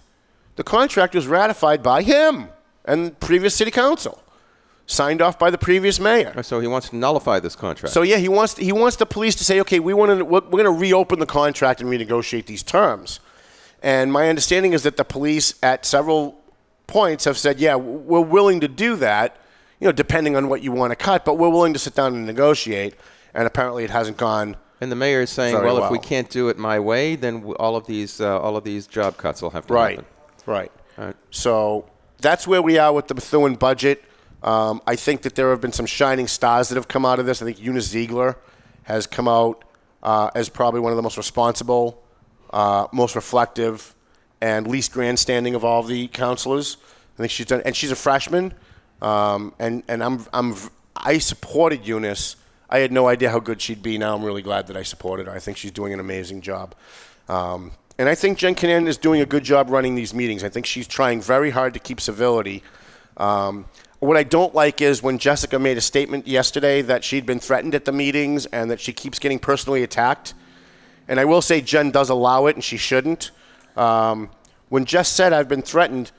The 0.55 0.63
contract 0.63 1.13
was 1.13 1.27
ratified 1.27 1.83
by 1.83 2.01
him 2.01 2.49
and 2.85 3.19
previous 3.19 3.53
city 3.53 3.69
council, 3.69 4.23
signed 4.89 5.21
off 5.21 5.37
by 5.37 5.49
the 5.51 5.57
previous 5.57 5.99
mayor. 5.99 6.41
So 6.41 6.59
he 6.59 6.67
wants 6.67 6.89
to 6.89 6.95
nullify 6.95 7.39
this 7.39 7.55
contract. 7.55 7.93
So 7.93 8.01
yeah, 8.01 8.17
he 8.17 8.29
wants 8.29 8.57
he 8.57 8.71
wants 8.71 8.95
the 8.95 9.05
police 9.05 9.35
to 9.35 9.43
say, 9.43 9.59
okay, 9.61 9.79
we 9.79 9.93
want 9.93 10.17
to 10.17 10.25
we're, 10.25 10.41
going 10.41 10.63
to 10.63 10.71
reopen 10.71 11.19
the 11.19 11.25
contract 11.25 11.81
and 11.81 11.89
renegotiate 11.89 12.45
these 12.47 12.63
terms. 12.63 13.19
And 13.83 14.11
my 14.11 14.27
understanding 14.29 14.73
is 14.73 14.81
that 14.83 14.97
the 14.97 15.03
police 15.05 15.53
at 15.61 15.85
several 15.85 16.39
points 16.87 17.25
have 17.25 17.37
said, 17.37 17.59
yeah, 17.59 17.75
we're 17.75 18.21
willing 18.21 18.59
to 18.61 18.67
do 18.67 18.95
that, 18.95 19.37
you 19.79 19.85
know, 19.85 19.91
depending 19.91 20.35
on 20.35 20.47
what 20.49 20.63
you 20.63 20.71
want 20.71 20.91
to 20.91 20.95
cut, 20.95 21.25
but 21.25 21.35
we're 21.37 21.49
willing 21.49 21.73
to 21.73 21.79
sit 21.79 21.93
down 21.93 22.15
and 22.15 22.25
negotiate. 22.25 22.95
And 23.35 23.45
apparently, 23.45 23.83
it 23.83 23.91
hasn't 23.91 24.17
gone. 24.17 24.55
and 24.81 24.91
the 24.91 24.95
mayor 24.95 25.21
is 25.21 25.29
saying, 25.29 25.53
Very 25.53 25.65
well, 25.67 25.83
if 25.83 25.91
we 25.91 25.99
can't 25.99 26.29
do 26.29 26.47
it 26.49 26.57
my 26.57 26.79
way, 26.79 27.15
then 27.15 27.43
all 27.59 27.75
of 27.75 27.85
these 27.85 28.19
uh, 28.21 28.39
all 28.39 28.55
of 28.57 28.63
these 28.63 28.87
job 28.87 29.17
cuts 29.17 29.41
will 29.41 29.51
have 29.51 29.67
to 29.67 29.73
Right, 29.73 29.97
happen. 29.97 30.05
right. 30.47 30.71
Right. 30.97 31.15
So 31.29 31.85
that's 32.19 32.47
where 32.47 32.61
we 32.63 32.79
are 32.79 32.91
with 32.93 33.07
the 33.09 33.13
Methuen 33.15 33.55
budget. 33.55 34.03
Um, 34.43 34.81
I 34.85 34.95
think 34.95 35.23
that 35.23 35.35
there 35.35 35.49
have 35.49 35.61
been 35.61 35.73
some 35.73 35.85
shining 35.85 36.27
stars 36.27 36.69
that 36.69 36.75
have 36.75 36.87
come 36.87 37.05
out 37.05 37.19
of 37.19 37.25
this. 37.25 37.41
I 37.41 37.45
think 37.45 37.59
Eunice 37.61 37.93
Zeigler 37.93 38.35
has 38.83 39.07
come 39.07 39.27
out 39.27 39.63
uh, 40.03 40.29
as 40.35 40.49
probably 40.49 40.79
one 40.79 40.91
of 40.91 40.95
the 40.95 41.01
most 41.01 41.17
responsible, 41.17 42.03
uh, 42.51 42.87
most 42.91 43.15
reflective, 43.15 43.95
and 44.39 44.67
least 44.67 44.91
grandstanding 44.91 45.55
of 45.55 45.65
all 45.65 45.83
the 45.83 46.07
counselors. 46.09 46.77
I 47.15 47.17
think 47.17 47.31
she's 47.31 47.47
done, 47.47 47.61
and 47.65 47.75
she's 47.75 47.91
a 47.91 47.95
freshman. 47.95 48.53
Um, 49.01 49.53
and 49.59 49.83
and 49.87 50.03
I'm 50.03 50.25
I'm 50.33 50.55
I 50.95 51.17
supported 51.17 51.87
Eunice. 51.87 52.35
I 52.69 52.79
had 52.79 52.91
no 52.91 53.07
idea 53.07 53.29
how 53.29 53.39
good 53.39 53.61
she'd 53.61 53.81
be. 53.81 53.97
Now 53.97 54.15
I'm 54.15 54.23
really 54.23 54.41
glad 54.41 54.67
that 54.67 54.77
I 54.77 54.83
supported 54.83 55.27
her. 55.27 55.33
I 55.33 55.39
think 55.39 55.57
she's 55.57 55.71
doing 55.71 55.93
an 55.93 55.99
amazing 55.99 56.41
job. 56.41 56.75
Um, 57.29 57.71
and 57.97 58.07
I 58.07 58.15
think 58.15 58.37
Jen 58.37 58.55
Kannan 58.55 58.87
is 58.87 58.97
doing 58.97 59.21
a 59.21 59.25
good 59.25 59.43
job 59.43 59.69
running 59.69 59.95
these 59.95 60.13
meetings. 60.13 60.43
I 60.43 60.49
think 60.49 60.65
she's 60.65 60.87
trying 60.87 61.21
very 61.21 61.49
hard 61.49 61.73
to 61.73 61.79
keep 61.79 61.99
civility. 61.99 62.61
Um, 63.15 63.65
what 63.99 64.17
I 64.17 64.23
don't 64.23 64.53
like 64.53 64.81
is 64.81 65.01
when 65.01 65.17
Jessica 65.17 65.57
made 65.57 65.77
a 65.77 65.81
statement 65.81 66.27
yesterday 66.27 66.81
that 66.83 67.03
she'd 67.03 67.25
been 67.25 67.39
threatened 67.39 67.73
at 67.73 67.85
the 67.85 67.91
meetings 67.91 68.45
and 68.47 68.69
that 68.69 68.79
she 68.79 68.93
keeps 68.93 69.17
getting 69.19 69.39
personally 69.39 69.83
attacked. 69.83 70.33
And 71.07 71.19
I 71.19 71.25
will 71.25 71.41
say 71.41 71.61
Jen 71.61 71.91
does 71.91 72.09
allow 72.09 72.45
it, 72.47 72.55
and 72.55 72.63
she 72.63 72.77
shouldn't. 72.77 73.31
Um, 73.75 74.29
when 74.69 74.85
Jess 74.85 75.09
said 75.09 75.33
I've 75.33 75.47
been 75.47 75.61
threatened, 75.61 76.11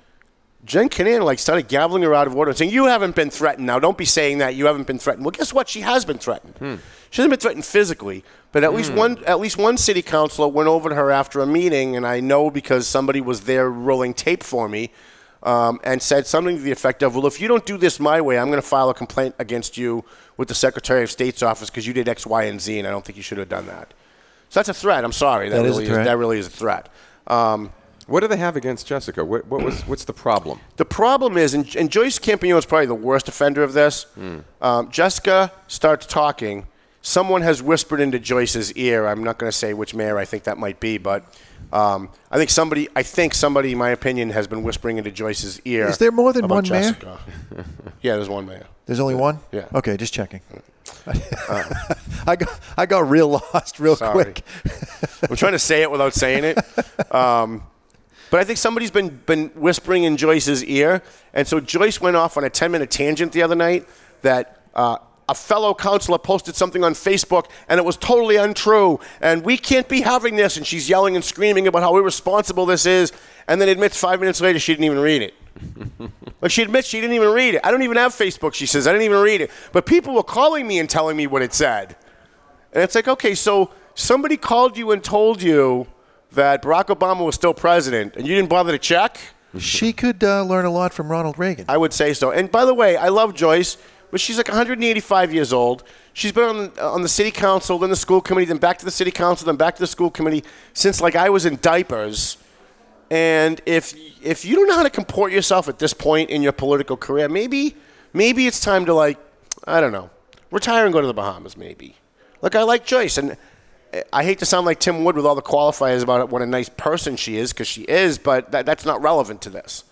Jen 0.64 0.88
Kannan 0.88 1.22
like 1.22 1.38
started 1.38 1.68
gaveling 1.68 2.02
her 2.02 2.14
out 2.14 2.26
of 2.26 2.34
order 2.34 2.50
and 2.50 2.58
saying, 2.58 2.72
"You 2.72 2.86
haven't 2.86 3.14
been 3.14 3.30
threatened. 3.30 3.66
Now, 3.66 3.78
don't 3.78 3.96
be 3.98 4.04
saying 4.04 4.38
that. 4.38 4.54
You 4.54 4.66
haven't 4.66 4.86
been 4.86 4.98
threatened." 4.98 5.24
Well, 5.24 5.30
guess 5.30 5.52
what? 5.52 5.68
She 5.68 5.82
has 5.82 6.04
been 6.04 6.18
threatened. 6.18 6.80
She 7.10 7.22
hasn't 7.22 7.30
been 7.30 7.40
threatened 7.40 7.64
physically, 7.64 8.24
but 8.50 8.64
at 8.64 8.74
least 8.74 8.92
one 8.92 9.22
at 9.24 9.38
least 9.40 9.56
one 9.56 9.76
city 9.76 10.02
councilor 10.02 10.48
went 10.48 10.68
over 10.68 10.88
to 10.88 10.94
her 10.94 11.10
after 11.10 11.40
a 11.40 11.46
meeting, 11.46 11.96
and 11.96 12.06
I 12.06 12.20
know 12.20 12.50
because 12.50 12.86
somebody 12.86 13.20
was 13.20 13.42
there 13.42 13.70
rolling 13.70 14.14
tape 14.14 14.42
for 14.42 14.68
me, 14.68 14.90
um, 15.42 15.81
and 15.85 16.03
said 16.03 16.27
something 16.27 16.57
to 16.57 16.62
the 16.62 16.72
effect 16.72 17.03
of, 17.03 17.14
"Well, 17.14 17.27
if 17.27 17.40
you 17.40 17.48
don't 17.48 17.64
do 17.66 17.77
this 17.79 17.98
my 18.01 18.20
way, 18.20 18.38
I'm 18.38 18.48
going 18.48 18.61
to 18.62 18.66
file 18.66 18.90
a 18.90 18.94
complaint 18.94 19.35
against 19.38 19.77
you 19.77 20.05
with 20.37 20.48
the 20.48 20.55
Secretary 20.55 21.03
of 21.03 21.11
State's 21.11 21.42
office 21.42 21.70
because 21.70 21.87
you 21.87 21.92
did 21.92 22.09
X, 22.09 22.27
Y, 22.27 22.44
and 22.44 22.61
Z, 22.61 22.79
and 22.79 22.87
I 22.88 22.90
don't 22.90 23.05
think 23.05 23.16
you 23.16 23.22
should 23.22 23.38
have 23.38 23.48
done 23.48 23.66
that." 23.66 23.92
So 24.51 24.61
that's 24.61 24.68
a 24.70 24.74
threat. 24.74 25.05
I'm 25.05 25.12
sorry. 25.12 25.48
That, 25.51 25.62
That 25.62 25.66
is 25.66 25.77
a 25.77 25.81
really 25.81 25.90
threat. 25.92 26.05
that 26.07 26.16
really 26.18 26.38
is 26.38 26.46
a 26.46 26.51
threat. 26.51 26.88
Um, 27.27 27.72
What 28.07 28.20
do 28.20 28.27
they 28.29 28.38
have 28.38 28.57
against 28.57 28.87
Jessica? 28.87 29.22
What, 29.22 29.46
what 29.46 29.62
was 29.62 29.83
what's 29.83 30.05
the 30.05 30.14
problem? 30.14 30.59
the 30.77 30.85
problem 30.87 31.37
is, 31.37 31.53
and, 31.55 31.77
and 31.77 31.90
Joyce 31.90 32.18
Campagnone 32.18 32.57
is 32.59 32.64
probably 32.66 32.87
the 32.87 32.94
worst 32.94 33.29
offender 33.29 33.62
of 33.62 33.74
this. 33.74 34.07
Um, 34.62 34.90
Jessica 34.90 35.53
starts 35.66 36.07
talking. 36.07 36.66
Someone 37.03 37.42
has 37.42 37.62
whispered 37.62 38.01
into 38.01 38.18
Joyce's 38.18 38.72
ear. 38.72 39.07
I'm 39.07 39.22
not 39.22 39.38
going 39.38 39.51
to 39.53 39.57
say 39.57 39.72
which 39.74 39.94
mayor 39.94 40.18
I 40.18 40.24
think 40.24 40.44
that 40.44 40.59
might 40.59 40.81
be, 40.81 40.98
but 40.98 41.22
um, 41.72 42.11
I 42.31 42.38
think 42.38 42.50
somebody. 42.50 42.88
I 42.96 43.02
think 43.02 43.35
somebody, 43.35 43.72
in 43.72 43.78
my 43.78 43.90
opinion, 43.90 44.31
has 44.31 44.46
been 44.46 44.62
whispering 44.62 44.98
into 44.98 45.11
Joyce's 45.11 45.61
ear. 45.64 45.88
Is 45.88 45.98
there 45.98 46.11
more 46.12 46.33
than 46.33 46.44
about 46.44 46.68
one 46.68 46.81
mayor? 46.81 46.96
Yeah, 48.00 48.16
there's 48.16 48.28
one 48.28 48.46
mayor. 48.46 48.66
There's 48.87 49.00
only 49.00 49.14
one. 49.14 49.40
Yeah. 49.52 49.66
Okay, 49.74 49.96
just 49.96 50.14
checking. 50.14 50.40
I 52.26 52.37
got 52.37 52.61
I 52.76 52.87
got 52.87 53.09
real 53.09 53.28
lost 53.28 53.78
real 53.81 53.96
Sorry. 53.96 54.12
quick. 54.12 54.42
I'm 55.28 55.37
trying 55.37 55.52
to 55.52 55.59
say 55.59 55.83
it 55.83 55.90
without 55.90 56.14
saying 56.14 56.44
it. 56.44 56.59
Um, 57.14 57.62
but 58.31 58.40
I 58.40 58.44
think 58.44 58.59
somebody's 58.59 58.90
been 58.90 59.20
been 59.26 59.48
whispering 59.50 60.04
in 60.04 60.16
Joyce's 60.16 60.64
ear, 60.64 61.02
and 61.35 61.46
so 61.46 61.61
Joyce 61.61 62.00
went 62.00 62.16
off 62.16 62.37
on 62.37 62.44
a 62.44 62.50
10 62.50 62.70
minute 62.70 62.90
tangent 62.90 63.33
the 63.33 63.42
other 63.42 63.54
night 63.54 63.87
that 64.22 64.62
uh, 64.74 64.98
a 65.28 65.34
fellow 65.34 65.74
counselor 65.74 66.18
posted 66.18 66.56
something 66.56 66.82
on 66.82 66.94
Facebook 66.94 67.46
and 67.68 67.78
it 67.78 67.84
was 67.84 67.96
totally 67.96 68.36
untrue, 68.36 68.98
and 69.20 69.44
we 69.44 69.56
can't 69.56 69.88
be 69.88 70.00
having 70.00 70.36
this. 70.36 70.56
And 70.56 70.66
she's 70.66 70.88
yelling 70.88 71.16
and 71.16 71.24
screaming 71.24 71.66
about 71.66 71.82
how 71.82 71.96
irresponsible 71.96 72.66
this 72.66 72.86
is, 72.86 73.12
and 73.46 73.60
then 73.60 73.68
admits 73.68 73.98
five 73.98 74.20
minutes 74.20 74.40
later 74.40 74.58
she 74.58 74.72
didn't 74.72 74.84
even 74.84 74.98
read 74.98 75.22
it. 75.22 75.34
Like 76.40 76.52
she 76.52 76.62
admits 76.62 76.86
she 76.86 77.00
didn't 77.00 77.16
even 77.16 77.30
read 77.30 77.56
it. 77.56 77.62
I 77.64 77.72
don't 77.72 77.82
even 77.82 77.96
have 77.96 78.14
Facebook. 78.14 78.54
She 78.54 78.64
says 78.64 78.86
I 78.86 78.92
didn't 78.92 79.06
even 79.06 79.20
read 79.20 79.40
it, 79.40 79.50
but 79.72 79.86
people 79.86 80.14
were 80.14 80.22
calling 80.22 80.68
me 80.68 80.78
and 80.78 80.88
telling 80.88 81.16
me 81.16 81.26
what 81.26 81.42
it 81.42 81.52
said. 81.52 81.96
And 82.72 82.84
it's 82.84 82.94
like, 82.94 83.08
okay, 83.08 83.34
so 83.34 83.72
somebody 83.94 84.36
called 84.36 84.76
you 84.76 84.92
and 84.92 85.02
told 85.02 85.42
you 85.42 85.88
that 86.32 86.62
Barack 86.62 86.86
Obama 86.96 87.24
was 87.24 87.34
still 87.34 87.54
president, 87.54 88.16
and 88.16 88.26
you 88.26 88.34
didn't 88.34 88.48
bother 88.48 88.72
to 88.72 88.78
check? 88.78 89.18
She 89.58 89.92
could 89.92 90.22
uh, 90.22 90.44
learn 90.44 90.66
a 90.66 90.70
lot 90.70 90.92
from 90.92 91.10
Ronald 91.10 91.38
Reagan. 91.38 91.64
I 91.68 91.78
would 91.78 91.92
say 91.92 92.12
so. 92.12 92.30
And 92.30 92.50
by 92.50 92.64
the 92.64 92.74
way, 92.74 92.96
I 92.96 93.08
love 93.08 93.34
Joyce, 93.34 93.78
but 94.10 94.20
she's 94.20 94.36
like 94.36 94.48
185 94.48 95.32
years 95.32 95.52
old. 95.52 95.84
She's 96.12 96.32
been 96.32 96.44
on, 96.44 96.72
uh, 96.78 96.92
on 96.92 97.02
the 97.02 97.08
city 97.08 97.30
council, 97.30 97.78
then 97.78 97.90
the 97.90 97.96
school 97.96 98.20
committee, 98.20 98.46
then 98.46 98.58
back 98.58 98.78
to 98.78 98.84
the 98.84 98.90
city 98.90 99.10
council, 99.10 99.46
then 99.46 99.56
back 99.56 99.76
to 99.76 99.80
the 99.80 99.86
school 99.86 100.10
committee 100.10 100.44
since 100.72 101.00
like 101.00 101.16
I 101.16 101.30
was 101.30 101.44
in 101.46 101.58
diapers. 101.60 102.38
And 103.10 103.60
if 103.64 103.94
if 104.22 104.44
you 104.44 104.56
don't 104.56 104.68
know 104.68 104.76
how 104.76 104.82
to 104.82 104.90
comport 104.90 105.32
yourself 105.32 105.68
at 105.68 105.78
this 105.78 105.94
point 105.94 106.30
in 106.30 106.42
your 106.42 106.52
political 106.52 106.96
career, 106.96 107.28
maybe 107.28 107.76
maybe 108.12 108.46
it's 108.46 108.60
time 108.60 108.84
to 108.86 108.94
like 108.94 109.18
I 109.64 109.80
don't 109.80 109.92
know, 109.92 110.10
retire 110.50 110.84
and 110.84 110.92
go 110.92 111.00
to 111.00 111.06
the 111.06 111.14
Bahamas. 111.14 111.56
Maybe. 111.56 111.96
Look, 112.42 112.54
I 112.54 112.62
like 112.62 112.86
Joyce, 112.86 113.18
and 113.18 113.36
uh, 113.92 114.00
I 114.12 114.24
hate 114.24 114.38
to 114.40 114.46
sound 114.46 114.66
like 114.66 114.78
Tim 114.78 115.04
Wood 115.04 115.16
with 115.16 115.26
all 115.26 115.34
the 115.34 115.42
qualifiers 115.42 116.02
about 116.02 116.28
what 116.30 116.42
a 116.42 116.46
nice 116.46 116.68
person 116.68 117.16
she 117.16 117.36
is, 117.36 117.52
because 117.52 117.66
she 117.66 117.82
is, 117.82 118.18
but 118.18 118.52
that, 118.52 118.64
that's 118.64 118.84
not 118.84 119.02
relevant 119.02 119.42
to 119.42 119.50
this. 119.50 119.84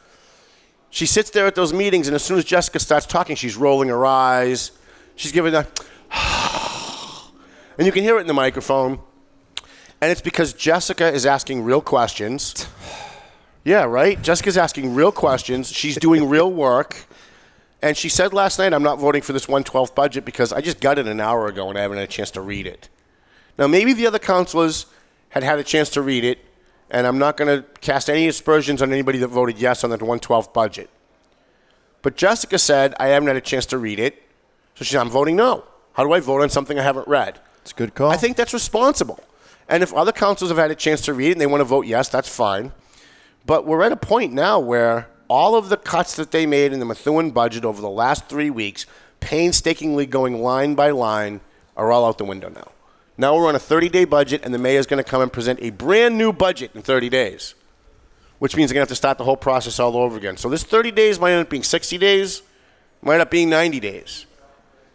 She 0.90 1.06
sits 1.06 1.30
there 1.30 1.46
at 1.46 1.54
those 1.54 1.72
meetings, 1.72 2.08
and 2.08 2.14
as 2.14 2.22
soon 2.22 2.38
as 2.38 2.44
Jessica 2.44 2.78
starts 2.78 3.06
talking, 3.06 3.36
she's 3.36 3.56
rolling 3.56 3.88
her 3.88 4.06
eyes. 4.06 4.72
She's 5.14 5.32
giving 5.32 5.54
a, 5.54 5.66
and 7.78 7.86
you 7.86 7.92
can 7.92 8.02
hear 8.02 8.18
it 8.18 8.22
in 8.22 8.26
the 8.26 8.34
microphone. 8.34 8.98
And 10.00 10.12
it's 10.12 10.20
because 10.20 10.52
Jessica 10.52 11.12
is 11.12 11.26
asking 11.26 11.62
real 11.64 11.80
questions. 11.80 12.66
Yeah, 13.64 13.82
right? 13.82 14.22
Jessica's 14.22 14.56
asking 14.56 14.94
real 14.94 15.10
questions. 15.10 15.72
She's 15.72 15.96
doing 15.96 16.28
real 16.28 16.52
work. 16.52 17.04
And 17.82 17.96
she 17.96 18.08
said 18.08 18.32
last 18.32 18.60
night, 18.60 18.72
I'm 18.72 18.84
not 18.84 19.00
voting 19.00 19.22
for 19.22 19.32
this 19.32 19.48
112 19.48 19.92
budget 19.92 20.24
because 20.24 20.52
I 20.52 20.60
just 20.60 20.78
got 20.78 21.00
it 21.00 21.08
an 21.08 21.18
hour 21.18 21.48
ago 21.48 21.68
and 21.68 21.76
I 21.76 21.82
haven't 21.82 21.98
had 21.98 22.08
a 22.08 22.12
chance 22.12 22.30
to 22.32 22.40
read 22.40 22.68
it. 22.68 22.88
Now, 23.58 23.66
maybe 23.66 23.92
the 23.92 24.06
other 24.06 24.20
counselors 24.20 24.86
had 25.30 25.42
had 25.42 25.58
a 25.58 25.64
chance 25.64 25.90
to 25.90 26.00
read 26.02 26.22
it, 26.22 26.38
and 26.90 27.06
I'm 27.06 27.18
not 27.18 27.36
going 27.36 27.62
to 27.62 27.68
cast 27.80 28.08
any 28.08 28.28
aspersions 28.28 28.82
on 28.82 28.92
anybody 28.92 29.18
that 29.18 29.28
voted 29.28 29.58
yes 29.58 29.84
on 29.84 29.90
the 29.90 29.96
112 29.96 30.52
budget. 30.52 30.90
But 32.02 32.16
Jessica 32.16 32.58
said, 32.58 32.94
I 33.00 33.08
haven't 33.08 33.26
had 33.26 33.36
a 33.36 33.40
chance 33.40 33.66
to 33.66 33.78
read 33.78 33.98
it. 33.98 34.22
So 34.76 34.84
she 34.84 34.92
said, 34.92 35.00
I'm 35.00 35.10
voting 35.10 35.36
no. 35.36 35.64
How 35.94 36.04
do 36.04 36.12
I 36.12 36.20
vote 36.20 36.42
on 36.42 36.50
something 36.50 36.78
I 36.78 36.82
haven't 36.82 37.08
read? 37.08 37.40
It's 37.62 37.72
a 37.72 37.74
good 37.74 37.94
call. 37.94 38.10
I 38.10 38.16
think 38.16 38.36
that's 38.36 38.54
responsible. 38.54 39.18
And 39.68 39.82
if 39.82 39.92
other 39.92 40.12
councils 40.12 40.50
have 40.50 40.58
had 40.58 40.70
a 40.70 40.76
chance 40.76 41.00
to 41.02 41.14
read 41.14 41.30
it 41.30 41.32
and 41.32 41.40
they 41.40 41.46
want 41.46 41.62
to 41.62 41.64
vote 41.64 41.86
yes, 41.86 42.08
that's 42.08 42.28
fine. 42.28 42.72
But 43.44 43.66
we're 43.66 43.82
at 43.82 43.92
a 43.92 43.96
point 43.96 44.32
now 44.32 44.60
where 44.60 45.08
all 45.28 45.56
of 45.56 45.68
the 45.68 45.76
cuts 45.76 46.14
that 46.16 46.30
they 46.30 46.46
made 46.46 46.72
in 46.72 46.78
the 46.78 46.84
Methuen 46.84 47.30
budget 47.32 47.64
over 47.64 47.80
the 47.80 47.90
last 47.90 48.28
three 48.28 48.50
weeks, 48.50 48.86
painstakingly 49.20 50.06
going 50.06 50.40
line 50.40 50.74
by 50.74 50.90
line, 50.90 51.40
are 51.76 51.90
all 51.90 52.06
out 52.06 52.18
the 52.18 52.24
window 52.24 52.48
now. 52.48 52.70
Now 53.18 53.34
we're 53.34 53.48
on 53.48 53.54
a 53.54 53.60
30 53.60 53.88
day 53.88 54.04
budget, 54.04 54.42
and 54.44 54.52
the 54.52 54.58
mayor 54.58 54.78
is 54.78 54.86
going 54.86 55.02
to 55.02 55.08
come 55.08 55.22
and 55.22 55.32
present 55.32 55.58
a 55.62 55.70
brand 55.70 56.18
new 56.18 56.32
budget 56.32 56.72
in 56.74 56.82
30 56.82 57.08
days, 57.08 57.54
which 58.38 58.56
means 58.56 58.70
they're 58.70 58.74
going 58.74 58.86
to 58.86 58.90
have 58.90 58.96
to 58.96 58.96
start 58.96 59.18
the 59.18 59.24
whole 59.24 59.36
process 59.36 59.80
all 59.80 59.96
over 59.96 60.16
again. 60.16 60.36
So 60.36 60.48
this 60.48 60.62
30 60.62 60.90
days 60.90 61.18
might 61.18 61.32
end 61.32 61.42
up 61.42 61.50
being 61.50 61.62
60 61.62 61.96
days, 61.98 62.42
might 63.02 63.14
end 63.14 63.22
up 63.22 63.30
being 63.30 63.48
90 63.48 63.80
days. 63.80 64.26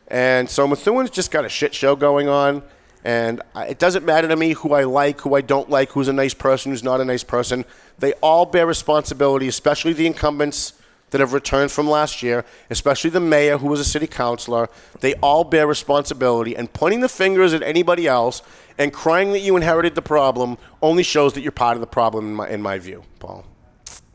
And 0.07 0.49
so 0.49 0.67
Methuen's 0.67 1.09
just 1.09 1.31
got 1.31 1.45
a 1.45 1.49
shit 1.49 1.73
show 1.73 1.95
going 1.95 2.27
on. 2.27 2.61
And 3.03 3.41
it 3.55 3.79
doesn't 3.79 4.05
matter 4.05 4.27
to 4.27 4.35
me 4.35 4.51
who 4.53 4.73
I 4.73 4.83
like, 4.83 5.21
who 5.21 5.33
I 5.33 5.41
don't 5.41 5.69
like, 5.69 5.89
who's 5.89 6.07
a 6.07 6.13
nice 6.13 6.35
person, 6.35 6.71
who's 6.71 6.83
not 6.83 7.01
a 7.01 7.05
nice 7.05 7.23
person. 7.23 7.65
They 7.97 8.13
all 8.21 8.45
bear 8.45 8.67
responsibility, 8.67 9.47
especially 9.47 9.93
the 9.93 10.05
incumbents 10.05 10.73
that 11.11 11.21
have 11.21 11.33
returned 11.33 11.71
from 11.71 11.89
last 11.89 12.23
year, 12.23 12.43
especially 12.69 13.09
the 13.09 13.19
mayor 13.19 13.57
who 13.57 13.67
was 13.67 13.79
a 13.79 13.85
city 13.85 14.07
councilor. 14.07 14.69
They 14.99 15.13
all 15.15 15.43
bear 15.43 15.67
responsibility. 15.67 16.55
And 16.55 16.71
pointing 16.73 17.01
the 17.01 17.09
fingers 17.09 17.53
at 17.53 17.61
anybody 17.61 18.07
else 18.07 18.41
and 18.77 18.91
crying 18.91 19.31
that 19.33 19.39
you 19.39 19.55
inherited 19.55 19.95
the 19.95 20.01
problem 20.01 20.57
only 20.81 21.03
shows 21.03 21.33
that 21.33 21.41
you're 21.41 21.51
part 21.51 21.77
of 21.77 21.81
the 21.81 21.87
problem, 21.87 22.25
in 22.27 22.33
my, 22.35 22.49
in 22.49 22.61
my 22.61 22.79
view, 22.79 23.03
Paul. 23.19 23.45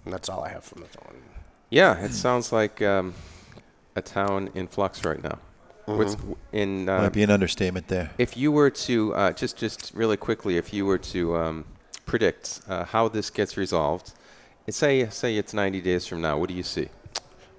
And 0.04 0.12
that's 0.12 0.28
all 0.28 0.42
I 0.42 0.48
have 0.48 0.64
from 0.64 0.80
Methuen. 0.82 1.16
Yeah, 1.70 1.98
it 2.04 2.12
sounds 2.12 2.52
like 2.52 2.80
um, 2.80 3.14
a 3.94 4.02
town 4.02 4.50
in 4.54 4.66
flux 4.66 5.04
right 5.04 5.22
now. 5.22 5.38
What's 5.87 6.16
in 6.52 6.88
uh, 6.88 7.02
Might 7.02 7.12
be 7.12 7.22
an 7.22 7.30
understatement 7.30 7.87
there. 7.87 8.11
if 8.18 8.37
you 8.37 8.50
were 8.50 8.70
to 8.70 9.14
uh, 9.14 9.32
just 9.32 9.56
just 9.56 9.92
really 9.94 10.16
quickly, 10.16 10.56
if 10.56 10.72
you 10.72 10.85
were 10.85 10.98
to 10.98 11.37
um, 11.37 11.64
predict 12.06 12.61
uh, 12.68 12.85
how 12.85 13.06
this 13.09 13.30
gets 13.30 13.56
resolved, 13.56 14.12
say 14.72 15.09
say 15.11 15.37
it's 15.37 15.55
90 15.55 15.81
days 15.81 16.07
from 16.07 16.20
now, 16.20 16.38
what 16.38 16.48
do 16.48 16.55
you 16.55 16.62
see? 16.62 16.88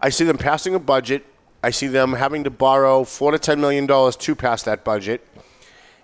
I 0.02 0.10
see 0.10 0.26
them 0.26 0.38
passing 0.38 0.76
a 0.76 0.80
budget. 0.80 1.26
I 1.64 1.72
see 1.72 1.88
them 1.88 2.14
having 2.14 2.44
to 2.44 2.50
borrow 2.50 3.04
four 3.04 3.32
to 3.32 3.40
ten 3.40 3.60
million 3.60 3.88
dollars 3.88 4.16
to 4.18 4.36
pass 4.36 4.64
that 4.64 4.84
budget, 4.84 5.26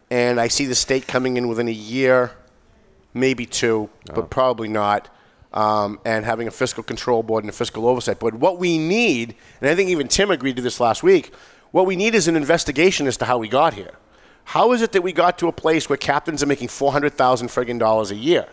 and 0.09 0.39
I 0.39 0.47
see 0.47 0.65
the 0.65 0.75
state 0.75 1.07
coming 1.07 1.37
in 1.37 1.47
within 1.47 1.67
a 1.67 1.71
year, 1.71 2.31
maybe 3.13 3.45
two, 3.45 3.89
but 4.13 4.29
probably 4.31 4.67
not, 4.67 5.09
um, 5.53 5.99
and 6.05 6.25
having 6.25 6.47
a 6.47 6.51
fiscal 6.51 6.83
control 6.83 7.21
board 7.21 7.43
and 7.43 7.49
a 7.49 7.53
fiscal 7.53 7.87
oversight 7.87 8.19
board. 8.19 8.41
What 8.41 8.57
we 8.57 8.79
need, 8.79 9.35
and 9.61 9.69
I 9.69 9.75
think 9.75 9.91
even 9.91 10.07
Tim 10.07 10.31
agreed 10.31 10.55
to 10.55 10.61
this 10.61 10.79
last 10.79 11.03
week, 11.03 11.31
what 11.71 11.85
we 11.85 11.95
need 11.95 12.15
is 12.15 12.27
an 12.27 12.35
investigation 12.35 13.05
as 13.05 13.15
to 13.17 13.25
how 13.25 13.37
we 13.37 13.47
got 13.47 13.75
here. 13.75 13.93
How 14.45 14.71
is 14.73 14.81
it 14.81 14.91
that 14.93 15.03
we 15.03 15.13
got 15.13 15.37
to 15.37 15.47
a 15.47 15.53
place 15.53 15.87
where 15.87 15.97
captains 15.97 16.41
are 16.41 16.47
making 16.47 16.69
four 16.69 16.91
hundred 16.91 17.13
thousand 17.13 17.49
friggin' 17.49 17.77
dollars 17.79 18.09
a 18.09 18.15
year? 18.15 18.47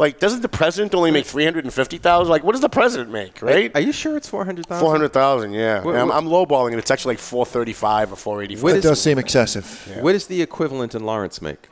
Like, 0.00 0.18
doesn't 0.18 0.40
the 0.40 0.48
president 0.48 0.94
only 0.94 1.10
make 1.10 1.26
three 1.26 1.44
hundred 1.44 1.64
and 1.64 1.74
fifty 1.74 1.98
thousand? 1.98 2.30
Like, 2.30 2.42
what 2.42 2.52
does 2.52 2.62
the 2.62 2.70
president 2.70 3.10
make? 3.10 3.42
Right? 3.42 3.70
Are 3.74 3.80
you 3.82 3.92
sure 3.92 4.16
it's 4.16 4.30
400,000? 4.30 4.80
Four 4.80 4.90
hundred 4.90 5.12
thousand, 5.12 5.52
yeah. 5.52 5.82
What- 5.82 5.94
I'm, 5.94 6.08
what- 6.08 6.16
I'm 6.16 6.24
lowballing 6.24 6.72
it. 6.72 6.78
It's 6.78 6.90
actually 6.90 7.12
like 7.16 7.18
four 7.20 7.44
thirty-five 7.44 8.10
or 8.10 8.16
four 8.16 8.42
eighty-five. 8.42 8.62
What 8.62 8.72
It 8.72 8.78
is- 8.78 8.84
does 8.84 9.02
seem 9.02 9.18
excessive. 9.18 9.66
What 10.00 10.12
does 10.12 10.26
the 10.26 10.40
equivalent 10.40 10.94
in 10.94 11.04
Lawrence 11.04 11.42
make? 11.42 11.68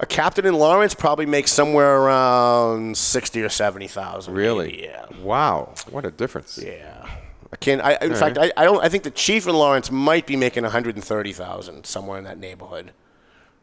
A 0.00 0.06
captain 0.06 0.46
in 0.46 0.54
Lawrence 0.54 0.94
probably 0.94 1.26
makes 1.26 1.52
somewhere 1.52 1.98
around 1.98 2.96
sixty 2.96 3.42
or 3.42 3.50
seventy 3.50 3.88
thousand. 3.88 4.32
Really? 4.32 4.82
Yeah. 4.82 5.04
Wow, 5.22 5.74
what 5.90 6.06
a 6.06 6.10
difference. 6.10 6.58
Yeah. 6.58 7.06
I 7.52 7.56
can't. 7.56 7.82
I, 7.82 7.98
in 8.00 8.14
fact, 8.14 8.38
I, 8.38 8.52
I 8.56 8.64
don't. 8.64 8.82
I 8.82 8.88
think 8.88 9.04
the 9.04 9.10
chief 9.10 9.46
in 9.46 9.54
Lawrence 9.54 9.90
might 9.90 10.26
be 10.26 10.34
making 10.34 10.62
one 10.62 10.72
hundred 10.72 10.94
and 10.96 11.04
thirty 11.04 11.34
thousand 11.34 11.84
somewhere 11.84 12.16
in 12.16 12.24
that 12.24 12.38
neighborhood, 12.38 12.92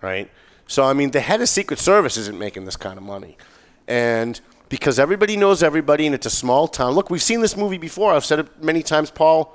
right? 0.03 0.29
So 0.67 0.83
I 0.83 0.93
mean, 0.93 1.09
the 1.11 1.19
head 1.19 1.41
of 1.41 1.49
Secret 1.49 1.79
Service 1.79 2.15
isn't 2.15 2.37
making 2.37 2.63
this 2.65 2.77
kind 2.77 2.97
of 2.97 3.03
money, 3.03 3.37
and 3.91 4.39
because 4.69 4.99
everybody 4.99 5.35
knows 5.35 5.61
everybody, 5.61 6.05
and 6.05 6.15
it's 6.15 6.25
a 6.25 6.31
small 6.31 6.65
town. 6.67 6.93
Look, 6.93 7.09
we've 7.09 7.21
seen 7.21 7.41
this 7.41 7.57
movie 7.57 7.77
before. 7.77 8.13
I've 8.13 8.23
said 8.23 8.39
it 8.39 8.63
many 8.63 8.81
times, 8.81 9.11
Paul. 9.11 9.53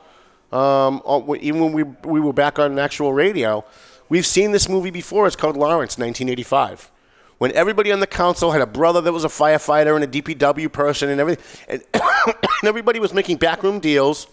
Um, 0.53 1.03
even 1.41 1.61
when 1.61 1.73
we 1.73 1.83
we 2.05 2.21
were 2.21 2.35
back 2.35 2.59
on 2.59 2.79
actual 2.79 3.15
radio, 3.15 3.65
we've 4.11 4.27
seen 4.27 4.53
this 4.53 4.69
movie 4.69 4.91
before. 4.91 5.27
It's 5.27 5.37
called 5.37 5.57
Lawrence, 5.57 5.99
1985 5.99 6.93
when 7.39 7.53
everybody 7.53 7.93
on 7.93 8.01
the 8.01 8.07
council 8.07 8.53
had 8.53 8.63
a 8.63 8.67
brother 8.67 9.03
that 9.03 9.13
was 9.13 9.23
a 9.25 9.29
firefighter 9.29 9.95
and 9.95 10.03
a 10.03 10.07
DPW 10.07 10.73
person 10.73 11.11
and 11.11 11.21
everything, 11.21 11.45
and, 11.69 11.83
and 11.95 12.65
everybody 12.65 12.99
was 12.99 13.13
making 13.13 13.37
backroom 13.37 13.79
deals, 13.79 14.27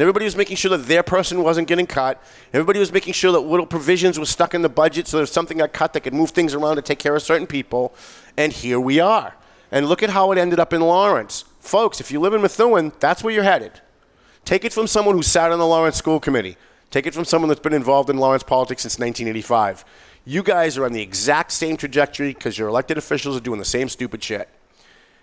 everybody 0.00 0.24
was 0.24 0.36
making 0.36 0.56
sure 0.56 0.70
that 0.76 0.86
their 0.86 1.02
person 1.02 1.42
wasn't 1.42 1.68
getting 1.68 1.86
cut. 1.86 2.22
Everybody 2.52 2.78
was 2.78 2.92
making 2.92 3.12
sure 3.12 3.32
that 3.32 3.40
little 3.40 3.66
provisions 3.66 4.18
were 4.18 4.26
stuck 4.26 4.54
in 4.54 4.62
the 4.62 4.68
budget 4.68 5.06
so 5.06 5.16
that 5.16 5.24
if 5.24 5.28
something 5.28 5.58
got 5.58 5.72
cut, 5.72 5.92
they 5.92 6.00
could 6.00 6.14
move 6.14 6.30
things 6.30 6.54
around 6.54 6.76
to 6.76 6.82
take 6.82 6.98
care 6.98 7.14
of 7.16 7.22
certain 7.22 7.46
people. 7.46 7.94
And 8.36 8.52
here 8.52 8.80
we 8.80 9.00
are. 9.00 9.34
And 9.72 9.88
look 9.88 10.02
at 10.02 10.10
how 10.10 10.32
it 10.32 10.38
ended 10.38 10.58
up 10.58 10.72
in 10.72 10.80
Lawrence. 10.80 11.44
Folks, 11.60 12.00
if 12.00 12.10
you 12.10 12.20
live 12.20 12.34
in 12.34 12.42
Methuen, 12.42 12.92
that's 13.00 13.22
where 13.22 13.32
you're 13.32 13.44
headed. 13.44 13.80
Take 14.44 14.64
it 14.64 14.72
from 14.72 14.86
someone 14.86 15.14
who 15.14 15.22
sat 15.22 15.52
on 15.52 15.58
the 15.58 15.66
Lawrence 15.66 15.96
School 15.96 16.18
Committee. 16.18 16.56
Take 16.90 17.06
it 17.06 17.14
from 17.14 17.24
someone 17.24 17.48
that's 17.48 17.60
been 17.60 17.72
involved 17.72 18.10
in 18.10 18.16
Lawrence 18.16 18.42
politics 18.42 18.82
since 18.82 18.98
1985. 18.98 19.84
You 20.24 20.42
guys 20.42 20.76
are 20.76 20.84
on 20.84 20.92
the 20.92 21.02
exact 21.02 21.52
same 21.52 21.76
trajectory 21.76 22.34
because 22.34 22.58
your 22.58 22.68
elected 22.68 22.98
officials 22.98 23.36
are 23.36 23.40
doing 23.40 23.58
the 23.58 23.64
same 23.64 23.88
stupid 23.88 24.22
shit. 24.22 24.48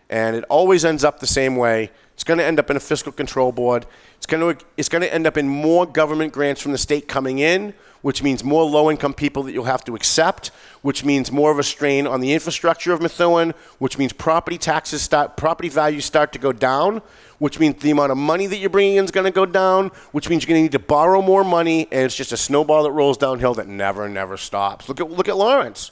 And 0.10 0.36
it 0.36 0.44
always 0.50 0.86
ends 0.86 1.04
up 1.04 1.20
the 1.20 1.28
same 1.28 1.56
way. 1.56 1.92
It's 2.14 2.24
going 2.24 2.40
to 2.40 2.44
end 2.44 2.60
up 2.60 2.72
in 2.72 2.76
a 2.78 2.80
fiscal 2.80 3.12
control 3.12 3.52
board. 3.52 3.86
It's 4.18 4.26
going 4.26 4.58
to 4.58 4.66
it's 4.76 4.90
going 4.90 5.04
to 5.04 5.14
end 5.14 5.28
up 5.28 5.38
in 5.38 5.48
more 5.48 5.86
government 5.86 6.34
grants 6.34 6.62
from 6.62 6.72
the 6.72 6.78
state 6.80 7.08
coming 7.08 7.38
in, 7.38 7.76
which 8.02 8.24
means 8.24 8.44
more 8.44 8.64
low-income 8.64 9.14
people 9.14 9.44
that 9.44 9.52
you'll 9.52 9.66
have 9.66 9.86
to 9.86 9.96
accept, 9.96 10.48
which 10.82 11.06
means 11.06 11.32
more 11.32 11.52
of 11.52 11.60
a 11.60 11.64
strain 11.64 12.08
on 12.08 12.20
the 12.20 12.34
infrastructure 12.34 12.92
of 12.92 13.02
Methuen, 13.02 13.54
which 13.78 14.00
means 14.00 14.14
property 14.14 14.58
taxes 14.58 15.04
start 15.04 15.38
property 15.38 15.70
values 15.70 16.06
start 16.06 16.32
to 16.34 16.40
go 16.40 16.52
down, 16.52 17.04
which 17.38 17.60
means 17.60 17.82
the 17.84 17.92
amount 17.92 18.12
of 18.12 18.18
money 18.18 18.48
that 18.48 18.58
you're 18.58 18.72
bringing 18.72 18.96
in 18.96 19.06
is 19.06 19.12
going 19.12 19.26
to 19.26 19.32
go 19.32 19.46
down, 19.46 19.90
which 20.12 20.28
means 20.28 20.44
you're 20.44 20.50
going 20.50 20.60
to 20.60 20.64
need 20.64 20.72
to 20.72 20.80
borrow 20.80 21.22
more 21.22 21.44
money, 21.44 21.88
and 21.92 22.06
it's 22.06 22.16
just 22.16 22.32
a 22.32 22.38
snowball 22.38 22.82
that 22.82 22.92
rolls 22.92 23.18
downhill 23.18 23.54
that 23.54 23.68
never 23.68 24.10
never 24.10 24.38
stops. 24.38 24.90
Look 24.90 25.00
at 25.00 25.12
look 25.12 25.30
at 25.30 25.38
Lawrence. 25.38 25.92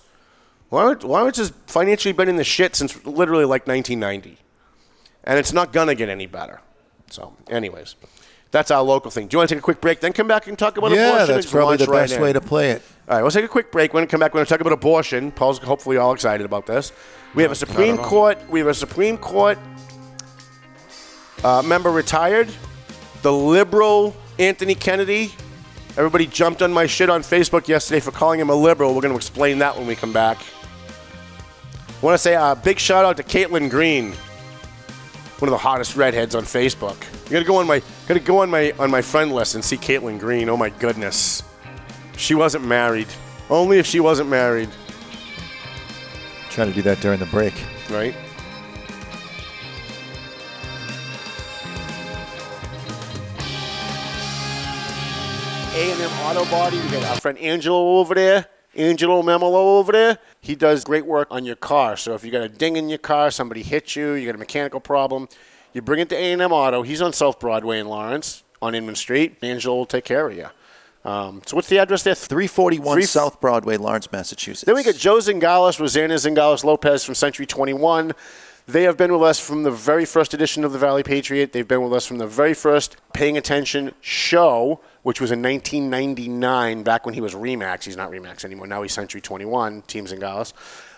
Lawrence, 0.76 1.04
Lawrence 1.06 1.38
has 1.38 1.54
financially 1.68 2.12
been 2.12 2.28
in 2.28 2.36
the 2.36 2.44
shit 2.44 2.76
since 2.76 3.06
literally 3.06 3.46
like 3.46 3.66
1990. 3.66 4.38
And 5.24 5.40
it's 5.40 5.54
not 5.54 5.72
going 5.72 5.88
to 5.88 5.96
get 5.96 6.10
any 6.10 6.26
better. 6.26 6.60
So, 7.10 7.34
anyways, 7.50 7.96
that's 8.52 8.72
our 8.72 8.84
local 8.84 9.10
thing. 9.10 9.28
Do 9.28 9.36
you 9.36 9.38
want 9.40 9.50
to 9.50 9.56
take 9.56 9.60
a 9.60 9.64
quick 9.64 9.80
break, 9.80 10.02
then 10.02 10.12
come 10.12 10.28
back 10.28 10.48
and 10.48 10.60
talk 10.60 10.78
about 10.78 10.92
Yeah, 10.92 11.14
abortion? 11.14 11.36
that's 11.36 11.50
probably 11.50 11.78
the 11.78 11.86
right 11.86 12.02
best 12.02 12.16
in? 12.16 12.22
way 12.22 12.34
to 12.34 12.42
play 12.42 12.72
it. 12.72 12.82
All 13.08 13.16
right, 13.16 13.22
we'll 13.22 13.32
take 13.32 13.46
a 13.46 13.48
quick 13.48 13.72
break. 13.72 13.94
When 13.94 14.04
we 14.04 14.08
come 14.08 14.20
back, 14.20 14.34
we're 14.34 14.40
going 14.40 14.48
to 14.48 14.50
talk 14.50 14.60
about 14.60 14.74
abortion. 14.74 15.32
Paul's 15.32 15.60
hopefully 15.60 15.96
all 15.96 16.12
excited 16.14 16.46
about 16.46 16.66
this. 16.66 16.92
We 17.36 17.44
have 17.44 17.54
a 17.54 17.56
Supreme 17.56 17.98
Court. 17.98 18.38
We 18.50 18.60
have 18.60 18.68
a 18.68 18.74
Supreme 18.74 19.18
Court 19.18 19.58
uh, 21.44 21.62
member 21.66 21.90
retired. 21.90 22.50
The 23.22 23.32
liberal 23.32 24.14
Anthony 24.40 24.76
Kennedy. 24.76 25.32
Everybody 25.98 26.28
jumped 26.28 26.62
on 26.62 26.74
my 26.74 26.86
shit 26.86 27.10
on 27.10 27.22
Facebook 27.22 27.70
yesterday 27.70 28.02
for 28.02 28.12
calling 28.12 28.42
him 28.42 28.50
a 28.50 28.56
liberal. 28.56 28.94
We're 28.94 29.02
going 29.02 29.14
to 29.14 29.18
explain 29.18 29.60
that 29.60 29.78
when 29.78 29.88
we 29.88 29.96
come 29.96 30.12
back. 30.12 30.38
Want 32.06 32.14
to 32.14 32.20
say 32.20 32.36
a 32.36 32.56
big 32.56 32.78
shout 32.78 33.04
out 33.04 33.18
to 33.18 33.24
Caitlin 33.24 33.68
Green, 33.68 34.12
one 35.40 35.50
of 35.50 35.50
the 35.50 35.58
hottest 35.58 35.96
redheads 35.96 36.36
on 36.36 36.44
Facebook. 36.44 36.96
I 37.26 37.30
gotta 37.32 37.46
go 37.46 37.56
on 37.56 37.66
my 37.66 37.82
gonna 38.08 38.20
go 38.20 38.44
on 38.44 38.50
my 38.52 38.74
on 38.78 38.92
my 38.92 39.02
friend 39.02 39.32
list 39.32 39.56
and 39.56 39.66
see 39.66 39.76
Caitlin 39.76 40.20
Green. 40.20 40.48
Oh 40.48 40.56
my 40.56 40.70
goodness, 40.70 41.42
she 42.16 42.36
wasn't 42.36 42.64
married. 42.64 43.08
Only 43.50 43.80
if 43.80 43.88
she 43.88 44.02
wasn't 44.02 44.30
married, 44.30 44.70
Trying 46.52 46.68
to 46.68 46.76
do 46.76 46.84
that 46.84 47.02
during 47.02 47.18
the 47.18 47.26
break. 47.26 47.56
right? 47.90 48.14
A 55.74 55.92
and 55.92 56.02
M 56.02 56.12
Auto 56.20 56.46
Body. 56.52 56.80
We 56.80 56.88
got 56.92 57.04
our 57.06 57.20
friend 57.20 57.40
Angelo 57.40 57.98
over 57.98 58.14
there. 58.14 58.46
Angelo 58.76 59.22
Memolo 59.22 59.80
over 59.80 59.92
there. 59.92 60.20
He 60.42 60.56
does 60.56 60.84
great 60.84 61.06
work 61.06 61.28
on 61.32 61.46
your 61.46 61.56
car. 61.56 61.98
So 61.98 62.14
if 62.14 62.24
you 62.24 62.32
got 62.32 62.42
a 62.44 62.50
ding 62.50 62.76
in 62.78 62.90
your 62.90 62.98
car, 62.98 63.32
somebody 63.32 63.64
hit 63.64 63.96
you, 63.96 64.14
you 64.14 64.26
got 64.26 64.36
a 64.36 64.40
mechanical 64.40 64.80
problem, 64.80 65.28
you 65.74 65.82
bring 65.82 66.00
it 66.00 66.10
to 66.10 66.16
A&M 66.16 66.42
Auto. 66.52 66.84
He's 66.84 67.02
on 67.02 67.14
South 67.14 67.40
Broadway 67.40 67.80
in 67.80 67.88
Lawrence 67.88 68.44
on 68.62 68.76
Inman 68.76 68.96
Street. 68.96 69.38
Angelo 69.42 69.76
will 69.76 69.86
take 69.86 70.06
care 70.06 70.28
of 70.30 70.36
you. 70.36 70.48
Um, 71.04 71.42
so 71.46 71.56
what's 71.56 71.68
the 71.70 71.78
address 71.78 72.02
there? 72.04 72.16
341 72.16 72.96
Three- 72.96 73.04
South 73.04 73.40
Broadway, 73.40 73.78
Lawrence, 73.78 74.12
Massachusetts. 74.12 74.64
Then 74.66 74.76
we 74.76 74.84
got 74.84 74.96
Joe 74.96 75.18
Zingales, 75.18 75.80
Rosanna 75.80 76.16
Zingales 76.16 76.64
Lopez 76.64 77.04
from 77.04 77.14
Century 77.14 77.46
21. 77.46 78.14
They 78.68 78.84
have 78.84 78.98
been 78.98 79.14
with 79.14 79.22
us 79.22 79.40
from 79.40 79.62
the 79.62 79.70
very 79.70 80.06
first 80.06 80.34
edition 80.34 80.64
of 80.64 80.72
the 80.72 80.80
Valley 80.80 81.04
Patriot. 81.04 81.54
They've 81.54 81.68
been 81.68 81.84
with 81.84 81.94
us 81.94 82.08
from 82.08 82.18
the 82.18 82.26
very 82.26 82.56
first 82.56 82.98
Paying 83.14 83.38
Attention 83.38 83.92
show, 84.02 84.80
which 85.06 85.22
was 85.22 85.30
in 85.30 85.40
1999, 85.40 86.82
back 86.82 87.06
when 87.06 87.14
he 87.14 87.22
was 87.22 87.36
Remax. 87.36 87.84
He's 87.84 87.96
not 87.96 88.10
Remax 88.10 88.44
anymore. 88.44 88.66
Now 88.66 88.82
he's 88.82 88.92
Century 88.92 89.22
21, 89.22 89.84
Team 89.84 90.08
Zingales. 90.08 90.52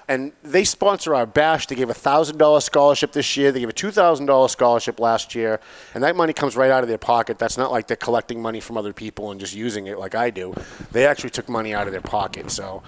And 0.08 0.32
they 0.44 0.64
sponsor 0.64 1.14
our 1.14 1.26
bash. 1.26 1.68
They 1.68 1.76
gave 1.76 1.90
a 1.90 1.94
$1,000 1.94 2.64
scholarship 2.64 3.12
this 3.12 3.36
year. 3.36 3.52
They 3.52 3.60
gave 3.60 3.68
a 3.68 3.74
$2,000 3.74 4.50
scholarship 4.50 5.02
last 5.02 5.36
year. 5.36 5.60
And 5.94 6.02
that 6.06 6.16
money 6.16 6.32
comes 6.32 6.56
right 6.56 6.72
out 6.72 6.84
of 6.84 6.88
their 6.88 6.98
pocket. 6.98 7.38
That's 7.38 7.58
not 7.58 7.70
like 7.70 7.88
they're 7.88 7.98
collecting 7.98 8.42
money 8.42 8.62
from 8.62 8.78
other 8.78 8.94
people 8.94 9.30
and 9.32 9.42
just 9.42 9.54
using 9.54 9.88
it 9.88 10.00
like 10.00 10.16
I 10.16 10.30
do. 10.30 10.54
They 10.94 11.06
actually 11.06 11.32
took 11.32 11.50
money 11.50 11.74
out 11.74 11.86
of 11.86 11.92
their 11.92 12.00
pocket. 12.00 12.50
So 12.50 12.84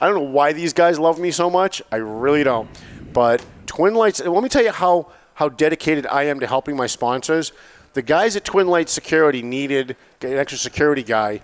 I 0.00 0.08
don't 0.08 0.16
know 0.16 0.22
why 0.22 0.52
these 0.52 0.72
guys 0.72 0.98
love 0.98 1.20
me 1.20 1.30
so 1.30 1.48
much. 1.48 1.82
I 1.92 1.98
really 1.98 2.42
don't. 2.42 2.68
But 3.12 3.46
Twin 3.66 3.94
Lights, 3.94 4.18
let 4.18 4.42
me 4.42 4.48
tell 4.48 4.64
you 4.64 4.72
how, 4.72 5.12
how 5.34 5.50
dedicated 5.50 6.04
I 6.08 6.24
am 6.24 6.40
to 6.40 6.48
helping 6.48 6.74
my 6.74 6.88
sponsors. 6.88 7.52
The 7.94 8.02
guys 8.02 8.36
at 8.36 8.44
Twin 8.44 8.66
Light 8.66 8.88
Security 8.88 9.42
needed 9.42 9.96
an 10.20 10.34
extra 10.34 10.58
security 10.58 11.02
guy 11.02 11.40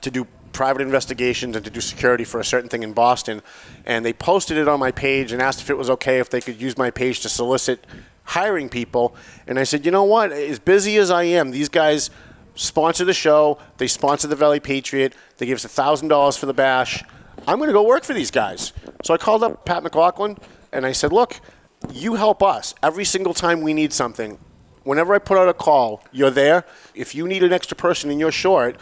to 0.00 0.10
do 0.10 0.26
private 0.52 0.82
investigations 0.82 1.56
and 1.56 1.64
to 1.64 1.70
do 1.70 1.80
security 1.80 2.24
for 2.24 2.38
a 2.38 2.44
certain 2.44 2.70
thing 2.70 2.84
in 2.84 2.92
Boston. 2.92 3.42
And 3.84 4.04
they 4.04 4.12
posted 4.12 4.56
it 4.56 4.68
on 4.68 4.78
my 4.78 4.92
page 4.92 5.32
and 5.32 5.42
asked 5.42 5.60
if 5.60 5.70
it 5.70 5.76
was 5.76 5.90
okay 5.90 6.20
if 6.20 6.30
they 6.30 6.40
could 6.40 6.60
use 6.60 6.78
my 6.78 6.90
page 6.90 7.20
to 7.20 7.28
solicit 7.28 7.86
hiring 8.22 8.68
people. 8.68 9.16
And 9.48 9.58
I 9.58 9.64
said, 9.64 9.84
you 9.84 9.90
know 9.90 10.04
what? 10.04 10.30
As 10.32 10.60
busy 10.60 10.96
as 10.96 11.10
I 11.10 11.24
am, 11.24 11.50
these 11.50 11.68
guys 11.68 12.08
sponsor 12.54 13.04
the 13.04 13.12
show. 13.12 13.58
They 13.78 13.88
sponsor 13.88 14.28
the 14.28 14.36
Valley 14.36 14.60
Patriot. 14.60 15.14
They 15.38 15.46
give 15.46 15.56
us 15.56 15.66
$1,000 15.66 16.38
for 16.38 16.46
the 16.46 16.54
bash. 16.54 17.02
I'm 17.48 17.58
going 17.58 17.68
to 17.68 17.74
go 17.74 17.82
work 17.82 18.04
for 18.04 18.14
these 18.14 18.30
guys. 18.30 18.72
So 19.02 19.12
I 19.12 19.16
called 19.16 19.42
up 19.42 19.66
Pat 19.66 19.82
McLaughlin 19.82 20.38
and 20.72 20.86
I 20.86 20.92
said, 20.92 21.12
look, 21.12 21.40
you 21.92 22.14
help 22.14 22.44
us 22.44 22.74
every 22.80 23.04
single 23.04 23.34
time 23.34 23.60
we 23.60 23.74
need 23.74 23.92
something. 23.92 24.38
Whenever 24.84 25.14
I 25.14 25.18
put 25.18 25.38
out 25.38 25.48
a 25.48 25.54
call, 25.54 26.02
you're 26.12 26.30
there. 26.30 26.64
If 26.94 27.14
you 27.14 27.26
need 27.26 27.42
an 27.42 27.52
extra 27.52 27.76
person 27.76 28.10
and 28.10 28.20
you're 28.20 28.32
short, 28.32 28.76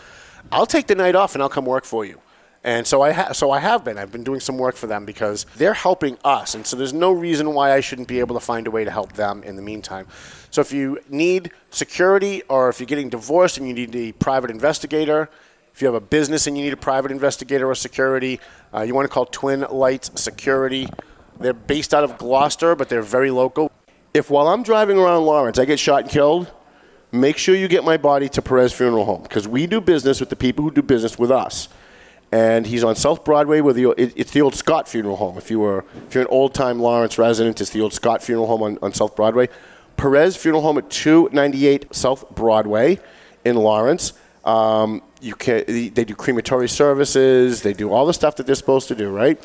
I'll 0.51 0.67
take 0.67 0.87
the 0.87 0.95
night 0.95 1.15
off 1.15 1.35
and 1.35 1.43
I'll 1.43 1.49
come 1.49 1.65
work 1.65 1.85
for 1.85 2.05
you. 2.05 2.21
And 2.65 2.87
so 2.87 3.03
I 3.03 3.11
ha- 3.13 3.33
so 3.33 3.51
I 3.51 3.59
have 3.59 3.85
been. 3.85 3.99
I've 3.99 4.13
been 4.13 4.23
doing 4.23 4.39
some 4.39 4.57
work 4.57 4.77
for 4.77 4.87
them 4.87 5.05
because 5.05 5.47
they're 5.57 5.75
helping 5.75 6.17
us, 6.25 6.55
and 6.55 6.65
so 6.65 6.77
there's 6.77 6.93
no 6.93 7.11
reason 7.11 7.55
why 7.55 7.73
I 7.73 7.81
shouldn't 7.81 8.07
be 8.07 8.21
able 8.21 8.37
to 8.37 8.41
find 8.41 8.69
a 8.69 8.71
way 8.71 8.85
to 8.85 8.91
help 8.91 9.15
them 9.15 9.43
in 9.43 9.57
the 9.57 9.63
meantime. 9.63 10.07
So 10.53 10.61
if 10.61 10.73
you 10.73 11.01
need 11.09 11.51
security, 11.71 12.43
or 12.49 12.69
if 12.69 12.79
you're 12.79 12.87
getting 12.87 13.09
divorced 13.09 13.59
and 13.59 13.67
you 13.67 13.75
need 13.75 13.97
a 13.97 14.13
private 14.13 14.49
investigator, 14.49 15.29
if 15.75 15.83
you 15.83 15.87
have 15.87 15.97
a 15.97 16.01
business 16.01 16.47
and 16.47 16.57
you 16.57 16.63
need 16.63 16.73
a 16.73 16.77
private 16.77 17.11
investigator 17.11 17.69
or 17.69 17.75
security, 17.75 18.39
uh, 18.73 18.83
you 18.83 18.95
want 18.95 19.07
to 19.07 19.13
call 19.13 19.27
Twin 19.27 19.63
Lights 19.63 20.13
Security. 20.21 20.87
They're 21.41 21.55
based 21.55 21.93
out 21.93 22.05
of 22.05 22.17
Gloucester, 22.19 22.77
but 22.77 22.89
they're 22.89 23.03
very 23.03 23.33
local. 23.33 23.73
If 24.15 24.31
while 24.31 24.49
I'm 24.49 24.63
driving 24.63 24.99
around 24.99 25.25
Lawrence, 25.25 25.59
I 25.59 25.65
get 25.65 25.79
shot 25.79 26.03
and 26.03 26.11
killed, 26.11 26.53
make 27.13 27.39
sure 27.39 27.55
you 27.55 27.67
get 27.67 27.83
my 27.85 27.97
body 27.97 28.29
to 28.31 28.43
Perez 28.43 28.73
Funeral 28.73 29.05
Home 29.05 29.23
because 29.23 29.49
we 29.49 29.67
do 29.67 29.81
business 29.81 30.21
with 30.21 30.29
the 30.29 30.37
people 30.37 30.65
who 30.65 30.71
do 30.71 30.83
business 30.83 31.19
with 31.19 31.31
us. 31.31 31.69
And 32.31 32.67
he's 32.67 32.83
on 32.83 32.97
South 32.97 33.25
Broadway 33.25 33.61
the 33.61 33.91
it, 33.91 34.13
it's 34.17 34.31
the 34.31 34.41
old 34.43 34.55
Scott 34.55 34.89
Funeral 34.89 35.17
Home. 35.17 35.37
If 35.37 35.51
you 35.51 35.61
were 35.61 35.85
if 36.07 36.15
you're 36.15 36.23
an 36.23 36.31
old 36.31 36.55
time 36.55 36.81
Lawrence 36.81 37.19
resident, 37.19 37.61
it's 37.61 37.71
the 37.71 37.81
old 37.81 37.93
Scott 37.93 38.23
Funeral 38.23 38.47
Home 38.47 38.63
on, 38.63 38.79
on 38.83 38.93
South 38.93 39.17
Broadway. 39.17 39.49
Perez 39.97 40.37
Funeral 40.37 40.63
Home 40.63 40.79
at 40.79 40.91
298 40.91 41.95
South 41.95 42.29
Broadway 42.35 42.99
in 43.45 43.57
Lawrence. 43.57 44.15
Um, 44.45 45.03
you 45.21 45.35
can 45.35 45.65
they 45.67 46.05
do 46.05 46.15
crematory 46.15 46.69
services. 46.69 47.63
They 47.63 47.75
do 47.75 47.93
all 47.93 48.07
the 48.07 48.15
stuff 48.15 48.37
that 48.37 48.47
they're 48.47 48.55
supposed 48.55 48.89
to 48.89 48.95
do, 48.95 49.11
right? 49.11 49.39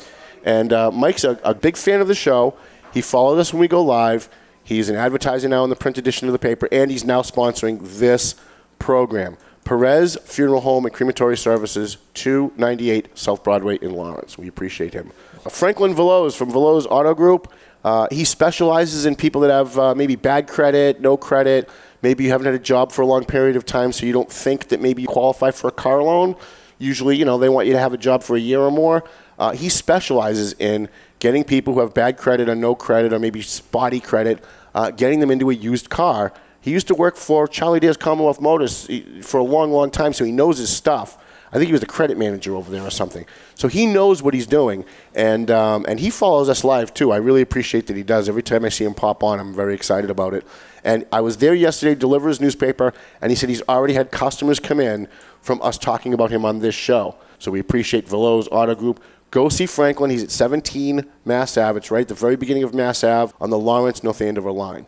And 0.44 0.72
uh, 0.72 0.90
Mike's 0.90 1.24
a, 1.24 1.38
a 1.44 1.54
big 1.54 1.76
fan 1.76 2.00
of 2.00 2.08
the 2.08 2.14
show. 2.14 2.54
He 2.92 3.02
followed 3.02 3.38
us 3.38 3.52
when 3.52 3.60
we 3.60 3.68
go 3.68 3.82
live. 3.82 4.28
He's 4.68 4.90
an 4.90 4.96
advertiser 4.96 5.48
now 5.48 5.64
in 5.64 5.70
the 5.70 5.76
print 5.76 5.96
edition 5.96 6.28
of 6.28 6.32
the 6.32 6.38
paper, 6.38 6.68
and 6.70 6.90
he's 6.90 7.02
now 7.02 7.22
sponsoring 7.22 7.80
this 7.98 8.34
program. 8.78 9.38
Perez 9.64 10.18
Funeral 10.24 10.60
Home 10.60 10.84
and 10.84 10.94
Crematory 10.94 11.38
Services, 11.38 11.96
298 12.12 13.16
South 13.16 13.42
Broadway 13.42 13.78
in 13.80 13.94
Lawrence. 13.94 14.36
We 14.36 14.46
appreciate 14.46 14.92
him. 14.92 15.10
Uh, 15.46 15.48
Franklin 15.48 15.94
Veloz 15.94 16.36
from 16.36 16.52
Veloz 16.52 16.84
Auto 16.90 17.14
Group. 17.14 17.50
Uh, 17.82 18.08
he 18.10 18.26
specializes 18.26 19.06
in 19.06 19.16
people 19.16 19.40
that 19.40 19.50
have 19.50 19.78
uh, 19.78 19.94
maybe 19.94 20.16
bad 20.16 20.46
credit, 20.46 21.00
no 21.00 21.16
credit. 21.16 21.70
Maybe 22.02 22.24
you 22.24 22.30
haven't 22.30 22.44
had 22.44 22.54
a 22.54 22.58
job 22.58 22.92
for 22.92 23.00
a 23.00 23.06
long 23.06 23.24
period 23.24 23.56
of 23.56 23.64
time, 23.64 23.90
so 23.90 24.04
you 24.04 24.12
don't 24.12 24.30
think 24.30 24.68
that 24.68 24.82
maybe 24.82 25.00
you 25.00 25.08
qualify 25.08 25.50
for 25.50 25.68
a 25.68 25.72
car 25.72 26.02
loan. 26.02 26.36
Usually, 26.78 27.16
you 27.16 27.24
know, 27.24 27.38
they 27.38 27.48
want 27.48 27.68
you 27.68 27.72
to 27.72 27.80
have 27.80 27.94
a 27.94 27.98
job 27.98 28.22
for 28.22 28.36
a 28.36 28.40
year 28.40 28.60
or 28.60 28.70
more. 28.70 29.02
Uh, 29.38 29.52
he 29.52 29.70
specializes 29.70 30.52
in 30.54 30.90
getting 31.20 31.44
people 31.44 31.74
who 31.74 31.80
have 31.80 31.94
bad 31.94 32.16
credit 32.16 32.48
or 32.48 32.54
no 32.54 32.74
credit 32.74 33.12
or 33.12 33.18
maybe 33.18 33.42
spotty 33.42 34.00
credit, 34.00 34.42
uh, 34.78 34.92
getting 34.92 35.18
them 35.18 35.32
into 35.32 35.50
a 35.50 35.54
used 35.54 35.90
car. 35.90 36.32
He 36.60 36.70
used 36.70 36.86
to 36.86 36.94
work 36.94 37.16
for 37.16 37.48
Charlie 37.48 37.80
Dare's 37.80 37.96
Commonwealth 37.96 38.40
Motors 38.40 38.88
for 39.22 39.38
a 39.38 39.42
long, 39.42 39.72
long 39.72 39.90
time, 39.90 40.12
so 40.12 40.24
he 40.24 40.30
knows 40.30 40.58
his 40.58 40.70
stuff. 40.70 41.18
I 41.50 41.56
think 41.56 41.66
he 41.66 41.72
was 41.72 41.80
the 41.80 41.86
credit 41.86 42.16
manager 42.16 42.54
over 42.54 42.70
there 42.70 42.82
or 42.82 42.90
something. 42.90 43.26
So 43.56 43.66
he 43.66 43.86
knows 43.86 44.22
what 44.22 44.34
he's 44.34 44.46
doing, 44.46 44.84
and 45.16 45.50
um, 45.50 45.84
and 45.88 45.98
he 45.98 46.10
follows 46.10 46.48
us 46.48 46.62
live 46.62 46.94
too. 46.94 47.10
I 47.10 47.16
really 47.16 47.42
appreciate 47.42 47.88
that 47.88 47.96
he 47.96 48.04
does. 48.04 48.28
Every 48.28 48.42
time 48.42 48.64
I 48.64 48.68
see 48.68 48.84
him 48.84 48.94
pop 48.94 49.24
on, 49.24 49.40
I'm 49.40 49.52
very 49.52 49.74
excited 49.74 50.10
about 50.10 50.32
it. 50.32 50.46
And 50.84 51.06
I 51.10 51.22
was 51.22 51.38
there 51.38 51.54
yesterday 51.54 51.94
to 51.94 52.00
deliver 52.00 52.28
his 52.28 52.40
newspaper, 52.40 52.92
and 53.20 53.32
he 53.32 53.36
said 53.36 53.48
he's 53.48 53.62
already 53.68 53.94
had 53.94 54.12
customers 54.12 54.60
come 54.60 54.78
in 54.78 55.08
from 55.40 55.60
us 55.60 55.76
talking 55.76 56.14
about 56.14 56.30
him 56.30 56.44
on 56.44 56.60
this 56.60 56.76
show. 56.76 57.16
So 57.40 57.50
we 57.50 57.58
appreciate 57.58 58.06
Veloz 58.06 58.46
Auto 58.52 58.76
Group. 58.76 59.02
Go 59.30 59.50
see 59.50 59.66
Franklin. 59.66 60.10
He's 60.10 60.24
at 60.24 60.30
17 60.30 61.04
Mass 61.24 61.56
Ave. 61.58 61.76
It's 61.76 61.90
right 61.90 62.00
at 62.00 62.08
the 62.08 62.14
very 62.14 62.36
beginning 62.36 62.62
of 62.62 62.72
Mass 62.72 63.04
Ave 63.04 63.34
on 63.40 63.50
the 63.50 63.58
Lawrence 63.58 64.02
North 64.02 64.22
Andover 64.22 64.52
line. 64.52 64.86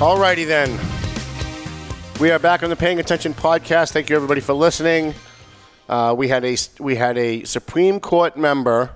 Alrighty 0.00 0.46
then. 0.46 0.80
We 2.20 2.30
are 2.30 2.38
back 2.38 2.62
on 2.62 2.70
the 2.70 2.76
Paying 2.76 2.98
Attention 2.98 3.34
podcast. 3.34 3.92
Thank 3.92 4.08
you 4.08 4.16
everybody 4.16 4.40
for 4.40 4.54
listening. 4.54 5.14
Uh, 5.88 6.14
we 6.16 6.28
had 6.28 6.44
a 6.44 6.56
we 6.80 6.96
had 6.96 7.18
a 7.18 7.44
Supreme 7.44 8.00
Court 8.00 8.36
member 8.36 8.92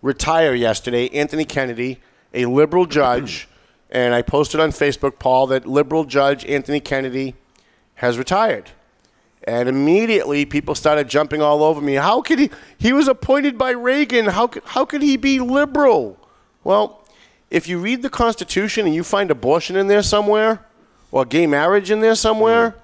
retire 0.00 0.54
yesterday, 0.54 1.08
Anthony 1.08 1.44
Kennedy, 1.44 2.00
a 2.34 2.46
liberal 2.46 2.86
judge, 2.86 3.48
and 3.90 4.14
I 4.14 4.22
posted 4.22 4.60
on 4.60 4.70
Facebook, 4.70 5.18
Paul, 5.18 5.46
that 5.48 5.66
liberal 5.66 6.04
judge 6.04 6.44
Anthony 6.46 6.80
Kennedy 6.80 7.34
has 7.96 8.18
retired. 8.18 8.70
And 9.44 9.68
immediately 9.68 10.44
people 10.44 10.74
started 10.74 11.08
jumping 11.08 11.42
all 11.42 11.64
over 11.64 11.80
me. 11.80 11.94
How 11.94 12.22
could 12.22 12.38
he? 12.38 12.50
He 12.78 12.92
was 12.92 13.08
appointed 13.08 13.58
by 13.58 13.70
Reagan. 13.70 14.26
How 14.26 14.46
could, 14.46 14.62
how 14.64 14.84
could 14.84 15.02
he 15.02 15.16
be 15.16 15.40
liberal? 15.40 16.16
Well, 16.62 17.04
if 17.50 17.68
you 17.68 17.78
read 17.78 18.02
the 18.02 18.08
Constitution 18.08 18.86
and 18.86 18.94
you 18.94 19.02
find 19.02 19.30
abortion 19.30 19.76
in 19.76 19.88
there 19.88 20.02
somewhere, 20.02 20.64
or 21.10 21.24
gay 21.24 21.46
marriage 21.46 21.90
in 21.90 22.00
there 22.00 22.14
somewhere, 22.14 22.76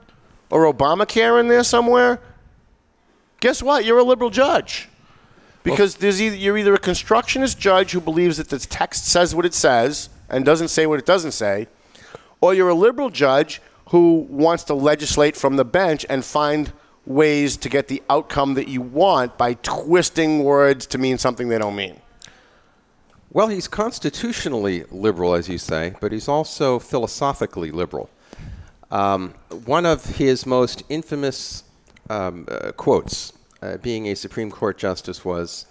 or 0.51 0.71
Obamacare 0.71 1.41
in 1.41 1.49
there 1.49 1.63
somewhere, 1.65 2.21
guess 3.41 3.63
what? 3.63 3.85
You're 3.85 3.99
a 3.99 4.05
liberal 4.05 4.31
judge. 4.31 4.89
Because 5.63 5.97
there's 5.97 6.23
either, 6.23 6.37
you're 6.37 6.57
either 6.57 6.75
a 6.75 6.79
constructionist 6.79 7.59
judge 7.59 7.93
who 7.93 8.01
believes 8.01 8.37
that 8.39 8.49
the 8.49 8.59
text 8.59 9.07
says 9.07 9.35
what 9.35 9.45
it 9.45 9.55
says 9.55 10.09
and 10.29 10.45
doesn't 10.45 10.69
say 10.69 10.87
what 10.87 10.99
it 10.99 11.07
doesn't 11.07 11.33
say, 11.33 11.67
or 12.41 12.55
you're 12.55 12.69
a 12.69 12.75
liberal 12.75 13.11
judge 13.11 13.61
who 13.91 14.27
wants 14.31 14.65
to 14.65 14.75
legislate 14.75 15.37
from 15.37 15.57
the 15.57 15.65
bench 15.65 16.05
and 16.09 16.25
find 16.25 16.73
ways 17.07 17.57
to 17.57 17.69
get 17.69 17.89
the 17.89 18.03
outcome 18.11 18.55
that 18.55 18.69
you 18.69 18.83
want 18.83 19.39
by 19.39 19.55
twisting 19.55 20.45
words 20.45 20.87
to 20.87 20.99
mean 20.99 21.17
something 21.19 21.49
they 21.49 21.59
don't 21.59 21.77
mean. 21.77 21.99
Well, 23.31 23.49
he's 23.49 23.69
constitutionally 23.69 24.85
liberal, 24.91 25.35
as 25.35 25.49
you 25.49 25.59
say, 25.59 25.95
but 26.01 26.13
he's 26.13 26.29
also 26.29 26.79
philosophically 26.79 27.71
liberal. 27.71 28.11
Um, 28.91 29.35
one 29.65 29.85
of 29.85 30.05
his 30.17 30.47
most 30.47 30.83
infamous 30.89 31.65
um, 32.09 32.47
uh, 32.49 32.73
quotes, 32.73 33.33
uh, 33.63 33.77
being 33.79 34.07
a 34.07 34.15
Supreme 34.15 34.51
Court 34.51 34.79
justice, 34.79 35.25
was 35.25 35.67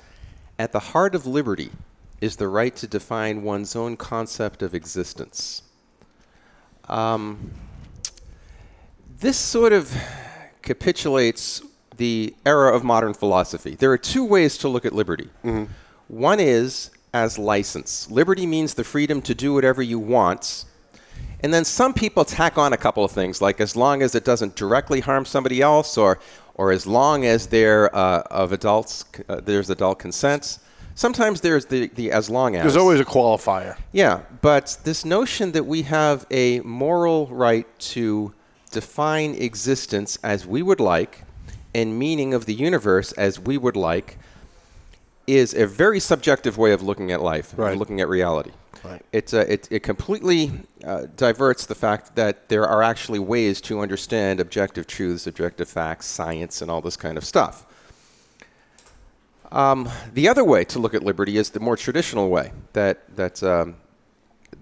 At 0.59 0.71
the 0.71 0.79
heart 0.79 1.15
of 1.15 1.25
liberty 1.25 1.71
is 2.19 2.37
the 2.37 2.47
right 2.47 2.75
to 2.75 2.87
define 2.87 3.43
one's 3.43 3.75
own 3.75 3.95
concept 3.95 4.61
of 4.61 4.73
existence. 4.73 5.61
Um, 6.89 7.51
this 9.19 9.37
sort 9.37 9.73
of 9.73 9.95
capitulates 10.61 11.61
the 11.97 12.35
era 12.45 12.75
of 12.75 12.83
modern 12.83 13.13
philosophy. 13.13 13.75
There 13.75 13.91
are 13.91 13.97
two 13.97 14.23
ways 14.23 14.57
to 14.59 14.67
look 14.67 14.85
at 14.85 14.93
liberty. 14.93 15.29
One 16.07 16.39
is 16.39 16.91
as 17.13 17.37
license. 17.37 18.09
Liberty 18.09 18.45
means 18.45 18.73
the 18.75 18.83
freedom 18.83 19.21
to 19.23 19.33
do 19.33 19.53
whatever 19.53 19.81
you 19.81 19.97
want. 19.99 20.65
And 21.41 21.53
then 21.53 21.65
some 21.65 21.93
people 21.93 22.25
tack 22.25 22.57
on 22.57 22.73
a 22.73 22.77
couple 22.77 23.03
of 23.03 23.11
things, 23.11 23.41
like 23.41 23.59
as 23.59 23.75
long 23.75 24.01
as 24.01 24.15
it 24.15 24.23
doesn't 24.23 24.55
directly 24.55 24.99
harm 24.99 25.25
somebody 25.25 25.61
else, 25.61 25.97
or, 25.97 26.19
or 26.57 26.71
as 26.71 26.85
long 26.87 27.25
as 27.25 27.47
they're 27.47 27.95
uh, 27.95 28.21
of 28.31 28.51
adults, 28.51 29.05
uh, 29.29 29.39
there's 29.41 29.69
adult 29.69 29.99
consent. 29.99 30.59
Sometimes 30.95 31.41
there's 31.41 31.67
the, 31.67 31.87
the 31.93 32.11
as 32.11 32.29
long 32.29 32.55
as. 32.55 32.63
There's 32.63 32.75
always 32.77 32.99
a 32.99 33.05
qualifier. 33.05 33.77
Yeah, 33.91 34.21
but 34.41 34.77
this 34.83 35.05
notion 35.05 35.51
that 35.51 35.65
we 35.65 35.83
have 35.83 36.25
a 36.31 36.59
moral 36.61 37.27
right 37.27 37.67
to 37.79 38.33
define 38.71 39.35
existence 39.35 40.17
as 40.23 40.45
we 40.47 40.61
would 40.63 40.79
like 40.79 41.23
and 41.75 41.97
meaning 41.99 42.33
of 42.33 42.45
the 42.47 42.53
universe 42.53 43.11
as 43.13 43.39
we 43.39 43.57
would 43.57 43.75
like 43.75 44.17
is 45.27 45.53
a 45.53 45.67
very 45.67 45.99
subjective 45.99 46.57
way 46.57 46.71
of 46.71 46.81
looking 46.81 47.11
at 47.11 47.21
life, 47.21 47.53
Right. 47.55 47.73
of 47.73 47.77
looking 47.79 48.01
at 48.01 48.07
reality. 48.09 48.51
Right. 48.87 49.05
It, 49.11 49.33
uh, 49.33 49.39
it, 49.39 49.67
it 49.71 49.83
completely 49.83 50.51
uh, 50.83 51.07
diverts 51.15 51.65
the 51.65 51.75
fact 51.75 52.15
that 52.15 52.49
there 52.49 52.65
are 52.65 52.81
actually 52.81 53.19
ways 53.19 53.59
to 53.61 53.79
understand 53.81 54.39
objective 54.39 54.87
truths, 54.87 55.27
objective 55.27 55.67
facts, 55.67 56.05
science, 56.05 56.61
and 56.61 56.71
all 56.71 56.81
this 56.81 56.95
kind 56.95 57.17
of 57.17 57.25
stuff. 57.25 57.65
Um, 59.51 59.89
the 60.13 60.27
other 60.27 60.43
way 60.43 60.63
to 60.65 60.79
look 60.79 60.93
at 60.93 61.03
liberty 61.03 61.37
is 61.37 61.49
the 61.51 61.59
more 61.59 61.77
traditional 61.77 62.29
way 62.29 62.51
that, 62.73 63.15
that, 63.15 63.41
um, 63.43 63.75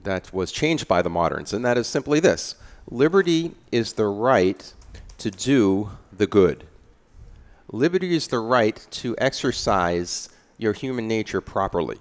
that 0.04 0.34
was 0.34 0.52
changed 0.52 0.88
by 0.88 1.02
the 1.02 1.10
moderns, 1.10 1.54
and 1.54 1.66
that 1.66 1.78
is 1.78 1.88
simply 1.88 2.20
this 2.20 2.56
liberty 2.90 3.52
is 3.72 3.94
the 3.94 4.06
right 4.06 4.74
to 5.18 5.32
do 5.32 5.90
the 6.12 6.28
good. 6.28 6.66
Liberty 7.72 8.16
is 8.16 8.28
the 8.28 8.40
right 8.40 8.86
to 8.92 9.16
exercise 9.18 10.30
your 10.58 10.74
human 10.74 11.08
nature 11.08 11.42
properly. 11.42 11.98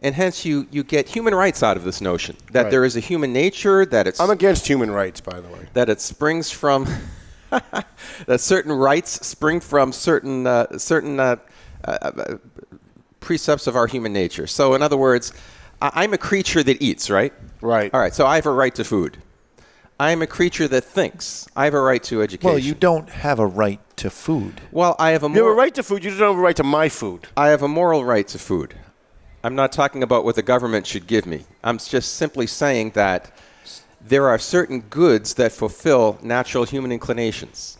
And 0.00 0.14
hence, 0.14 0.44
you, 0.44 0.66
you 0.70 0.84
get 0.84 1.08
human 1.08 1.34
rights 1.34 1.62
out 1.62 1.76
of 1.76 1.82
this 1.84 2.00
notion 2.00 2.36
that 2.52 2.62
Right. 2.64 2.70
there 2.70 2.84
is 2.84 2.94
a 2.96 3.00
human 3.00 3.32
nature, 3.32 3.84
that 3.86 4.06
it's 4.06 4.20
I'm 4.20 4.30
against 4.30 4.66
human 4.66 4.90
rights, 4.92 5.20
by 5.20 5.40
the 5.40 5.48
way. 5.48 5.66
that 5.74 5.88
it 5.88 6.00
springs 6.00 6.50
from 6.50 6.86
that 7.50 8.40
certain 8.40 8.72
rights 8.72 9.26
spring 9.26 9.58
from 9.60 9.92
certain 9.92 10.46
uh, 10.46 10.78
certain 10.78 11.18
uh, 11.18 11.36
uh, 11.84 11.90
uh, 11.90 12.36
precepts 13.20 13.66
of 13.66 13.74
our 13.74 13.86
human 13.88 14.12
nature. 14.12 14.46
So, 14.46 14.74
in 14.74 14.82
other 14.82 14.96
words, 14.96 15.32
I- 15.82 15.90
I'm 15.94 16.14
a 16.14 16.18
creature 16.18 16.62
that 16.62 16.80
eats, 16.82 17.10
right? 17.10 17.32
Right. 17.60 17.92
All 17.92 18.00
right. 18.00 18.14
So 18.14 18.24
I 18.26 18.36
have 18.36 18.46
a 18.46 18.52
right 18.52 18.74
to 18.76 18.84
food. 18.84 19.18
I 19.98 20.12
am 20.12 20.22
a 20.22 20.28
creature 20.28 20.68
that 20.68 20.84
thinks. 20.84 21.48
I 21.56 21.64
have 21.64 21.74
a 21.74 21.80
right 21.80 22.02
to 22.04 22.22
education. 22.22 22.48
Well, 22.50 22.58
you 22.58 22.74
don't 22.74 23.08
have 23.10 23.40
a 23.40 23.46
right 23.46 23.80
to 23.96 24.10
food. 24.10 24.60
Well, 24.70 24.94
I 25.00 25.10
have 25.10 25.24
a 25.24 25.28
You 25.28 25.34
have 25.44 25.46
a 25.46 25.52
right 25.54 25.74
to 25.74 25.82
food. 25.82 26.04
You 26.04 26.10
don't 26.10 26.20
have 26.34 26.38
a 26.38 26.40
right 26.40 26.54
to 26.56 26.62
my 26.62 26.88
food. 26.88 27.26
I 27.36 27.48
have 27.48 27.62
a 27.64 27.68
moral 27.68 28.04
right 28.04 28.28
to 28.28 28.38
food. 28.38 28.74
I'm 29.44 29.54
not 29.54 29.72
talking 29.72 30.02
about 30.02 30.24
what 30.24 30.34
the 30.34 30.42
government 30.42 30.86
should 30.86 31.06
give 31.06 31.26
me. 31.26 31.44
I'm 31.62 31.78
just 31.78 32.14
simply 32.16 32.46
saying 32.46 32.90
that 32.90 33.30
there 34.00 34.28
are 34.28 34.38
certain 34.38 34.80
goods 34.80 35.34
that 35.34 35.52
fulfill 35.52 36.18
natural 36.22 36.64
human 36.64 36.90
inclinations. 36.92 37.78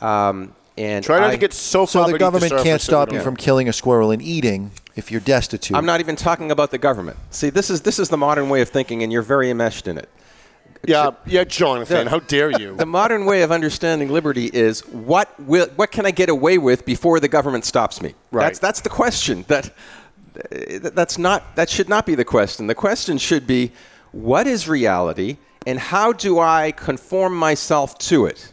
Um, 0.00 0.54
and 0.76 1.02
Try 1.04 1.20
not 1.20 1.28
I- 1.30 1.32
to 1.32 1.38
get 1.38 1.52
so 1.54 1.86
So 1.86 2.02
far 2.02 2.12
the 2.12 2.18
government 2.18 2.50
surface 2.50 2.64
can't 2.64 2.82
stop 2.82 3.08
you 3.10 3.14
don't- 3.18 3.24
from 3.24 3.36
killing 3.36 3.68
a 3.68 3.72
squirrel 3.72 4.10
and 4.10 4.20
eating 4.20 4.72
if 4.94 5.10
you're 5.10 5.20
destitute. 5.22 5.74
I'm 5.76 5.86
not 5.86 6.00
even 6.00 6.16
talking 6.16 6.50
about 6.50 6.70
the 6.70 6.78
government. 6.78 7.16
See, 7.30 7.48
this 7.48 7.70
is 7.70 7.80
this 7.82 7.98
is 7.98 8.10
the 8.10 8.18
modern 8.18 8.50
way 8.50 8.60
of 8.60 8.68
thinking, 8.68 9.02
and 9.02 9.10
you're 9.10 9.22
very 9.22 9.50
enmeshed 9.50 9.88
in 9.88 9.96
it. 9.96 10.10
Yeah, 10.86 11.12
yeah, 11.24 11.44
Jonathan. 11.44 12.04
The- 12.04 12.10
how 12.10 12.18
dare 12.20 12.50
you? 12.60 12.76
The 12.78 12.86
modern 12.86 13.24
way 13.24 13.40
of 13.42 13.50
understanding 13.50 14.10
liberty 14.12 14.46
is 14.52 14.80
what 14.88 15.28
will 15.40 15.68
what 15.76 15.90
can 15.90 16.04
I 16.04 16.10
get 16.10 16.28
away 16.28 16.58
with 16.58 16.84
before 16.84 17.20
the 17.20 17.28
government 17.28 17.64
stops 17.64 18.02
me? 18.02 18.14
Right. 18.30 18.44
That's 18.44 18.58
that's 18.58 18.80
the 18.82 18.90
question. 18.90 19.46
That 19.48 19.70
that's 20.50 21.18
not 21.18 21.56
that 21.56 21.70
should 21.70 21.88
not 21.88 22.06
be 22.06 22.14
the 22.14 22.24
question. 22.24 22.66
The 22.66 22.74
question 22.74 23.18
should 23.18 23.46
be 23.46 23.72
what 24.12 24.46
is 24.46 24.68
reality 24.68 25.38
and 25.66 25.78
how 25.78 26.12
do 26.12 26.38
I 26.38 26.72
conform 26.72 27.36
myself 27.36 27.98
to 27.98 28.26
it? 28.26 28.52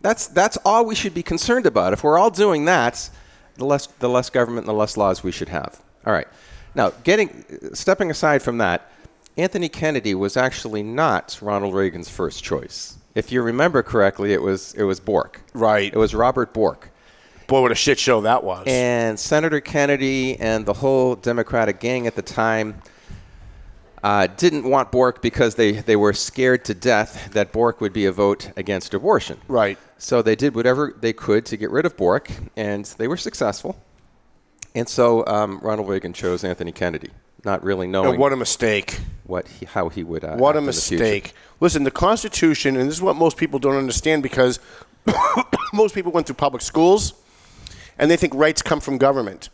That's 0.00 0.28
that's 0.28 0.56
all 0.64 0.84
we 0.84 0.94
should 0.94 1.14
be 1.14 1.22
concerned 1.22 1.66
about. 1.66 1.92
If 1.92 2.04
we're 2.04 2.18
all 2.18 2.30
doing 2.30 2.66
that, 2.66 3.10
the 3.56 3.64
less 3.64 3.86
the 3.86 4.08
less 4.08 4.30
government 4.30 4.66
and 4.66 4.68
the 4.68 4.78
less 4.78 4.96
laws 4.96 5.24
we 5.24 5.32
should 5.32 5.48
have. 5.48 5.82
All 6.06 6.12
right. 6.12 6.28
Now, 6.74 6.90
getting 7.02 7.44
stepping 7.74 8.10
aside 8.10 8.40
from 8.40 8.58
that, 8.58 8.90
Anthony 9.36 9.68
Kennedy 9.68 10.14
was 10.14 10.36
actually 10.36 10.82
not 10.82 11.38
Ronald 11.42 11.74
Reagan's 11.74 12.08
first 12.08 12.44
choice. 12.44 12.98
If 13.14 13.32
you 13.32 13.42
remember 13.42 13.82
correctly, 13.82 14.32
it 14.32 14.42
was 14.42 14.74
it 14.74 14.84
was 14.84 15.00
Bork. 15.00 15.42
Right. 15.54 15.92
It 15.92 15.98
was 15.98 16.14
Robert 16.14 16.54
Bork. 16.54 16.90
Boy, 17.48 17.62
what 17.62 17.72
a 17.72 17.74
shit 17.74 17.98
show 17.98 18.20
that 18.20 18.44
was. 18.44 18.64
And 18.66 19.18
Senator 19.18 19.60
Kennedy 19.62 20.38
and 20.38 20.66
the 20.66 20.74
whole 20.74 21.16
Democratic 21.16 21.80
gang 21.80 22.06
at 22.06 22.14
the 22.14 22.20
time 22.20 22.82
uh, 24.02 24.26
didn't 24.26 24.64
want 24.68 24.92
Bork 24.92 25.22
because 25.22 25.54
they, 25.54 25.72
they 25.72 25.96
were 25.96 26.12
scared 26.12 26.66
to 26.66 26.74
death 26.74 27.30
that 27.32 27.50
Bork 27.50 27.80
would 27.80 27.94
be 27.94 28.04
a 28.04 28.12
vote 28.12 28.52
against 28.56 28.92
abortion. 28.94 29.40
right. 29.48 29.78
So 30.00 30.22
they 30.22 30.36
did 30.36 30.54
whatever 30.54 30.94
they 31.00 31.12
could 31.12 31.44
to 31.46 31.56
get 31.56 31.70
rid 31.70 31.84
of 31.84 31.96
Bork, 31.96 32.30
and 32.54 32.84
they 32.98 33.08
were 33.08 33.16
successful. 33.16 33.82
And 34.74 34.88
so 34.88 35.26
um, 35.26 35.58
Ronald 35.60 35.88
Reagan 35.88 36.12
chose 36.12 36.44
Anthony 36.44 36.70
Kennedy, 36.70 37.10
not 37.44 37.64
really 37.64 37.86
And 37.86 37.92
knowing 37.92 38.20
what 38.20 38.32
a 38.32 38.36
mistake. 38.36 39.00
what 39.24 39.48
he, 39.48 39.66
how 39.66 39.88
he 39.88 40.04
would. 40.04 40.22
Uh, 40.22 40.36
What 40.36 40.54
a 40.54 40.58
in 40.58 40.64
the 40.64 40.68
mistake. 40.68 41.32
Listen, 41.58 41.82
the 41.82 41.90
Constitution, 41.90 42.76
and 42.76 42.88
this 42.88 42.96
is 42.96 43.02
what 43.02 43.16
most 43.16 43.36
people 43.38 43.58
don't 43.58 43.74
understand 43.74 44.22
because 44.22 44.60
most 45.72 45.94
people 45.96 46.12
went 46.12 46.26
through 46.28 46.36
public 46.36 46.62
schools 46.62 47.14
and 47.98 48.10
they 48.10 48.16
think 48.16 48.34
rights 48.34 48.62
come 48.62 48.80
from 48.80 48.98
government. 48.98 49.48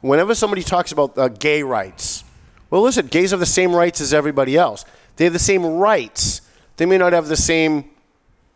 Whenever 0.00 0.34
somebody 0.34 0.62
talks 0.62 0.92
about 0.92 1.16
uh, 1.18 1.28
gay 1.28 1.62
rights, 1.62 2.24
well, 2.70 2.82
listen, 2.82 3.06
gays 3.06 3.32
have 3.32 3.40
the 3.40 3.46
same 3.46 3.74
rights 3.74 4.00
as 4.00 4.14
everybody 4.14 4.56
else. 4.56 4.84
They 5.16 5.24
have 5.24 5.32
the 5.32 5.38
same 5.38 5.64
rights. 5.66 6.40
They 6.76 6.86
may 6.86 6.96
not 6.98 7.12
have 7.12 7.28
the 7.28 7.36
same 7.36 7.90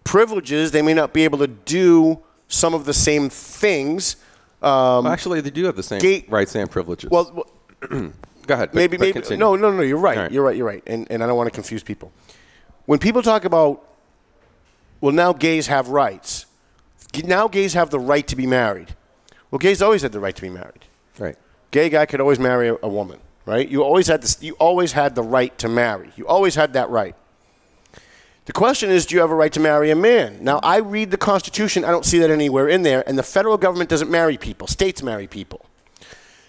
privileges. 0.05 0.71
They 0.71 0.83
may 0.83 0.95
not 0.95 1.13
be 1.13 1.25
able 1.25 1.39
to 1.39 1.47
do 1.49 2.21
some 2.49 2.75
of 2.75 2.85
the 2.87 2.95
same 2.95 3.29
things. 3.29 4.17
Um, 4.63 5.05
Well, 5.05 5.09
actually, 5.09 5.41
they 5.43 5.51
do 5.51 5.65
have 5.65 5.77
the 5.77 5.83
same 5.83 6.01
Gay- 6.01 6.25
rights 6.29 6.55
and 6.55 6.71
privileges. 6.71 7.11
well, 7.11 7.31
well, 7.35 7.51
go 8.47 8.55
ahead. 8.55 8.71
but- 8.71 8.75
maybe, 8.75 8.97
but 8.97 9.03
maybe. 9.05 9.13
continue. 9.13 9.39
No, 9.39 9.57
no, 9.57 9.71
no. 9.71 9.83
You're 9.83 9.99
right. 9.99 10.17
Right. 10.17 10.33
You're 10.33 10.45
right. 10.45 10.57
You're 10.57 10.67
right. 10.67 10.83
And 10.87 11.07
and 11.11 11.23
I 11.23 11.27
don't 11.27 11.37
want 11.37 11.49
to 11.49 11.55
confuse 11.55 11.83
people. 11.83 12.13
When 12.87 12.99
people 12.99 13.21
talk 13.23 13.45
about, 13.45 13.83
well, 15.01 15.13
now 15.13 15.33
gays 15.35 15.67
have 15.67 15.89
rights. 15.89 16.47
Now 17.25 17.49
gays 17.49 17.75
have 17.75 17.91
the 17.91 17.99
right 18.01 18.27
to 18.29 18.37
be 18.37 18.47
married. 18.47 18.95
Well, 19.55 19.61
gays 19.61 19.81
always 19.83 20.03
had 20.03 20.11
the 20.11 20.19
right 20.19 20.35
to 20.35 20.43
be 20.43 20.51
married. 20.51 20.85
Right. 21.17 21.37
Gay 21.71 21.89
guy 21.89 22.07
could 22.07 22.21
always 22.21 22.41
marry 22.41 22.71
a, 22.71 22.77
a 22.83 22.89
woman, 22.89 23.21
right? 23.47 23.69
You 23.69 23.85
always 23.85 24.09
had 24.09 24.21
this. 24.21 24.43
You 24.43 24.55
always 24.55 24.91
had 24.91 25.15
the 25.15 25.23
right 25.23 25.57
to 25.59 25.69
marry. 25.69 26.11
You 26.17 26.27
always 26.27 26.57
had 26.57 26.73
that 26.73 26.91
right. 26.91 27.15
The 28.47 28.53
question 28.53 28.91
is, 28.91 29.07
do 29.07 29.15
you 29.15 29.21
have 29.21 29.31
a 29.31 29.35
right 29.37 29.53
to 29.53 29.61
marry 29.61 29.93
a 29.93 29.95
man? 29.95 30.43
Now, 30.43 30.59
I 30.65 30.79
read 30.79 31.13
the 31.13 31.17
Constitution. 31.17 31.85
I 31.85 31.93
don't 31.93 32.05
see 32.05 32.19
that 32.19 32.33
anywhere 32.33 32.67
in 32.67 32.83
there. 32.83 33.09
And 33.09 33.17
the 33.17 33.23
federal 33.23 33.57
government 33.57 33.89
doesn't 33.89 34.11
marry 34.11 34.37
people. 34.37 34.67
States 34.67 35.05
marry 35.05 35.29
people. 35.29 35.65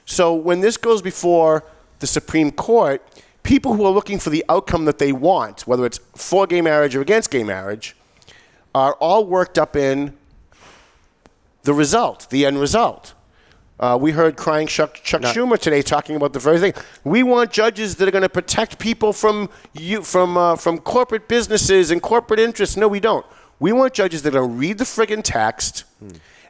So 0.07 0.33
when 0.33 0.61
this 0.61 0.75
goes 0.75 1.03
before 1.03 1.63
the 1.99 2.07
Supreme 2.07 2.49
Court, 2.49 3.07
people 3.43 3.75
who 3.75 3.85
are 3.85 3.91
looking 3.91 4.17
for 4.17 4.31
the 4.31 4.43
outcome 4.49 4.85
that 4.85 4.97
they 4.97 5.11
want, 5.11 5.67
whether 5.67 5.85
it's 5.85 5.99
for 6.15 6.47
gay 6.47 6.61
marriage 6.61 6.95
or 6.95 7.01
against 7.01 7.29
gay 7.29 7.43
marriage, 7.43 7.95
are 8.73 8.93
all 8.93 9.27
worked 9.27 9.59
up 9.59 9.75
in 9.75 10.17
the 11.65 11.73
result, 11.73 12.29
the 12.29 12.45
end 12.45 12.59
result. 12.59 13.13
Uh, 13.77 13.97
we 13.99 14.11
heard 14.11 14.37
crying 14.37 14.67
Chuck, 14.67 14.95
Chuck 15.03 15.21
Schumer 15.21 15.59
today 15.59 15.81
talking 15.81 16.15
about 16.15 16.31
the 16.31 16.39
very 16.39 16.59
thing. 16.59 16.73
We 17.03 17.23
want 17.23 17.51
judges 17.51 17.95
that 17.95 18.07
are 18.07 18.11
going 18.11 18.21
to 18.21 18.29
protect 18.29 18.79
people 18.79 19.11
from 19.11 19.49
you, 19.73 20.01
from 20.01 20.37
uh, 20.37 20.55
from 20.55 20.77
corporate 20.77 21.27
businesses 21.27 21.91
and 21.91 22.01
corporate 22.01 22.39
interests. 22.39 22.77
No, 22.77 22.87
we 22.87 23.01
don't. 23.01 23.25
We 23.59 23.73
want 23.73 23.93
judges 23.93 24.21
that 24.21 24.29
are 24.29 24.39
going 24.39 24.51
to 24.51 24.55
read 24.55 24.77
the 24.77 24.85
friggin' 24.85 25.23
text 25.23 25.83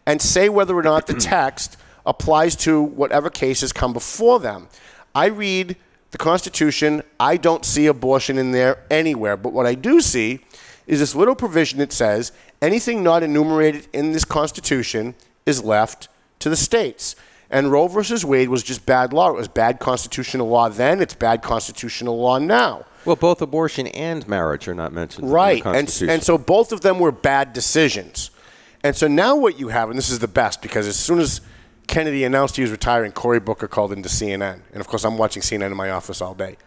and 0.05 0.21
say 0.21 0.49
whether 0.49 0.77
or 0.77 0.83
not 0.83 1.07
the 1.07 1.13
text 1.35 1.77
applies 2.05 2.55
to 2.57 2.81
whatever 2.81 3.31
cases 3.31 3.73
come 3.73 3.91
before 3.93 4.39
them. 4.39 4.67
I 5.15 5.27
read 5.27 5.77
the 6.11 6.19
Constitution. 6.19 7.01
I 7.19 7.37
don't 7.37 7.65
see 7.65 7.87
abortion 7.87 8.37
in 8.37 8.51
there 8.51 8.83
anywhere. 8.91 9.35
But 9.35 9.53
what 9.53 9.65
I 9.65 9.73
do 9.73 9.99
see 9.99 10.41
is 10.87 10.99
this 10.99 11.15
little 11.15 11.35
provision 11.35 11.79
that 11.79 11.91
says 11.91 12.31
anything 12.61 13.03
not 13.03 13.23
enumerated 13.23 13.87
in 13.93 14.11
this 14.11 14.25
Constitution 14.25 15.15
is 15.45 15.63
left 15.63 16.07
to 16.39 16.49
the 16.49 16.55
states. 16.55 17.15
And 17.49 17.71
Roe 17.71 17.87
versus 17.87 18.25
Wade 18.25 18.49
was 18.49 18.63
just 18.63 18.85
bad 18.85 19.13
law. 19.13 19.29
It 19.29 19.35
was 19.35 19.47
bad 19.47 19.79
constitutional 19.79 20.47
law 20.47 20.69
then. 20.69 21.01
It's 21.01 21.13
bad 21.13 21.41
constitutional 21.41 22.19
law 22.19 22.39
now. 22.39 22.85
Well, 23.05 23.15
both 23.15 23.41
abortion 23.41 23.87
and 23.87 24.27
marriage 24.27 24.67
are 24.67 24.73
not 24.73 24.91
mentioned. 24.91 25.31
Right. 25.31 25.57
In 25.57 25.71
the 25.71 25.77
And, 25.77 26.01
and 26.09 26.23
so 26.23 26.37
both 26.37 26.71
of 26.71 26.81
them 26.81 26.97
were 26.97 27.11
bad 27.11 27.53
decisions. 27.53 28.31
And 28.83 28.95
so 28.95 29.07
now 29.07 29.35
what 29.35 29.59
you 29.59 29.69
have, 29.69 29.89
and 29.89 29.97
this 29.97 30.09
is 30.09 30.19
the 30.19 30.27
best, 30.27 30.61
because 30.61 30.87
as 30.87 30.95
soon 30.95 31.19
as 31.19 31.41
Kennedy 31.87 32.23
announced 32.23 32.55
he 32.55 32.63
was 32.63 32.71
retiring, 32.71 33.11
Cory 33.11 33.39
Booker 33.39 33.67
called 33.67 33.91
into 33.91 34.09
CNN. 34.09 34.61
And 34.71 34.81
of 34.81 34.87
course, 34.87 35.03
I'm 35.03 35.17
watching 35.17 35.43
CNN 35.43 35.67
in 35.67 35.77
my 35.77 35.91
office 35.91 36.21
all 36.21 36.33
day. 36.33 36.57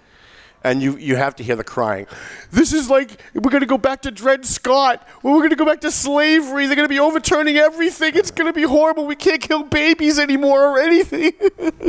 And 0.64 0.82
you 0.82 0.96
you 0.96 1.16
have 1.16 1.36
to 1.36 1.42
hear 1.42 1.56
the 1.56 1.64
crying. 1.64 2.06
This 2.50 2.72
is 2.72 2.90
like 2.90 3.20
we're 3.34 3.50
going 3.50 3.61
to 3.61 3.66
go 3.66 3.78
back 3.78 4.02
to 4.02 4.11
Dred 4.11 4.44
Scott. 4.44 5.06
We're 5.22 5.38
going 5.38 5.50
to 5.50 5.56
go 5.56 5.64
back 5.64 5.80
to 5.82 5.90
slavery. 5.90 6.66
They're 6.66 6.76
going 6.76 6.88
to 6.88 6.92
be 6.92 7.00
overturning 7.00 7.56
everything. 7.56 8.16
It's 8.16 8.30
going 8.30 8.48
to 8.48 8.52
be 8.52 8.62
horrible. 8.62 9.06
We 9.06 9.16
can't 9.16 9.40
kill 9.40 9.62
babies 9.62 10.18
anymore 10.18 10.66
or 10.66 10.80
anything. 10.80 11.32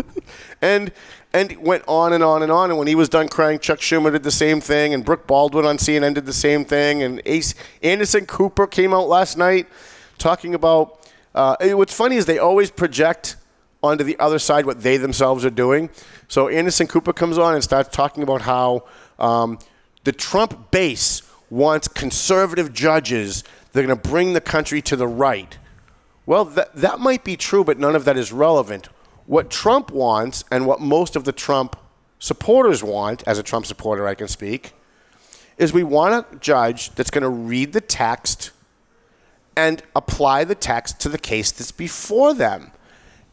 and 0.62 0.92
and 1.34 1.52
it 1.52 1.62
went 1.62 1.84
on 1.88 2.14
and 2.14 2.24
on 2.24 2.44
and 2.44 2.52
on. 2.52 2.70
And 2.70 2.80
when 2.80 2.88
he 2.88 2.96
was 2.96 3.10
done 3.10 3.28
crying, 3.28 3.60
Chuck 3.60 3.80
Schumer 3.80 4.12
did 4.12 4.24
the 4.24 4.32
same 4.32 4.62
thing, 4.62 4.94
and 4.94 5.06
Brooke 5.06 5.28
Baldwin 5.28 5.66
on 5.66 5.78
CNN 5.78 6.16
did 6.16 6.26
the 6.26 6.34
same 6.34 6.66
thing, 6.66 7.04
and 7.04 7.22
Ace 7.26 7.56
Anderson 7.84 8.26
Cooper 8.26 8.68
came 8.68 8.94
out 8.94 9.08
last 9.08 9.38
night 9.38 9.68
talking 10.18 10.54
about. 10.54 10.96
Uh, 11.36 11.56
what's 11.74 11.94
funny 11.94 12.16
is 12.16 12.26
they 12.26 12.40
always 12.40 12.72
project 12.72 13.36
onto 13.82 14.04
the 14.04 14.18
other 14.20 14.40
side 14.40 14.66
what 14.66 14.82
they 14.82 14.98
themselves 14.98 15.46
are 15.46 15.52
doing. 15.52 15.90
So 16.30 16.48
Anderson 16.48 16.86
Cooper 16.86 17.12
comes 17.12 17.38
on 17.40 17.56
and 17.56 17.64
starts 17.64 17.90
talking 17.90 18.22
about 18.24 18.44
how 18.44 18.86
um, 19.18 19.58
the 20.04 20.12
Trump 20.12 20.72
base 20.72 21.24
wants 21.50 21.88
conservative 21.88 22.72
judges 22.72 23.44
that 23.72 23.80
are 23.80 23.88
going 23.88 24.00
to 24.00 24.10
bring 24.10 24.34
the 24.34 24.42
country 24.42 24.82
to 24.84 24.96
the 24.96 25.08
right. 25.08 25.58
Well, 26.28 26.46
that, 26.46 26.76
that 26.76 27.00
might 27.00 27.24
be 27.24 27.36
true, 27.36 27.64
but 27.64 27.80
none 27.80 27.96
of 27.96 28.06
that 28.06 28.16
is 28.16 28.32
relevant. 28.32 28.90
What 29.26 29.50
Trump 29.50 29.92
wants 29.92 30.46
and 30.52 30.68
what 30.68 30.80
most 30.80 31.16
of 31.16 31.24
the 31.24 31.32
Trump 31.32 31.76
supporters 32.20 32.84
want, 32.84 33.24
as 33.28 33.40
a 33.40 33.44
Trump 33.44 33.66
supporter, 33.66 34.08
I 34.08 34.14
can 34.14 34.28
speak, 34.28 34.74
is 35.58 35.74
we 35.74 35.84
want 35.84 36.14
a 36.32 36.36
judge 36.38 36.92
that's 36.92 37.10
going 37.10 37.24
to 37.24 37.30
read 37.30 37.74
the 37.74 37.82
text 37.82 38.52
and 39.58 39.82
apply 39.96 40.44
the 40.44 40.56
text 40.56 41.00
to 41.00 41.10
the 41.10 41.18
case 41.18 41.52
that's 41.52 41.72
before 41.72 42.36
them. 42.36 42.72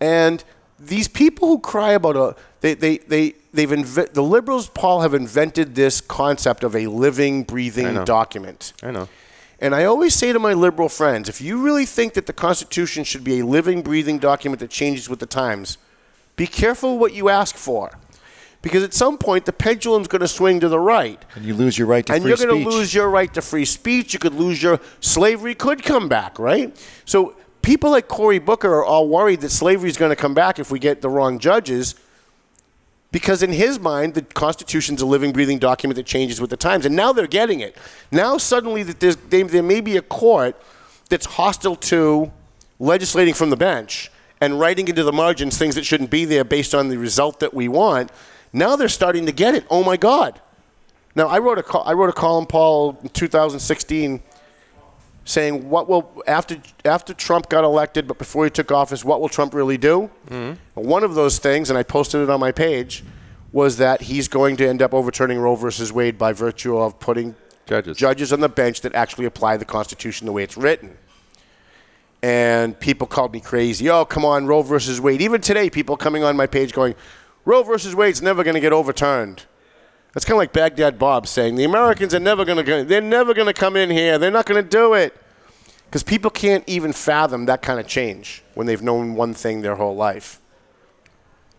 And 0.01 0.43
these 0.79 1.09
people 1.09 1.49
who 1.49 1.59
cry 1.59 1.93
about 1.93 2.17
a 2.17 2.37
they 2.61 2.75
they 2.75 2.99
they 2.99 3.35
they've 3.53 3.71
inve- 3.71 4.13
the 4.13 4.23
liberals 4.23 4.69
Paul 4.69 5.01
have 5.03 5.15
invented 5.15 5.75
this 5.75 6.01
concept 6.01 6.65
of 6.65 6.75
a 6.75 6.87
living 6.87 7.41
I 7.41 7.45
breathing 7.45 7.95
know. 7.95 8.05
document. 8.05 8.73
I 8.83 8.91
know. 8.91 9.09
And 9.59 9.75
I 9.75 9.85
always 9.87 10.15
say 10.15 10.33
to 10.35 10.39
my 10.39 10.53
liberal 10.53 10.91
friends, 10.91 11.29
if 11.31 11.41
you 11.41 11.63
really 11.63 11.87
think 11.87 12.13
that 12.15 12.27
the 12.27 12.33
Constitution 12.35 13.05
should 13.05 13.25
be 13.25 13.41
a 13.41 13.47
living 13.47 13.81
breathing 13.83 14.19
document 14.19 14.61
that 14.61 14.71
changes 14.71 15.09
with 15.09 15.19
the 15.19 15.27
times, 15.27 15.79
be 16.37 16.47
careful 16.47 16.99
what 16.99 17.15
you 17.15 17.31
ask 17.31 17.57
for. 17.57 17.93
Because 18.61 18.83
at 18.83 18.93
some 18.93 19.17
point 19.17 19.47
the 19.47 19.53
pendulum's 19.53 20.09
going 20.09 20.21
to 20.21 20.29
swing 20.29 20.61
to 20.61 20.69
the 20.69 20.81
right 20.81 21.25
And 21.37 21.45
you 21.45 21.55
lose 21.55 21.79
your 21.79 21.87
right 21.87 22.05
to 22.07 22.13
and 22.15 22.23
free 22.23 22.31
you're 22.31 22.37
speech. 22.37 22.49
going 22.51 22.65
to 22.65 22.69
lose 22.71 22.93
your 22.93 23.09
right 23.09 23.33
to 23.33 23.41
free 23.41 23.65
speech. 23.65 24.13
You 24.13 24.19
could 24.19 24.35
lose 24.35 24.63
your 24.63 24.81
slavery 25.01 25.55
could 25.55 25.83
come 25.85 26.09
back, 26.09 26.39
right? 26.39 26.77
So 27.05 27.35
people 27.63 27.91
like 27.91 28.09
Cory 28.09 28.39
Booker 28.41 28.71
are 28.75 28.85
all 28.85 29.09
worried 29.09 29.41
that 29.43 29.51
slavery 29.51 29.89
is 29.89 29.97
going 29.97 30.11
to 30.11 30.17
come 30.17 30.35
back 30.35 30.59
if 30.59 30.71
we 30.71 30.79
get 30.81 31.01
the 31.01 31.09
wrong 31.09 31.39
judges, 31.39 31.95
because 33.17 33.43
in 33.43 33.51
his 33.51 33.81
mind, 33.81 34.13
the 34.13 34.21
Constitution's 34.21 35.01
a 35.01 35.07
living, 35.07 35.33
breathing 35.33 35.59
document 35.59 35.97
that 35.97 36.05
changes 36.05 36.39
with 36.39 36.51
the 36.51 36.57
times, 36.59 36.85
and 36.85 36.95
now 36.95 37.15
they're 37.15 37.27
getting 37.27 37.61
it. 37.61 37.75
Now 38.13 38.37
suddenly 38.37 38.83
that 38.83 39.01
they, 39.31 39.43
there 39.43 39.63
may 39.63 39.81
be 39.81 39.97
a 39.97 40.03
court 40.03 40.55
that's 41.09 41.25
hostile 41.25 41.77
to 41.77 42.31
legislating 42.79 43.33
from 43.33 43.49
the 43.49 43.57
bench 43.57 44.13
and 44.43 44.61
writing 44.61 44.87
into 44.87 45.03
the 45.03 45.15
margins 45.15 45.57
things 45.57 45.77
that 45.77 45.87
shouldn't 45.87 46.11
be 46.11 46.27
there 46.27 46.45
based 46.45 46.75
on 46.75 46.91
the 46.91 46.99
result 46.99 47.41
that 47.41 47.55
we 47.55 47.69
want. 47.69 48.13
Now 48.53 48.77
they're 48.77 48.87
starting 48.87 49.25
to 49.25 49.33
get 49.33 49.55
it. 49.55 49.65
Oh 49.71 49.83
my 49.83 49.97
God! 49.97 50.39
Now 51.15 51.29
I 51.29 51.39
wrote 51.39 51.57
a 51.57 51.63
col- 51.63 51.85
I 51.87 51.95
wrote 51.95 52.11
a 52.11 52.13
column, 52.13 52.45
Paul, 52.45 52.99
in 53.03 53.09
2016, 53.09 54.23
saying 55.27 55.69
what 55.69 55.89
will 55.89 56.23
after 56.27 56.57
after 56.85 57.13
Trump 57.13 57.51
got 57.51 57.65
elected, 57.65 58.07
but 58.09 58.17
before 58.17 58.45
he 58.45 58.51
took 58.51 58.73
office, 58.73 59.05
what 59.05 59.21
will 59.21 59.29
Trump 59.29 59.53
really 59.53 59.77
do? 59.77 60.09
Mm-hmm. 60.29 60.81
One 60.81 61.05
of 61.05 61.15
those 61.15 61.39
things, 61.39 61.69
and 61.69 61.79
I 61.79 61.83
posted 61.83 62.23
it 62.23 62.31
on 62.31 62.41
my 62.41 62.53
page, 62.53 63.05
was 63.53 63.77
that 63.77 64.03
he's 64.03 64.29
going 64.29 64.57
to 64.57 64.67
end 64.67 64.81
up 64.81 64.95
overturning 64.95 65.39
Roe 65.39 65.57
versus 65.57 65.93
Wade 65.93 66.17
by 66.17 66.33
virtue 66.33 66.79
of 66.79 66.99
putting 66.99 67.35
Judges. 67.67 67.99
judges 67.99 68.33
on 68.33 68.41
the 68.41 68.49
bench 68.49 68.81
that 68.83 68.95
actually 68.95 69.27
apply 69.27 69.57
the 69.57 69.65
Constitution 69.65 70.27
the 70.27 70.33
way 70.33 70.45
it's 70.45 70.57
written. 70.57 70.97
And 72.23 72.79
people 72.79 73.07
called 73.07 73.33
me 73.33 73.41
crazy. 73.41 73.91
Oh, 73.91 74.05
come 74.05 74.25
on, 74.25 74.47
Roe 74.47 74.63
versus 74.63 75.01
Wade. 75.01 75.21
Even 75.21 75.41
today, 75.41 75.69
people 75.69 75.97
coming 75.97 76.25
on 76.25 76.37
my 76.37 76.47
page 76.47 76.73
going, 76.73 76.95
Roe 77.45 77.63
versus 77.63 77.95
Wade's 77.95 78.23
never 78.23 78.43
going 78.43 78.55
to 78.55 78.61
get 78.61 78.73
overturned. 78.73 79.45
That's 80.17 80.25
kind 80.25 80.37
of 80.37 80.39
like 80.39 80.55
Baghdad 80.55 80.99
Bob 80.99 81.27
saying 81.27 81.57
the 81.57 81.65
Americans 81.65 82.15
are 82.15 82.19
never 82.19 82.47
going 82.47 82.65
to 82.65 82.85
they're 82.85 83.03
never 83.03 83.35
going 83.35 83.49
to 83.49 83.53
come 83.53 83.77
in 83.77 83.91
here. 83.91 84.17
They're 84.17 84.31
not 84.31 84.47
going 84.47 84.65
to 84.65 84.67
do 84.67 84.95
it. 84.95 85.15
Cuz 85.91 86.03
people 86.03 86.31
can't 86.31 86.65
even 86.67 86.95
fathom 86.95 87.45
that 87.45 87.61
kind 87.61 87.79
of 87.79 87.87
change 87.87 88.43
when 88.55 88.67
they've 88.67 88.81
known 88.81 89.15
one 89.15 89.35
thing 89.35 89.61
their 89.61 89.75
whole 89.75 89.95
life. 89.95 90.41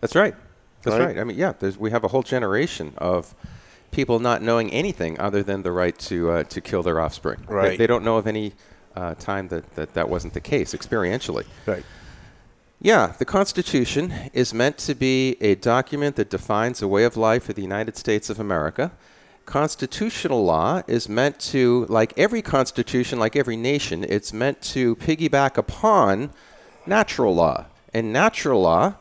That's 0.01 0.15
right. 0.15 0.33
That's 0.81 0.97
Right? 0.97 1.05
right. 1.05 1.19
I 1.19 1.23
mean, 1.23 1.37
yeah, 1.37 1.53
there's, 1.59 1.77
we 1.77 1.91
have 1.91 2.03
a 2.03 2.07
whole 2.07 2.23
generation 2.23 2.93
of 2.97 3.35
people 3.91 4.17
not 4.19 4.41
knowing 4.41 4.71
anything 4.71 5.19
other 5.19 5.43
than 5.43 5.61
the 5.61 5.71
right 5.71 5.95
to 6.09 6.31
uh, 6.31 6.43
to 6.45 6.59
kill 6.59 6.81
their 6.81 6.99
offspring. 6.99 7.41
They- 7.47 7.53
Right. 7.53 7.77
They, 7.77 7.85
don't 7.85 8.03
know 8.03 8.17
of 8.17 8.25
any 8.25 8.53
uh, 8.95 9.13
time 9.19 9.49
that, 9.49 9.75
that 9.75 9.93
that 9.93 10.09
wasn't 10.09 10.33
the 10.33 10.41
case 10.41 10.73
experientially. 10.73 11.45
Right. 11.67 11.83
Yeah, 12.79 13.13
the 13.17 13.25
Constitution 13.25 14.13
is 14.33 14.53
meant 14.53 14.77
to 14.79 14.93
be 14.93 15.35
a 15.41 15.55
document 15.55 16.15
that 16.17 16.29
defines 16.29 16.79
a 16.79 16.87
way 16.87 17.05
of 17.05 17.17
life 17.17 17.45
for 17.45 17.53
the 17.53 17.63
United 17.63 17.97
States 17.97 18.29
of 18.29 18.39
America. 18.39 18.91
Constitutional 19.47 20.45
law 20.45 20.83
is 20.85 21.09
meant 21.09 21.39
to, 21.39 21.87
like 21.89 22.13
every 22.19 22.43
constitution, 22.43 23.17
like 23.17 23.35
every 23.35 23.57
nation, 23.57 24.05
it's 24.07 24.31
meant 24.31 24.61
to 24.61 24.95
piggyback 24.97 25.57
upon 25.57 26.29
natural 26.85 27.33
law. 27.33 27.65
And 27.95 28.13
natural 28.13 28.61
law 28.61 28.93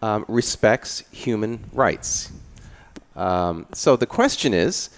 um, 0.00 0.24
respects 0.26 1.04
human 1.12 1.70
rights. 1.72 2.32
Um, 3.14 3.66
so 3.72 3.94
the 3.94 4.06
question 4.06 4.52
is 4.52 4.90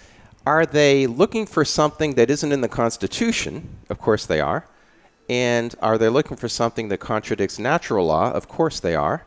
are 0.47 0.65
they 0.65 1.05
looking 1.05 1.45
for 1.45 1.63
something 1.63 2.15
that 2.15 2.31
isn't 2.31 2.51
in 2.51 2.61
the 2.61 2.69
Constitution? 2.69 3.77
Of 3.87 3.99
course 3.99 4.25
they 4.25 4.41
are. 4.41 4.67
And 5.29 5.75
are 5.81 5.97
they 5.97 6.09
looking 6.09 6.37
for 6.37 6.47
something 6.47 6.89
that 6.89 6.97
contradicts 6.97 7.57
natural 7.57 8.05
law? 8.05 8.31
Of 8.31 8.47
course 8.47 8.79
they 8.79 8.95
are. 8.95 9.25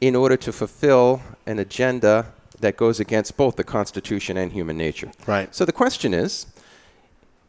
In 0.00 0.16
order 0.16 0.36
to 0.36 0.52
fulfill 0.52 1.22
an 1.46 1.58
agenda 1.58 2.32
that 2.58 2.76
goes 2.76 2.98
against 2.98 3.36
both 3.36 3.56
the 3.56 3.64
Constitution 3.64 4.36
and 4.36 4.52
human 4.52 4.76
nature. 4.76 5.12
Right. 5.26 5.54
So 5.54 5.64
the 5.64 5.72
question 5.72 6.14
is 6.14 6.46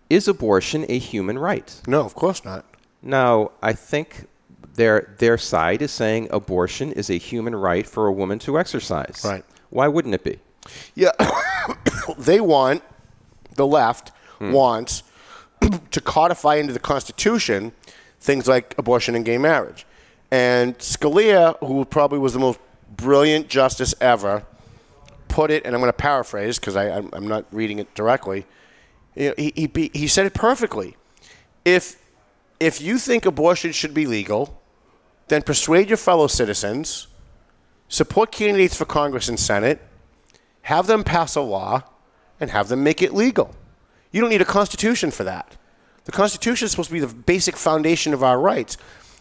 Is 0.10 0.28
abortion 0.28 0.86
a 0.90 1.00
human 1.00 1.40
right? 1.40 1.82
No, 1.88 2.02
of 2.02 2.14
course 2.14 2.44
not. 2.46 2.66
Now, 3.02 3.52
I 3.62 3.74
think 3.74 4.28
their, 4.76 5.14
their 5.18 5.38
side 5.38 5.82
is 5.82 5.92
saying 5.92 6.30
abortion 6.32 6.92
is 6.92 7.10
a 7.10 7.18
human 7.18 7.56
right 7.56 7.86
for 7.86 8.08
a 8.08 8.12
woman 8.12 8.40
to 8.40 8.58
exercise. 8.58 9.22
Right. 9.24 9.44
Why 9.70 9.88
wouldn't 9.88 10.16
it 10.16 10.24
be? 10.24 10.40
Yeah, 10.96 11.12
they 12.18 12.40
want 12.40 12.82
the 13.56 13.68
left 13.68 14.12
hmm. 14.40 14.52
wants 14.52 15.04
to 15.92 16.02
codify 16.02 16.56
into 16.56 16.74
the 16.74 16.80
Constitution 16.80 17.72
things 18.24 18.48
like 18.48 18.74
abortion 18.78 19.16
and 19.16 19.26
gay 19.26 19.38
marriage. 19.38 19.86
And 20.32 20.78
Scalia, 20.80 21.58
who 21.60 21.86
probably 21.86 22.20
was 22.20 22.34
the 22.34 22.40
most 22.40 22.60
brilliant 22.96 23.50
justice 23.50 23.94
ever, 24.00 24.46
put 25.28 25.52
it, 25.52 25.66
and 25.66 25.76
I'm 25.76 25.82
going 25.82 25.92
to 25.92 25.98
paraphrase 25.98 26.58
because 26.58 26.76
I'm, 26.76 27.10
I'm 27.14 27.28
not 27.28 27.46
reading 27.52 27.80
it 27.80 27.94
directly. 27.94 28.46
You 29.16 29.30
know, 29.30 29.36
he, 29.38 29.52
he, 29.56 29.92
he 29.94 30.08
said 30.08 30.26
it 30.26 30.34
perfectly. 30.34 30.96
If 31.66 32.02
if 32.60 32.80
you 32.80 32.98
think 32.98 33.26
abortion 33.26 33.74
should 33.74 33.94
be 33.94 34.06
legal, 34.06 34.62
then 35.28 35.42
persuade 35.42 35.90
your 35.90 35.98
fellow 35.98 36.28
citizens, 36.28 37.08
support 37.90 38.32
candidates 38.32 38.76
for 38.76 38.86
Congress 38.86 39.28
and 39.28 39.38
Senate, 39.38 39.82
have 40.64 40.88
them 40.88 41.04
pass 41.04 41.36
a 41.36 41.42
law, 41.42 41.84
and 42.40 42.52
have 42.52 42.70
them 42.70 42.82
make 42.82 43.02
it 43.02 43.14
legal. 43.14 43.54
You 44.14 44.22
don't 44.22 44.30
need 44.30 44.42
a 44.42 44.46
constitution 44.46 45.12
for 45.12 45.26
that. 45.26 45.58
The 46.06 46.12
Constitution 46.12 46.66
is 46.66 46.72
supposed 46.72 46.90
to 46.90 46.94
be 46.94 47.00
the 47.00 47.08
basic 47.08 47.58
foundation 47.58 48.14
of 48.14 48.24
our 48.24 48.40
rights. 48.40 48.78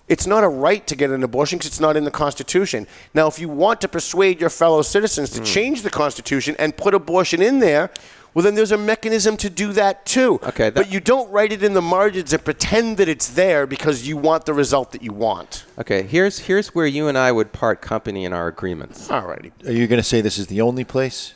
It's 0.09 0.27
not 0.27 0.45
a 0.45 0.49
right 0.49 0.87
to 0.89 0.97
get 0.97 1.11
an 1.11 1.23
abortion 1.23 1.59
because 1.59 1.69
it's 1.69 1.81
not 1.81 1.97
in 1.97 2.05
the 2.05 2.11
Constitution. 2.11 2.87
Now, 3.15 3.29
if 3.29 3.39
you 3.39 3.49
want 3.49 3.81
to 3.81 3.89
persuade 3.89 4.41
your 4.41 4.51
fellow 4.51 4.83
citizens 4.83 5.31
to 5.31 5.39
hmm. 5.39 5.45
change 5.45 5.83
the 5.83 5.91
Constitution 5.91 6.57
and 6.59 6.77
put 6.77 6.93
abortion 6.93 7.41
in 7.41 7.61
there, 7.61 7.91
well, 8.35 8.43
then 8.43 8.55
there's 8.55 8.73
a 8.73 8.79
mechanism 8.79 9.37
to 9.39 9.51
do 9.51 9.73
that 9.75 10.05
too. 10.05 10.41
Okay, 10.43 10.71
that- 10.71 10.75
but 10.75 10.91
you 10.91 11.01
don't 11.01 11.31
write 11.31 11.53
it 11.53 11.63
in 11.63 11.73
the 11.73 11.83
margins 11.83 12.33
and 12.33 12.45
pretend 12.45 12.97
that 12.97 13.09
it's 13.09 13.29
there 13.29 13.67
because 13.67 14.07
you 14.07 14.17
want 14.17 14.45
the 14.45 14.55
result 14.55 14.93
that 14.93 15.03
you 15.03 15.13
want. 15.13 15.65
Okay, 15.79 16.03
here's, 16.03 16.41
here's 16.41 16.75
where 16.75 16.87
you 16.87 17.09
and 17.09 17.17
I 17.17 17.31
would 17.31 17.53
part 17.53 17.81
company 17.81 18.25
in 18.25 18.33
our 18.33 18.49
agreements. 18.49 19.09
Alrighty. 19.09 19.53
Are 19.67 19.73
you 19.73 19.87
going 19.87 20.01
to 20.01 20.07
say 20.07 20.21
this 20.21 20.39
is 20.39 20.49
the 20.49 20.61
only 20.61 20.85
place? 20.85 21.35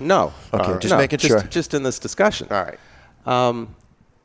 No. 0.00 0.32
Okay, 0.52 0.78
just 0.80 0.92
No, 0.92 0.98
making 0.98 1.18
just, 1.18 1.28
sure. 1.28 1.42
Just 1.42 1.74
in 1.74 1.82
this 1.82 1.98
discussion. 1.98 2.48
All 2.50 2.64
right. 2.64 2.78
Um, 3.26 3.74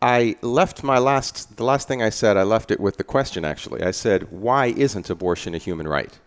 I 0.02 0.38
left 0.42 0.84
my 0.84 0.98
last, 0.98 1.58
the 1.58 1.64
last 1.64 1.88
thing 1.88 2.02
I 2.02 2.10
said, 2.10 2.38
I 2.38 2.44
left 2.44 2.72
it 2.72 2.80
with 2.80 2.98
the 2.98 3.04
question 3.04 3.44
actually. 3.44 3.84
I 3.84 3.92
said, 3.92 4.32
why 4.32 4.68
isn't 4.68 5.10
abortion 5.10 5.54
a 5.56 5.58
human 5.58 5.88
right? 5.88 6.18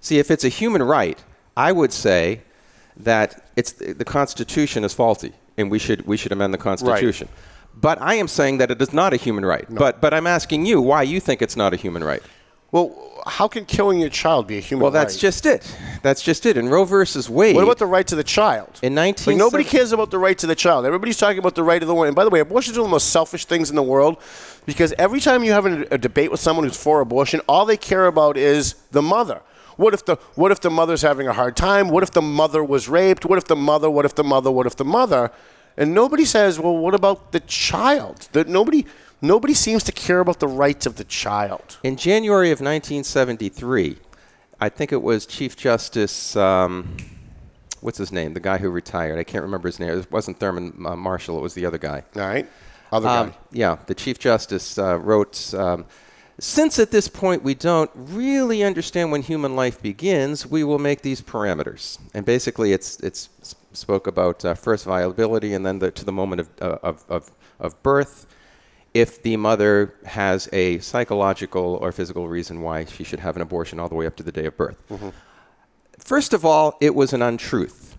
See, 0.00 0.18
if 0.18 0.30
it's 0.30 0.44
a 0.44 0.48
human 0.48 0.82
right, 0.82 1.22
I 1.56 1.72
would 1.72 1.92
say 1.92 2.40
that 2.96 3.44
it's, 3.56 3.72
the 3.72 4.04
Constitution 4.04 4.84
is 4.84 4.92
faulty 4.94 5.32
and 5.56 5.70
we 5.70 5.78
should, 5.78 6.06
we 6.06 6.16
should 6.16 6.32
amend 6.32 6.52
the 6.52 6.58
Constitution. 6.58 7.28
But 7.74 8.00
I 8.02 8.14
am 8.14 8.26
saying 8.26 8.58
that 8.58 8.70
it 8.70 8.82
is 8.82 8.92
not 8.92 9.12
a 9.12 9.16
human 9.16 9.44
right. 9.44 9.66
But, 9.70 10.00
but 10.00 10.12
I'm 10.12 10.26
asking 10.26 10.66
you 10.66 10.80
why 10.80 11.02
you 11.02 11.20
think 11.20 11.40
it's 11.40 11.56
not 11.56 11.72
a 11.72 11.76
human 11.76 12.02
right. 12.02 12.22
Well, 12.72 13.22
how 13.26 13.48
can 13.48 13.64
killing 13.64 14.00
your 14.00 14.10
child 14.10 14.46
be 14.46 14.56
a 14.58 14.60
human 14.60 14.82
Well, 14.82 14.90
that's 14.92 15.14
right? 15.14 15.20
just 15.20 15.44
it. 15.44 15.76
That's 16.02 16.22
just 16.22 16.46
it. 16.46 16.56
In 16.56 16.68
Roe 16.68 16.84
versus 16.84 17.28
Wade, 17.28 17.56
What 17.56 17.64
about 17.64 17.78
the 17.78 17.86
right 17.86 18.06
to 18.06 18.16
the 18.16 18.24
child? 18.24 18.78
In 18.82 18.94
19 18.94 19.26
like 19.26 19.38
nobody 19.38 19.64
cares 19.64 19.92
about 19.92 20.10
the 20.10 20.18
right 20.18 20.38
to 20.38 20.46
the 20.46 20.54
child. 20.54 20.86
Everybody's 20.86 21.18
talking 21.18 21.38
about 21.38 21.54
the 21.54 21.62
right 21.64 21.82
of 21.82 21.88
the 21.88 21.94
woman. 21.94 22.08
And 22.08 22.16
by 22.16 22.24
the 22.24 22.30
way, 22.30 22.40
abortion 22.40 22.72
is 22.72 22.78
one 22.78 22.84
of 22.84 22.90
the 22.90 22.94
most 22.94 23.10
selfish 23.10 23.44
things 23.44 23.70
in 23.70 23.76
the 23.76 23.82
world 23.82 24.18
because 24.66 24.94
every 24.98 25.20
time 25.20 25.42
you 25.42 25.52
have 25.52 25.66
a, 25.66 25.86
a 25.90 25.98
debate 25.98 26.30
with 26.30 26.40
someone 26.40 26.64
who's 26.64 26.80
for 26.80 27.00
abortion, 27.00 27.40
all 27.48 27.66
they 27.66 27.76
care 27.76 28.06
about 28.06 28.36
is 28.36 28.74
the 28.92 29.02
mother. 29.02 29.42
What 29.76 29.94
if 29.94 30.04
the 30.04 30.16
what 30.34 30.52
if 30.52 30.60
the 30.60 30.70
mother's 30.70 31.02
having 31.02 31.26
a 31.26 31.32
hard 31.32 31.56
time? 31.56 31.88
What 31.88 32.02
if 32.02 32.10
the 32.10 32.22
mother 32.22 32.62
was 32.62 32.88
raped? 32.88 33.24
What 33.24 33.38
if 33.38 33.46
the 33.46 33.56
mother? 33.56 33.90
What 33.90 34.04
if 34.04 34.14
the 34.14 34.24
mother? 34.24 34.50
What 34.50 34.66
if 34.66 34.76
the 34.76 34.84
mother? 34.84 35.32
And 35.76 35.94
nobody 35.94 36.24
says, 36.26 36.60
well, 36.60 36.76
what 36.76 36.94
about 36.94 37.32
the 37.32 37.40
child? 37.40 38.28
That 38.32 38.48
nobody 38.48 38.84
nobody 39.20 39.54
seems 39.54 39.82
to 39.84 39.92
care 39.92 40.20
about 40.20 40.40
the 40.40 40.48
rights 40.48 40.86
of 40.86 40.96
the 40.96 41.04
child. 41.04 41.78
In 41.82 41.96
January 41.96 42.50
of 42.50 42.60
1973, 42.60 43.98
I 44.60 44.68
think 44.68 44.92
it 44.92 45.02
was 45.02 45.26
Chief 45.26 45.56
Justice, 45.56 46.36
um, 46.36 46.96
what's 47.80 47.98
his 47.98 48.12
name? 48.12 48.34
The 48.34 48.40
guy 48.40 48.58
who 48.58 48.70
retired. 48.70 49.18
I 49.18 49.24
can't 49.24 49.42
remember 49.42 49.68
his 49.68 49.80
name. 49.80 49.90
It 49.98 50.10
wasn't 50.12 50.38
Thurman 50.38 50.84
uh, 50.84 50.96
Marshall, 50.96 51.38
it 51.38 51.42
was 51.42 51.54
the 51.54 51.66
other 51.66 51.78
guy. 51.78 52.04
All 52.16 52.22
right, 52.22 52.46
other 52.92 53.08
Um, 53.08 53.30
guy. 53.30 53.36
yeah, 53.52 53.76
the 53.86 53.94
Chief 53.94 54.18
Justice 54.18 54.78
uh, 54.78 54.98
wrote 54.98 55.54
um, 55.54 55.86
Since 56.38 56.78
at 56.78 56.90
this 56.90 57.08
point 57.08 57.42
we 57.42 57.54
don't 57.54 57.90
really 57.94 58.62
understand 58.62 59.12
when 59.12 59.22
human 59.22 59.56
life 59.56 59.80
begins, 59.80 60.46
we 60.46 60.62
will 60.64 60.78
make 60.78 61.02
these 61.02 61.22
parameters. 61.22 61.98
And 62.14 62.24
basically, 62.26 62.72
it's, 62.72 62.98
it's 63.00 63.28
spoke 63.72 64.06
about 64.06 64.44
uh, 64.44 64.54
first 64.54 64.84
viability 64.84 65.54
and 65.54 65.64
then 65.64 65.78
the, 65.78 65.90
to 65.92 66.04
the 66.04 66.12
moment 66.12 66.40
of, 66.40 66.48
uh, 66.60 66.78
of, 66.82 67.04
of, 67.08 67.30
of 67.60 67.82
birth. 67.82 68.26
If 68.92 69.22
the 69.22 69.36
mother 69.36 69.94
has 70.04 70.48
a 70.52 70.78
psychological 70.80 71.78
or 71.80 71.92
physical 71.92 72.28
reason 72.28 72.60
why 72.60 72.84
she 72.86 73.04
should 73.04 73.20
have 73.20 73.36
an 73.36 73.42
abortion 73.42 73.78
all 73.78 73.88
the 73.88 73.94
way 73.94 74.06
up 74.06 74.16
to 74.16 74.22
the 74.22 74.32
day 74.32 74.46
of 74.46 74.56
birth. 74.56 74.76
Mm-hmm. 74.88 75.10
First 75.98 76.32
of 76.32 76.44
all, 76.44 76.76
it 76.80 76.94
was 76.94 77.12
an 77.12 77.22
untruth. 77.22 77.96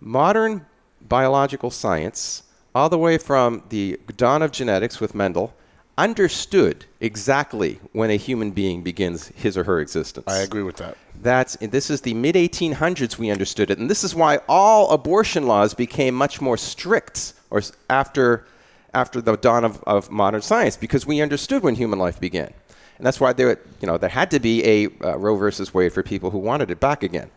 Modern 0.00 0.66
biological 1.00 1.70
science, 1.70 2.44
all 2.74 2.88
the 2.88 2.98
way 2.98 3.18
from 3.18 3.64
the 3.70 3.98
dawn 4.16 4.42
of 4.42 4.52
genetics 4.52 5.00
with 5.00 5.14
Mendel, 5.14 5.54
understood 5.96 6.84
exactly 7.00 7.78
when 7.92 8.10
a 8.10 8.16
human 8.16 8.50
being 8.50 8.82
begins 8.82 9.28
his 9.28 9.56
or 9.56 9.64
her 9.64 9.80
existence. 9.80 10.26
I 10.28 10.38
agree 10.38 10.62
with 10.62 10.76
that. 10.76 10.96
That's 11.22 11.56
this 11.56 11.90
is 11.90 12.00
the 12.00 12.14
mid 12.14 12.34
1800s 12.34 13.18
we 13.18 13.30
understood 13.30 13.70
it, 13.70 13.78
and 13.78 13.88
this 13.88 14.04
is 14.04 14.14
why 14.14 14.40
all 14.48 14.90
abortion 14.90 15.46
laws 15.46 15.74
became 15.74 16.14
much 16.14 16.40
more 16.40 16.56
strict, 16.56 17.34
or 17.50 17.62
after 17.88 18.46
after 18.94 19.20
the 19.20 19.36
dawn 19.36 19.64
of, 19.64 19.82
of 19.84 20.10
modern 20.10 20.42
science, 20.42 20.76
because 20.76 21.06
we 21.06 21.20
understood 21.20 21.62
when 21.62 21.74
human 21.74 21.98
life 21.98 22.18
began, 22.20 22.52
and 22.96 23.06
that's 23.06 23.20
why 23.20 23.32
there 23.32 23.58
you 23.80 23.86
know 23.86 23.98
there 23.98 24.10
had 24.10 24.30
to 24.30 24.40
be 24.40 24.64
a 24.64 24.88
uh, 25.04 25.18
Roe 25.18 25.36
versus 25.36 25.74
Wade 25.74 25.92
for 25.92 26.02
people 26.02 26.30
who 26.30 26.38
wanted 26.38 26.70
it 26.70 26.80
back 26.80 27.02
again. 27.02 27.30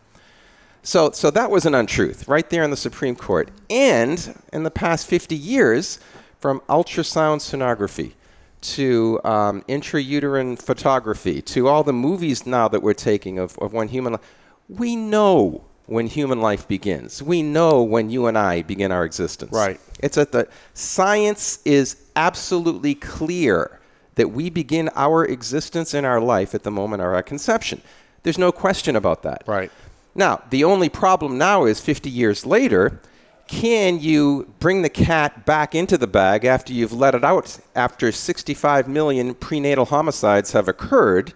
So, 0.82 1.10
so 1.10 1.30
that 1.32 1.50
was 1.50 1.66
an 1.66 1.74
untruth 1.74 2.28
right 2.28 2.48
there 2.48 2.62
in 2.62 2.70
the 2.70 2.76
Supreme 2.76 3.16
Court. 3.16 3.50
And 3.68 4.40
in 4.52 4.62
the 4.62 4.70
past 4.70 5.06
50 5.06 5.34
years, 5.34 5.98
from 6.38 6.60
ultrasound 6.68 7.40
sonography 7.40 8.12
to 8.60 9.20
um, 9.24 9.62
intrauterine 9.68 10.60
photography 10.60 11.42
to 11.42 11.68
all 11.68 11.84
the 11.84 11.92
movies 11.92 12.46
now 12.46 12.68
that 12.68 12.82
we're 12.82 12.94
taking 12.94 13.38
of, 13.38 13.58
of 13.58 13.72
when 13.72 13.88
human 13.88 14.14
life, 14.14 14.34
we 14.68 14.96
know 14.96 15.64
when 15.88 16.06
human 16.06 16.40
life 16.40 16.68
begins. 16.68 17.22
We 17.22 17.42
know 17.42 17.82
when 17.82 18.10
you 18.10 18.26
and 18.26 18.36
I 18.36 18.62
begin 18.62 18.92
our 18.92 19.04
existence. 19.04 19.52
Right. 19.52 19.80
It's 20.00 20.18
at 20.18 20.32
the 20.32 20.46
science 20.74 21.60
is 21.64 21.96
absolutely 22.14 22.94
clear 22.94 23.80
that 24.16 24.28
we 24.28 24.50
begin 24.50 24.90
our 24.94 25.24
existence 25.24 25.94
in 25.94 26.04
our 26.04 26.20
life 26.20 26.54
at 26.54 26.62
the 26.62 26.70
moment 26.70 27.02
of 27.02 27.08
our 27.08 27.22
conception. 27.22 27.80
There's 28.22 28.38
no 28.38 28.52
question 28.52 28.96
about 28.96 29.22
that. 29.22 29.44
Right. 29.46 29.70
Now, 30.14 30.42
the 30.50 30.64
only 30.64 30.88
problem 30.88 31.38
now 31.38 31.64
is 31.64 31.80
50 31.80 32.10
years 32.10 32.44
later, 32.44 33.00
can 33.46 33.98
you 33.98 34.52
bring 34.58 34.82
the 34.82 34.90
cat 34.90 35.46
back 35.46 35.74
into 35.74 35.96
the 35.96 36.06
bag 36.06 36.44
after 36.44 36.72
you've 36.72 36.92
let 36.92 37.14
it 37.14 37.24
out 37.24 37.58
after 37.74 38.12
65 38.12 38.88
million 38.88 39.34
prenatal 39.34 39.86
homicides 39.86 40.52
have 40.52 40.68
occurred? 40.68 41.32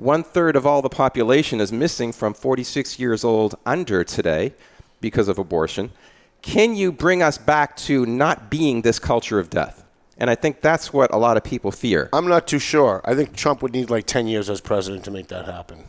One 0.00 0.22
third 0.22 0.56
of 0.56 0.66
all 0.66 0.80
the 0.80 0.88
population 0.88 1.60
is 1.60 1.70
missing 1.70 2.10
from 2.10 2.32
46 2.32 2.98
years 2.98 3.22
old 3.22 3.56
under 3.66 4.02
today 4.02 4.54
because 5.02 5.28
of 5.28 5.38
abortion. 5.38 5.92
Can 6.40 6.74
you 6.74 6.90
bring 6.90 7.22
us 7.22 7.36
back 7.36 7.76
to 7.84 8.06
not 8.06 8.48
being 8.48 8.80
this 8.80 8.98
culture 8.98 9.38
of 9.38 9.50
death? 9.50 9.84
And 10.16 10.30
I 10.30 10.36
think 10.36 10.62
that's 10.62 10.90
what 10.90 11.12
a 11.12 11.18
lot 11.18 11.36
of 11.36 11.44
people 11.44 11.70
fear. 11.70 12.08
I'm 12.14 12.26
not 12.26 12.48
too 12.48 12.58
sure. 12.58 13.02
I 13.04 13.14
think 13.14 13.36
Trump 13.36 13.60
would 13.60 13.74
need 13.74 13.90
like 13.90 14.06
10 14.06 14.26
years 14.26 14.48
as 14.48 14.62
president 14.62 15.04
to 15.04 15.10
make 15.10 15.28
that 15.28 15.44
happen. 15.44 15.84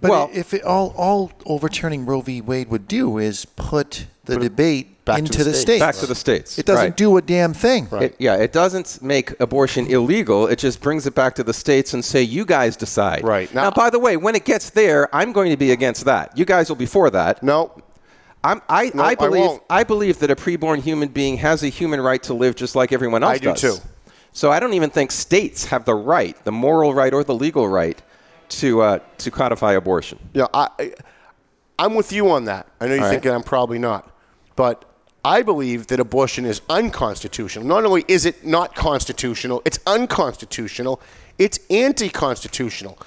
But 0.00 0.10
Well- 0.10 0.30
if 0.32 0.54
it, 0.54 0.62
all 0.64 0.94
all 0.96 1.32
overturning 1.46 2.06
Roe 2.06 2.20
v. 2.20 2.40
Wade 2.40 2.68
would 2.70 2.86
do 2.88 3.18
is 3.18 3.44
put 3.44 4.06
the 4.24 4.34
Put 4.34 4.42
debate 4.42 5.04
back 5.04 5.18
into 5.20 5.38
the 5.38 5.44
the 5.44 5.54
states. 5.54 5.60
states. 5.62 5.80
Back 5.80 5.94
to 5.96 6.06
the 6.06 6.14
states. 6.14 6.58
It 6.58 6.66
doesn't 6.66 6.84
Right. 6.84 6.96
do 6.96 7.16
a 7.16 7.22
damn 7.22 7.54
thing. 7.54 7.88
It, 7.92 8.14
yeah, 8.18 8.34
it 8.36 8.52
doesn't 8.52 9.00
make 9.02 9.38
abortion 9.40 9.86
illegal. 9.86 10.46
It 10.46 10.58
just 10.58 10.80
brings 10.82 11.06
it 11.06 11.14
back 11.14 11.34
to 11.36 11.42
the 11.42 11.54
states 11.54 11.94
and 11.94 12.04
say, 12.04 12.22
you 12.22 12.44
guys 12.44 12.76
decide. 12.76 13.24
Right. 13.24 13.52
Now, 13.54 13.64
Now- 13.64 13.70
by 13.70 13.88
the 13.90 13.98
way, 13.98 14.16
when 14.18 14.34
it 14.34 14.44
gets 14.44 14.70
there, 14.70 15.08
I'm 15.14 15.32
going 15.32 15.50
to 15.50 15.56
be 15.56 15.72
against 15.72 16.04
that. 16.04 16.36
You 16.36 16.44
guys 16.44 16.68
will 16.68 16.76
be 16.76 16.84
for 16.86 17.08
that. 17.10 17.42
No, 17.42 17.72
I'm, 18.44 18.60
I, 18.68 18.90
No, 18.94 19.02
I 19.02 19.06
I 19.08 19.14
believe 19.14 19.40
won't. 19.46 19.62
I, 19.70 19.82
believe 19.82 20.18
that 20.20 20.30
a 20.30 20.36
preborn 20.36 20.80
human 20.82 21.08
being 21.08 21.38
has 21.38 21.62
a 21.64 21.68
human 21.68 22.00
right 22.00 22.22
to 22.24 22.34
live 22.34 22.54
just 22.54 22.76
like 22.76 22.92
everyone 22.92 23.22
else 23.24 23.32
I 23.34 23.38
do 23.38 23.54
too. 23.54 23.76
So 24.32 24.52
I 24.52 24.60
don't 24.60 24.74
even 24.74 24.90
think 24.90 25.10
states 25.10 25.64
have 25.66 25.86
the 25.86 25.94
right, 25.94 26.36
the 26.44 26.52
moral 26.52 26.92
right 26.94 27.12
or 27.14 27.24
the 27.24 27.34
legal 27.34 27.66
right, 27.66 28.00
to 28.48 28.80
uh, 28.82 28.98
to 29.18 29.30
codify 29.30 29.72
abortion. 29.74 30.18
Yeah, 30.32 30.46
I, 30.54 30.68
I, 30.78 30.92
I'm 31.78 31.94
with 31.94 32.12
you 32.12 32.30
on 32.30 32.44
that. 32.46 32.66
I 32.80 32.86
know 32.86 32.94
you 32.94 33.02
All 33.02 33.10
think 33.10 33.24
right. 33.24 33.30
that 33.30 33.34
I'm 33.34 33.42
probably 33.42 33.78
not, 33.78 34.10
but 34.56 34.84
I 35.24 35.42
believe 35.42 35.88
that 35.88 36.00
abortion 36.00 36.44
is 36.44 36.60
unconstitutional. 36.68 37.64
Not 37.64 37.84
only 37.84 38.04
is 38.08 38.24
it 38.24 38.44
not 38.44 38.74
constitutional, 38.74 39.62
it's 39.64 39.78
unconstitutional. 39.86 41.00
It's 41.38 41.60
anti-constitutional. 41.70 42.98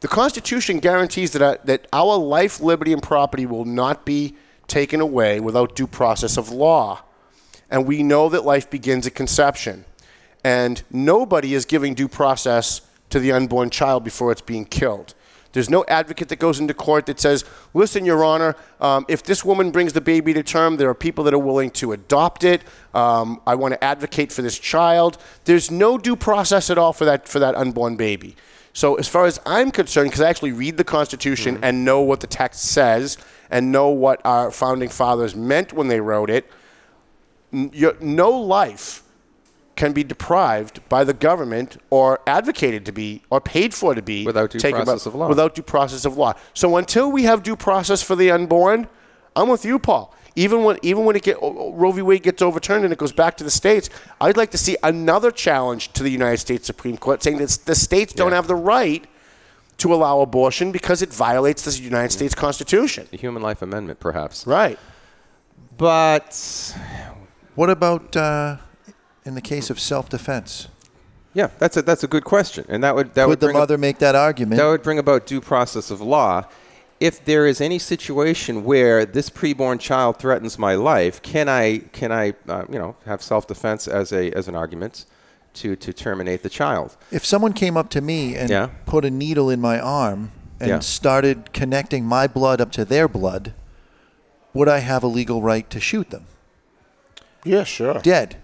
The 0.00 0.08
Constitution 0.08 0.78
guarantees 0.78 1.32
that 1.32 1.42
our, 1.42 1.58
that 1.64 1.86
our 1.92 2.16
life, 2.16 2.60
liberty, 2.60 2.92
and 2.92 3.02
property 3.02 3.46
will 3.46 3.64
not 3.64 4.04
be 4.04 4.34
taken 4.68 5.00
away 5.00 5.40
without 5.40 5.74
due 5.74 5.86
process 5.86 6.36
of 6.36 6.50
law. 6.50 7.02
And 7.70 7.86
we 7.86 8.02
know 8.02 8.28
that 8.28 8.44
life 8.44 8.70
begins 8.70 9.06
at 9.06 9.14
conception. 9.14 9.84
And 10.44 10.82
nobody 10.90 11.54
is 11.54 11.64
giving 11.64 11.94
due 11.94 12.08
process 12.08 12.80
to 13.10 13.18
the 13.20 13.32
unborn 13.32 13.70
child 13.70 14.04
before 14.04 14.32
it's 14.32 14.40
being 14.40 14.64
killed. 14.64 15.14
There's 15.52 15.70
no 15.70 15.84
advocate 15.88 16.28
that 16.28 16.38
goes 16.38 16.60
into 16.60 16.74
court 16.74 17.06
that 17.06 17.18
says, 17.18 17.44
listen, 17.72 18.04
Your 18.04 18.22
Honor, 18.22 18.54
um, 18.80 19.06
if 19.08 19.22
this 19.22 19.44
woman 19.44 19.70
brings 19.70 19.94
the 19.94 20.00
baby 20.00 20.34
to 20.34 20.42
term, 20.42 20.76
there 20.76 20.90
are 20.90 20.94
people 20.94 21.24
that 21.24 21.32
are 21.32 21.38
willing 21.38 21.70
to 21.70 21.92
adopt 21.92 22.44
it. 22.44 22.62
Um, 22.92 23.40
I 23.46 23.54
want 23.54 23.72
to 23.72 23.82
advocate 23.82 24.30
for 24.30 24.42
this 24.42 24.58
child. 24.58 25.16
There's 25.46 25.70
no 25.70 25.96
due 25.96 26.16
process 26.16 26.68
at 26.68 26.76
all 26.76 26.92
for 26.92 27.06
that, 27.06 27.26
for 27.26 27.38
that 27.38 27.54
unborn 27.54 27.96
baby. 27.96 28.36
So, 28.74 28.96
as 28.96 29.08
far 29.08 29.24
as 29.24 29.40
I'm 29.46 29.70
concerned, 29.70 30.10
because 30.10 30.20
I 30.20 30.28
actually 30.28 30.52
read 30.52 30.76
the 30.76 30.84
Constitution 30.84 31.58
and 31.62 31.84
know 31.84 32.02
what 32.02 32.20
the 32.20 32.26
text 32.26 32.66
says 32.66 33.16
and 33.50 33.72
know 33.72 33.88
what 33.88 34.20
our 34.24 34.50
founding 34.50 34.90
fathers 34.90 35.34
meant 35.34 35.72
when 35.72 35.88
they 35.88 36.00
wrote 36.00 36.30
it, 36.30 36.48
no 37.50 38.30
life 38.30 39.02
can 39.78 39.92
be 39.94 40.04
deprived 40.04 40.86
by 40.90 41.02
the 41.04 41.14
government 41.14 41.78
or 41.88 42.20
advocated 42.26 42.84
to 42.84 42.92
be 42.92 43.22
or 43.30 43.40
paid 43.40 43.72
for 43.72 43.94
to 43.94 44.02
be 44.02 44.26
Without 44.26 44.50
due 44.50 44.58
taken 44.58 44.80
by- 44.80 44.84
process 44.84 45.06
of 45.06 45.14
law. 45.14 45.28
Without 45.28 45.54
due 45.54 45.62
process 45.62 46.04
of 46.04 46.16
law. 46.18 46.34
So 46.52 46.76
until 46.76 47.10
we 47.10 47.22
have 47.30 47.42
due 47.42 47.56
process 47.56 48.02
for 48.02 48.16
the 48.16 48.30
unborn, 48.30 48.88
I'm 49.34 49.48
with 49.48 49.64
you, 49.64 49.78
Paul. 49.78 50.12
Even 50.36 50.62
when 50.64 50.76
even 50.82 51.04
when 51.06 51.16
it 51.16 51.22
get 51.22 51.36
Roe 51.42 51.90
v. 51.92 52.02
Wade 52.02 52.22
gets 52.22 52.42
overturned 52.42 52.84
and 52.84 52.92
it 52.92 52.98
goes 52.98 53.12
back 53.12 53.36
to 53.38 53.44
the 53.44 53.50
states, 53.50 53.88
I'd 54.20 54.36
like 54.36 54.50
to 54.52 54.58
see 54.58 54.76
another 54.82 55.30
challenge 55.32 55.92
to 55.94 56.02
the 56.02 56.10
United 56.10 56.38
States 56.38 56.66
Supreme 56.66 56.96
Court 56.96 57.22
saying 57.22 57.38
that 57.38 57.50
the 57.64 57.74
states 57.74 58.12
don't 58.12 58.30
Yeah. 58.30 58.36
have 58.36 58.46
the 58.46 58.60
right 58.74 59.04
to 59.78 59.94
allow 59.94 60.20
abortion 60.20 60.70
because 60.72 61.02
it 61.02 61.10
violates 61.26 61.62
the 61.64 61.72
United 61.82 62.12
States 62.12 62.34
Constitution. 62.34 63.06
The 63.10 63.16
Human 63.16 63.42
Life 63.42 63.62
Amendment, 63.62 63.98
perhaps. 64.00 64.44
Right. 64.46 64.78
But 65.76 66.30
What 67.54 67.70
about 67.70 68.16
uh, 68.16 68.56
in 69.28 69.34
the 69.34 69.40
case 69.40 69.70
of 69.70 69.78
self-defense? 69.78 70.68
yeah, 71.34 71.48
that's 71.60 71.76
a 71.76 71.82
that's 71.82 72.02
a 72.02 72.08
good 72.08 72.24
question, 72.24 72.64
and 72.68 72.82
that 72.82 72.94
would 72.96 73.14
that 73.14 73.28
would 73.28 73.38
the 73.38 73.46
bring 73.46 73.56
up- 73.56 73.60
mother 73.60 73.78
make 73.78 73.98
that 73.98 74.16
argument? 74.16 74.58
That 74.58 74.66
would 74.66 74.82
bring 74.82 74.98
about 74.98 75.26
due 75.26 75.40
process 75.40 75.90
of 75.92 76.00
law. 76.00 76.44
If 76.98 77.24
there 77.24 77.46
is 77.46 77.60
any 77.60 77.78
situation 77.78 78.64
where 78.64 79.04
this 79.06 79.30
preborn 79.30 79.78
child 79.78 80.18
threatens 80.18 80.58
my 80.58 80.74
life, 80.74 81.22
can 81.22 81.48
I 81.48 81.78
can 81.92 82.10
I 82.10 82.32
uh, 82.48 82.64
you 82.72 82.78
know 82.78 82.96
have 83.06 83.22
self-defense 83.22 83.86
as 83.86 84.10
a 84.12 84.32
as 84.32 84.48
an 84.48 84.56
argument 84.56 85.04
to 85.60 85.76
to 85.76 85.92
terminate 85.92 86.42
the 86.42 86.48
child? 86.48 86.96
if 87.12 87.24
someone 87.24 87.52
came 87.52 87.76
up 87.76 87.88
to 87.90 88.00
me 88.00 88.34
and 88.34 88.50
Yeah. 88.50 88.70
put 88.86 89.04
a 89.04 89.10
needle 89.10 89.48
in 89.50 89.60
my 89.60 89.78
arm 89.78 90.32
and 90.58 90.68
Yeah. 90.70 90.78
started 90.80 91.52
connecting 91.52 92.04
my 92.04 92.26
blood 92.26 92.60
up 92.60 92.72
to 92.72 92.84
their 92.84 93.06
blood, 93.06 93.52
would 94.54 94.68
I 94.68 94.78
have 94.78 95.04
a 95.04 95.08
legal 95.20 95.40
right 95.40 95.70
to 95.70 95.78
shoot 95.78 96.10
them? 96.10 96.24
Yeah, 97.44 97.62
sure. 97.64 98.00
Dead. 98.00 98.36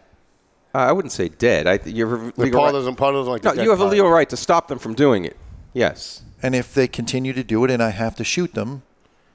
Uh, 0.74 0.78
I 0.78 0.92
wouldn't 0.92 1.12
say 1.12 1.28
dead. 1.28 1.66
I 1.68 1.78
you 1.84 2.08
have 2.08 2.20
a 2.20 2.32
The 2.32 2.42
legal 2.42 2.58
Paul 2.58 2.66
right- 2.66 2.72
doesn't, 2.72 2.96
Paul 2.96 3.12
doesn't 3.12 3.32
like 3.32 3.44
No, 3.44 3.52
you 3.62 3.70
have 3.70 3.80
a 3.80 3.84
legal 3.84 4.10
right 4.10 4.28
to 4.28 4.36
stop 4.36 4.68
them 4.68 4.78
from 4.78 4.94
doing 4.94 5.24
it. 5.24 5.36
Yes. 5.72 6.22
And 6.42 6.54
if 6.54 6.74
they 6.74 6.88
continue 6.88 7.32
to 7.32 7.44
do 7.44 7.64
it 7.64 7.70
and 7.70 7.82
I 7.82 7.90
have 7.90 8.16
to 8.16 8.24
shoot 8.24 8.54
them, 8.54 8.82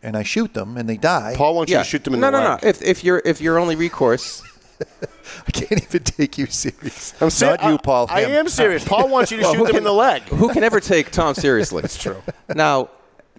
and 0.03 0.15
I 0.15 0.23
shoot 0.23 0.53
them 0.53 0.77
and 0.77 0.87
they 0.87 0.97
die, 0.97 1.33
Paul 1.35 1.55
wants 1.55 1.71
you 1.71 1.77
to 1.77 1.83
shoot 1.83 2.03
them 2.03 2.13
in 2.13 2.19
no, 2.21 2.31
the 2.31 2.39
no, 2.41 2.49
leg. 2.51 2.63
no. 2.63 2.69
If, 2.69 2.81
if 2.81 3.03
your 3.03 3.21
if 3.25 3.41
your 3.41 3.57
only 3.57 3.75
recourse, 3.75 4.41
I 5.47 5.51
can't 5.51 5.81
even 5.83 6.03
take 6.03 6.37
you 6.37 6.45
serious. 6.45 7.13
I'm 7.21 7.29
ser- 7.29 7.57
Not 7.57 7.63
you, 7.63 7.73
I- 7.73 7.77
Paul. 7.77 8.07
I, 8.09 8.21
him. 8.21 8.31
am 8.31 8.47
serious. 8.49 8.83
Paul 8.85 9.09
wants 9.09 9.31
you 9.31 9.37
to 9.37 9.43
Well, 9.43 9.53
shoot 9.53 9.59
who 9.59 9.67
them 9.67 9.75
in 9.77 9.83
the 9.83 9.93
leg. 9.93 10.21
who 10.23 10.49
can 10.53 10.63
ever 10.63 10.79
take 10.79 11.11
Tom 11.11 11.33
seriously? 11.45 11.81
That's 11.81 11.97
true. 12.01 12.21
Now, 12.53 12.89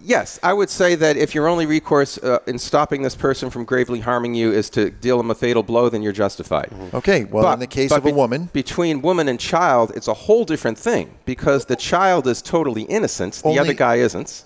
yes, 0.00 0.38
I 0.42 0.52
would 0.52 0.70
say 0.70 0.94
that 0.96 1.16
if 1.16 1.34
your 1.34 1.46
only 1.48 1.66
recourse 1.66 2.18
uh, 2.18 2.38
in 2.46 2.58
stopping 2.58 3.02
this 3.02 3.14
person 3.14 3.50
from 3.50 3.64
gravely 3.64 4.00
harming 4.00 4.34
you 4.34 4.52
is 4.52 4.70
to 4.70 4.90
deal 4.90 5.18
him 5.20 5.30
a 5.30 5.34
fatal 5.34 5.62
blow, 5.62 5.88
then 5.88 6.02
you're 6.02 6.12
justified. 6.12 6.70
Mm-hmm. 6.70 6.96
Okay, 6.96 7.24
well, 7.24 7.52
in 7.52 7.60
the 7.60 7.66
case 7.66 7.92
of 7.92 8.04
a 8.04 8.08
be- 8.08 8.12
woman, 8.12 8.48
between 8.52 9.02
woman 9.02 9.28
and 9.28 9.38
child, 9.38 9.92
it's 9.94 10.08
a 10.08 10.14
whole 10.14 10.44
different 10.44 10.78
thing 10.78 11.14
because 11.24 11.66
the 11.66 11.76
child 11.76 12.26
is 12.26 12.42
totally 12.42 12.82
innocent. 12.82 13.34
The 13.34 13.48
Only- 13.48 13.58
other 13.60 13.74
guy 13.74 13.96
isn't. 13.96 14.44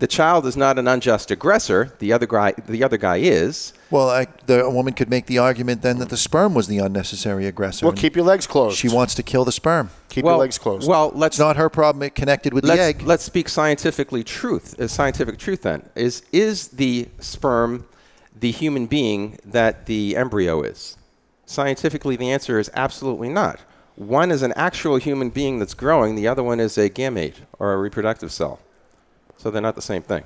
The 0.00 0.06
child 0.08 0.44
is 0.44 0.56
not 0.56 0.78
an 0.78 0.88
unjust 0.88 1.30
aggressor. 1.30 1.92
The 1.98 2.12
other 2.12 2.26
guy, 2.26 2.52
the 2.52 2.82
other 2.82 2.96
guy 2.96 3.16
is. 3.16 3.72
well, 3.90 4.10
I, 4.10 4.26
the, 4.46 4.64
a 4.64 4.70
woman 4.70 4.92
could 4.92 5.08
make 5.08 5.26
the 5.26 5.38
argument 5.38 5.82
then 5.82 5.98
that 5.98 6.08
the 6.08 6.16
sperm 6.16 6.52
was 6.52 6.66
the 6.66 6.78
unnecessary 6.78 7.46
aggressor. 7.46 7.86
Well, 7.86 7.94
keep 7.94 8.16
your 8.16 8.24
legs 8.24 8.46
closed. 8.46 8.76
She 8.76 8.88
wants 8.88 9.14
to 9.14 9.22
kill 9.22 9.44
the 9.44 9.52
sperm. 9.52 9.90
keep 10.08 10.24
well, 10.24 10.34
your 10.34 10.40
legs 10.40 10.58
closed. 10.58 10.88
Well, 10.88 11.12
let's 11.14 11.36
It's 11.36 11.40
not 11.40 11.56
her 11.56 11.70
problem. 11.70 12.02
It 12.02 12.14
connected 12.14 12.52
with 12.52 12.64
let's, 12.64 12.78
the 12.78 12.84
egg. 12.84 13.02
let's 13.02 13.24
speak 13.24 13.48
scientifically 13.48 14.24
truth 14.24 14.78
uh, 14.80 14.88
scientific 14.88 15.38
truth 15.38 15.62
then 15.62 15.88
is 15.94 16.22
is 16.32 16.68
the 16.68 17.08
sperm 17.18 17.86
the 18.38 18.50
human 18.50 18.86
being 18.86 19.38
that 19.44 19.86
the 19.86 20.16
embryo 20.16 20.62
is 20.62 20.96
scientifically 21.46 22.16
the 22.16 22.30
answer 22.30 22.58
is 22.58 22.70
absolutely 22.74 23.28
not 23.28 23.60
one 23.96 24.30
is 24.30 24.42
an 24.42 24.52
actual 24.56 24.96
human 24.96 25.30
being 25.30 25.58
that's 25.58 25.74
growing 25.74 26.14
the 26.14 26.26
other 26.26 26.42
one 26.42 26.60
is 26.60 26.76
a 26.78 26.88
gamete 26.88 27.40
or 27.58 27.72
a 27.72 27.76
reproductive 27.76 28.32
cell 28.32 28.60
so 29.36 29.50
they're 29.50 29.62
not 29.62 29.74
the 29.74 29.82
same 29.82 30.02
thing 30.02 30.24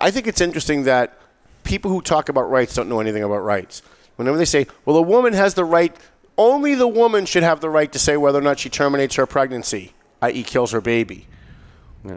I 0.00 0.10
think 0.10 0.26
it's 0.26 0.40
interesting 0.40 0.84
that 0.84 1.18
people 1.62 1.90
who 1.90 2.00
talk 2.00 2.28
about 2.28 2.50
rights 2.50 2.74
don't 2.74 2.88
know 2.88 3.00
anything 3.00 3.22
about 3.22 3.38
rights. 3.38 3.82
Whenever 4.16 4.36
they 4.36 4.44
say, 4.44 4.66
well, 4.84 4.96
a 4.96 5.02
woman 5.02 5.32
has 5.32 5.54
the 5.54 5.64
right, 5.64 5.94
only 6.38 6.74
the 6.74 6.88
woman 6.88 7.26
should 7.26 7.42
have 7.42 7.60
the 7.60 7.70
right 7.70 7.90
to 7.92 7.98
say 7.98 8.16
whether 8.16 8.38
or 8.38 8.42
not 8.42 8.58
she 8.58 8.68
terminates 8.68 9.16
her 9.16 9.26
pregnancy, 9.26 9.92
i.e., 10.22 10.42
kills 10.42 10.72
her 10.72 10.80
baby. 10.80 11.26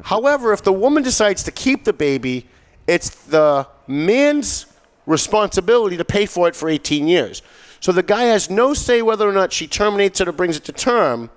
However, 0.03 0.51
if 0.51 0.63
the 0.63 0.74
woman 0.74 1.01
decides 1.01 1.43
to 1.43 1.51
keep 1.51 1.86
the 1.86 1.93
baby, 1.93 2.45
it's 2.88 3.09
the 3.09 3.68
man's 3.88 4.65
responsibility 5.05 5.95
to 5.95 6.03
pay 6.03 6.26
for 6.26 6.49
it 6.49 6.55
for 6.55 6.68
18 6.68 7.07
years. 7.07 7.41
So 7.80 7.93
the 7.93 8.03
guy 8.03 8.24
has 8.24 8.49
no 8.49 8.74
say 8.74 9.01
whether 9.01 9.28
or 9.28 9.32
not 9.32 9.53
she 9.53 9.65
terminates 9.65 10.20
it 10.20 10.28
or 10.28 10.34
brings 10.34 10.57
it 10.57 10.65
to 10.65 10.74
term, 10.74 11.30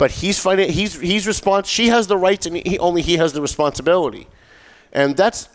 but 0.00 0.10
he's 0.10 0.38
fighting, 0.38 0.72
he's 0.72 0.98
he's 0.98 1.26
respons- 1.26 1.66
she 1.66 1.88
has 1.88 2.06
the 2.06 2.16
rights 2.16 2.46
and 2.46 2.56
he, 2.56 2.78
only 2.78 3.02
he 3.02 3.18
has 3.18 3.34
the 3.34 3.42
responsibility. 3.42 4.26
And 4.94 5.14
that's 5.14 5.50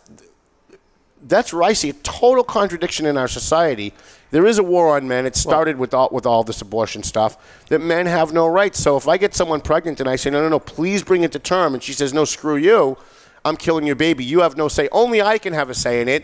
that's 1.24 1.52
where 1.52 1.64
I 1.64 1.74
see 1.74 1.89
a 1.89 1.93
total 1.93 2.43
contradiction 2.43 3.08
in 3.08 3.18
our 3.18 3.28
society. 3.28 3.91
There 4.30 4.46
is 4.46 4.60
a 4.60 4.64
war 4.64 4.96
on 4.96 5.08
men. 5.08 5.26
It 5.26 5.36
started 5.36 5.78
with 5.80 5.96
all 5.96 6.10
with 6.12 6.28
all 6.28 6.43
this 6.43 6.62
abortion 6.62 7.02
stuff. 7.02 7.66
That 7.70 7.80
men 7.80 8.06
have 8.06 8.34
no 8.34 8.46
rights. 8.46 8.80
So 8.80 8.98
if 8.98 9.08
I 9.08 9.18
get 9.18 9.34
someone 9.34 9.62
pregnant 9.62 10.00
and 10.00 10.08
I 10.08 10.16
say, 10.16 10.30
no, 10.30 10.43
no, 10.43 10.50
no, 10.50 10.60
please 10.60 11.02
bring 11.02 11.24
it 11.24 11.32
to 11.32 11.39
term, 11.39 11.74
and 11.74 11.82
she 11.82 11.93
says, 11.93 12.14
no, 12.14 12.24
screw 12.24 12.56
you, 12.56 12.98
I'm 13.43 13.58
killing 13.58 13.88
your 13.88 13.96
baby. 13.96 14.24
You 14.24 14.41
have 14.41 14.56
no 14.56 14.68
say. 14.68 14.88
Only 14.91 15.24
I 15.24 15.39
can 15.39 15.54
have 15.54 15.72
a 15.72 15.74
say 15.74 16.02
in 16.02 16.08
it. 16.08 16.24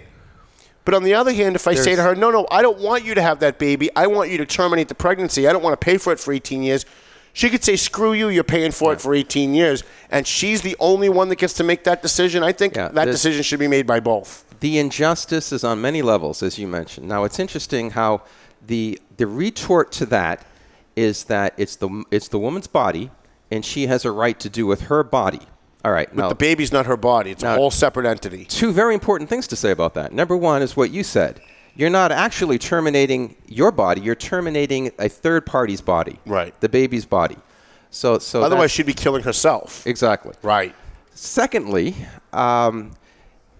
But 0.85 0.93
on 0.93 1.01
the 1.01 1.15
other 1.15 1.33
hand, 1.33 1.55
if 1.55 1.67
I 1.67 1.73
say 1.73 1.95
to 1.95 2.03
her, 2.03 2.13
no, 2.13 2.29
no, 2.29 2.47
I 2.51 2.61
don't 2.61 2.79
want 2.79 3.03
you 3.03 3.15
to 3.15 3.21
have 3.23 3.39
that 3.39 3.57
baby. 3.57 3.89
I 3.95 4.05
want 4.05 4.29
you 4.29 4.37
to 4.37 4.45
terminate 4.45 4.89
the 4.89 4.95
pregnancy. 4.95 5.47
I 5.47 5.53
don't 5.53 5.63
want 5.63 5.73
to 5.73 5.83
pay 5.83 5.97
for 5.97 6.13
it 6.13 6.19
for 6.19 6.31
18 6.31 6.61
years. 6.61 6.85
She 7.33 7.49
could 7.49 7.63
say, 7.63 7.75
screw 7.77 8.13
you, 8.13 8.29
you're 8.29 8.43
paying 8.43 8.71
for 8.71 8.91
it 8.93 8.99
for 9.01 9.13
18 9.15 9.53
years. 9.53 9.83
And 10.09 10.27
she's 10.27 10.61
the 10.61 10.75
only 10.79 11.07
one 11.09 11.29
that 11.29 11.37
gets 11.37 11.53
to 11.55 11.63
make 11.63 11.83
that 11.85 12.01
decision. 12.01 12.43
I 12.43 12.51
think 12.51 12.75
Yeah, 12.75 12.89
that 12.89 13.05
decision 13.05 13.41
should 13.43 13.59
be 13.59 13.67
made 13.69 13.87
by 13.87 13.99
both. 14.01 14.43
the 14.59 14.77
injustice 14.77 15.51
is 15.51 15.63
on 15.63 15.79
many 15.81 16.01
levels, 16.01 16.43
as 16.43 16.59
you 16.59 16.67
mentioned. 16.67 17.07
Now, 17.07 17.23
it's 17.23 17.39
interesting 17.39 17.91
how 17.91 18.21
the 18.65 18.99
the 19.17 19.25
retort 19.27 19.91
to 19.93 20.05
that 20.07 20.45
is 20.95 21.23
that 21.25 21.53
it's 21.57 21.77
the 21.77 22.03
it's 22.11 22.27
the 22.27 22.37
woman's 22.37 22.67
body, 22.67 23.09
and 23.49 23.63
she 23.65 23.87
has 23.87 24.05
a 24.05 24.11
right 24.11 24.39
to 24.39 24.49
do 24.49 24.67
with 24.67 24.81
her 24.81 25.03
body. 25.03 25.41
All 25.83 25.91
right, 25.91 26.13
now 26.15 26.29
The 26.29 26.35
baby's 26.35 26.71
not 26.71 26.85
her 26.85 26.97
body. 26.97 27.31
It's 27.31 27.41
a 27.43 27.55
whole 27.55 27.71
separate 27.71 28.05
entity. 28.05 28.45
two 28.45 28.71
very 28.71 28.93
important 28.93 29.29
things 29.31 29.47
to 29.47 29.55
say 29.55 29.71
about 29.71 29.95
that. 29.95 30.11
Number 30.13 30.37
one 30.37 30.61
is 30.61 30.77
what 30.77 30.91
you 30.91 31.03
said. 31.03 31.41
You're 31.75 31.89
not 31.89 32.11
actually 32.11 32.59
terminating 32.59 33.35
your 33.47 33.71
body. 33.71 34.01
You're 34.01 34.15
terminating 34.15 34.91
a 34.99 35.07
third 35.09 35.45
party's 35.45 35.81
body. 35.81 36.19
Right. 36.25 36.59
The 36.61 36.69
baby's 36.69 37.05
body. 37.05 37.37
So 37.89 38.19
so 38.19 38.41
Otherwise, 38.41 38.71
she'd 38.71 38.85
be 38.85 38.93
killing 38.93 39.23
herself. 39.23 39.85
exactly. 39.85 40.33
Right. 40.41 40.73
Secondly, 41.13 41.95
um, 42.33 42.91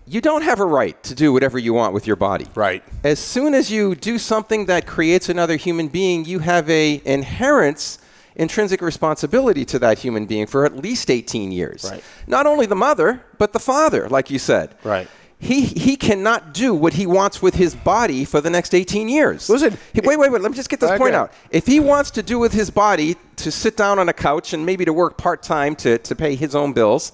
you 0.07 0.20
don't 0.22 0.41
have 0.41 0.59
a 0.59 0.66
right 0.66 1.01
to 1.03 1.14
do 1.16 1.32
whatever 1.32 1.59
you 1.59 1.74
want 1.74 1.93
with 1.93 2.07
your 2.07 2.16
body. 2.16 2.47
Right. 2.55 2.84
As 3.03 3.20
soon 3.20 3.53
as 3.53 3.72
you 3.72 3.95
do 3.95 4.18
something 4.18 4.66
that 4.66 4.86
creates 4.88 5.30
another 5.30 5.55
human 5.57 5.88
being, 5.88 6.26
you 6.26 6.39
have 6.39 6.70
a 6.70 7.01
inherent 7.05 7.97
intrinsic 8.36 8.82
responsibility 8.82 9.66
to 9.66 9.80
that 9.80 9.99
human 9.99 10.26
being 10.26 10.47
for 10.47 10.66
at 10.66 10.76
least 10.76 11.09
18 11.12 11.51
years. 11.51 11.89
Right. 11.89 12.03
Not 12.28 12.45
only 12.47 12.66
the 12.66 12.76
mother, 12.76 13.24
but 13.38 13.53
the 13.53 13.59
father, 13.59 14.07
like 14.09 14.30
you 14.30 14.39
said. 14.39 14.76
Right. 14.84 15.07
He, 15.41 15.61
he 15.61 15.95
cannot 15.95 16.53
do 16.53 16.71
what 16.73 16.93
he 16.93 17.07
wants 17.07 17.41
with 17.41 17.55
his 17.55 17.73
body 17.73 18.25
for 18.25 18.41
the 18.41 18.49
next 18.51 18.75
18 18.75 19.09
years. 19.09 19.49
Listen, 19.49 19.75
He- 19.91 20.01
wait, 20.01 20.19
wait, 20.19 20.31
wait. 20.31 20.39
Let 20.41 20.51
me 20.51 20.55
just 20.55 20.69
get 20.69 20.79
this 20.79 20.91
Okay. 20.91 20.99
point 20.99 21.15
out. 21.15 21.33
If 21.49 21.65
he 21.65 21.79
wants 21.79 22.11
to 22.11 22.21
do 22.21 22.37
with 22.37 22.53
his 22.53 22.69
body 22.69 23.15
to 23.37 23.51
sit 23.51 23.75
down 23.75 23.97
on 23.97 24.07
a 24.07 24.13
couch 24.13 24.53
and 24.53 24.65
maybe 24.67 24.85
to 24.85 24.93
work 24.93 25.17
part 25.17 25.41
time 25.41 25.75
to, 25.77 25.97
to 25.97 26.15
pay 26.15 26.35
his 26.35 26.53
own 26.53 26.73
bills 26.73 27.11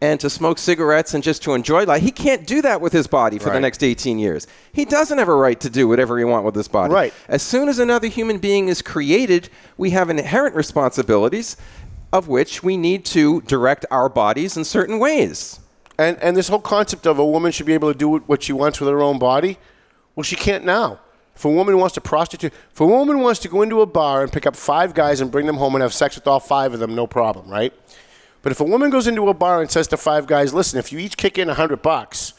and 0.00 0.20
to 0.20 0.30
smoke 0.30 0.58
cigarettes 0.58 1.14
and 1.14 1.24
just 1.24 1.42
to 1.42 1.52
enjoy 1.54 1.82
life, 1.84 2.00
he 2.02 2.12
can't 2.12 2.46
do 2.46 2.62
that 2.62 2.80
with 2.80 2.92
his 2.92 3.08
body 3.08 3.38
for 3.40 3.50
the 3.50 3.58
next 3.58 3.82
18 3.82 4.20
years. 4.20 4.46
He 4.72 4.84
doesn't 4.84 5.18
have 5.18 5.28
a 5.28 5.34
right 5.34 5.58
to 5.60 5.68
do 5.68 5.88
whatever 5.88 6.16
he 6.16 6.24
wants 6.24 6.44
with 6.44 6.54
his 6.54 6.68
body. 6.68 6.94
Right. 6.94 7.12
As 7.28 7.42
soon 7.42 7.68
as 7.68 7.80
another 7.80 8.06
human 8.06 8.38
being 8.38 8.68
is 8.68 8.82
created, 8.82 9.48
we 9.76 9.90
have 9.90 10.10
inherent 10.10 10.54
responsibilities 10.54 11.56
of 12.12 12.28
which 12.28 12.62
we 12.62 12.76
need 12.76 13.04
to 13.06 13.40
direct 13.42 13.84
our 13.90 14.08
bodies 14.08 14.56
in 14.56 14.62
certain 14.64 15.00
ways. 15.00 15.58
And 15.98 16.18
and 16.20 16.36
this 16.36 16.48
whole 16.48 16.60
concept 16.60 17.06
of 17.06 17.18
a 17.18 17.26
woman 17.26 17.52
should 17.52 17.66
be 17.66 17.74
able 17.74 17.92
to 17.92 17.98
do 17.98 18.18
what 18.18 18.42
she 18.42 18.52
wants 18.52 18.80
with 18.80 18.88
her 18.88 19.00
own 19.00 19.18
body, 19.18 19.58
well, 20.14 20.24
she 20.24 20.36
can't 20.36 20.64
now. 20.64 21.00
If 21.36 21.44
a 21.44 21.50
woman 21.50 21.78
wants 21.78 21.94
to 21.94 22.00
prostitute, 22.00 22.52
if 22.72 22.80
a 22.80 22.86
woman 22.86 23.18
wants 23.20 23.40
to 23.40 23.48
go 23.48 23.62
into 23.62 23.80
a 23.80 23.86
bar 23.86 24.22
and 24.22 24.32
pick 24.32 24.46
up 24.46 24.54
five 24.54 24.94
guys 24.94 25.20
and 25.20 25.30
bring 25.32 25.46
them 25.46 25.56
home 25.56 25.74
and 25.74 25.82
have 25.82 25.92
sex 25.92 26.14
with 26.14 26.26
all 26.28 26.38
five 26.38 26.72
of 26.72 26.80
them, 26.80 26.94
no 26.94 27.06
problem, 27.08 27.48
right? 27.48 27.72
But 28.42 28.52
if 28.52 28.60
a 28.60 28.64
woman 28.64 28.90
goes 28.90 29.06
into 29.06 29.28
a 29.28 29.34
bar 29.34 29.60
and 29.60 29.70
says 29.70 29.88
to 29.88 29.96
five 29.96 30.26
guys, 30.26 30.54
"Listen, 30.54 30.78
if 30.78 30.92
you 30.92 30.98
each 30.98 31.16
kick 31.16 31.38
in 31.38 31.48
a 31.50 31.54
hundred 31.54 31.82
bucks, 31.82 32.34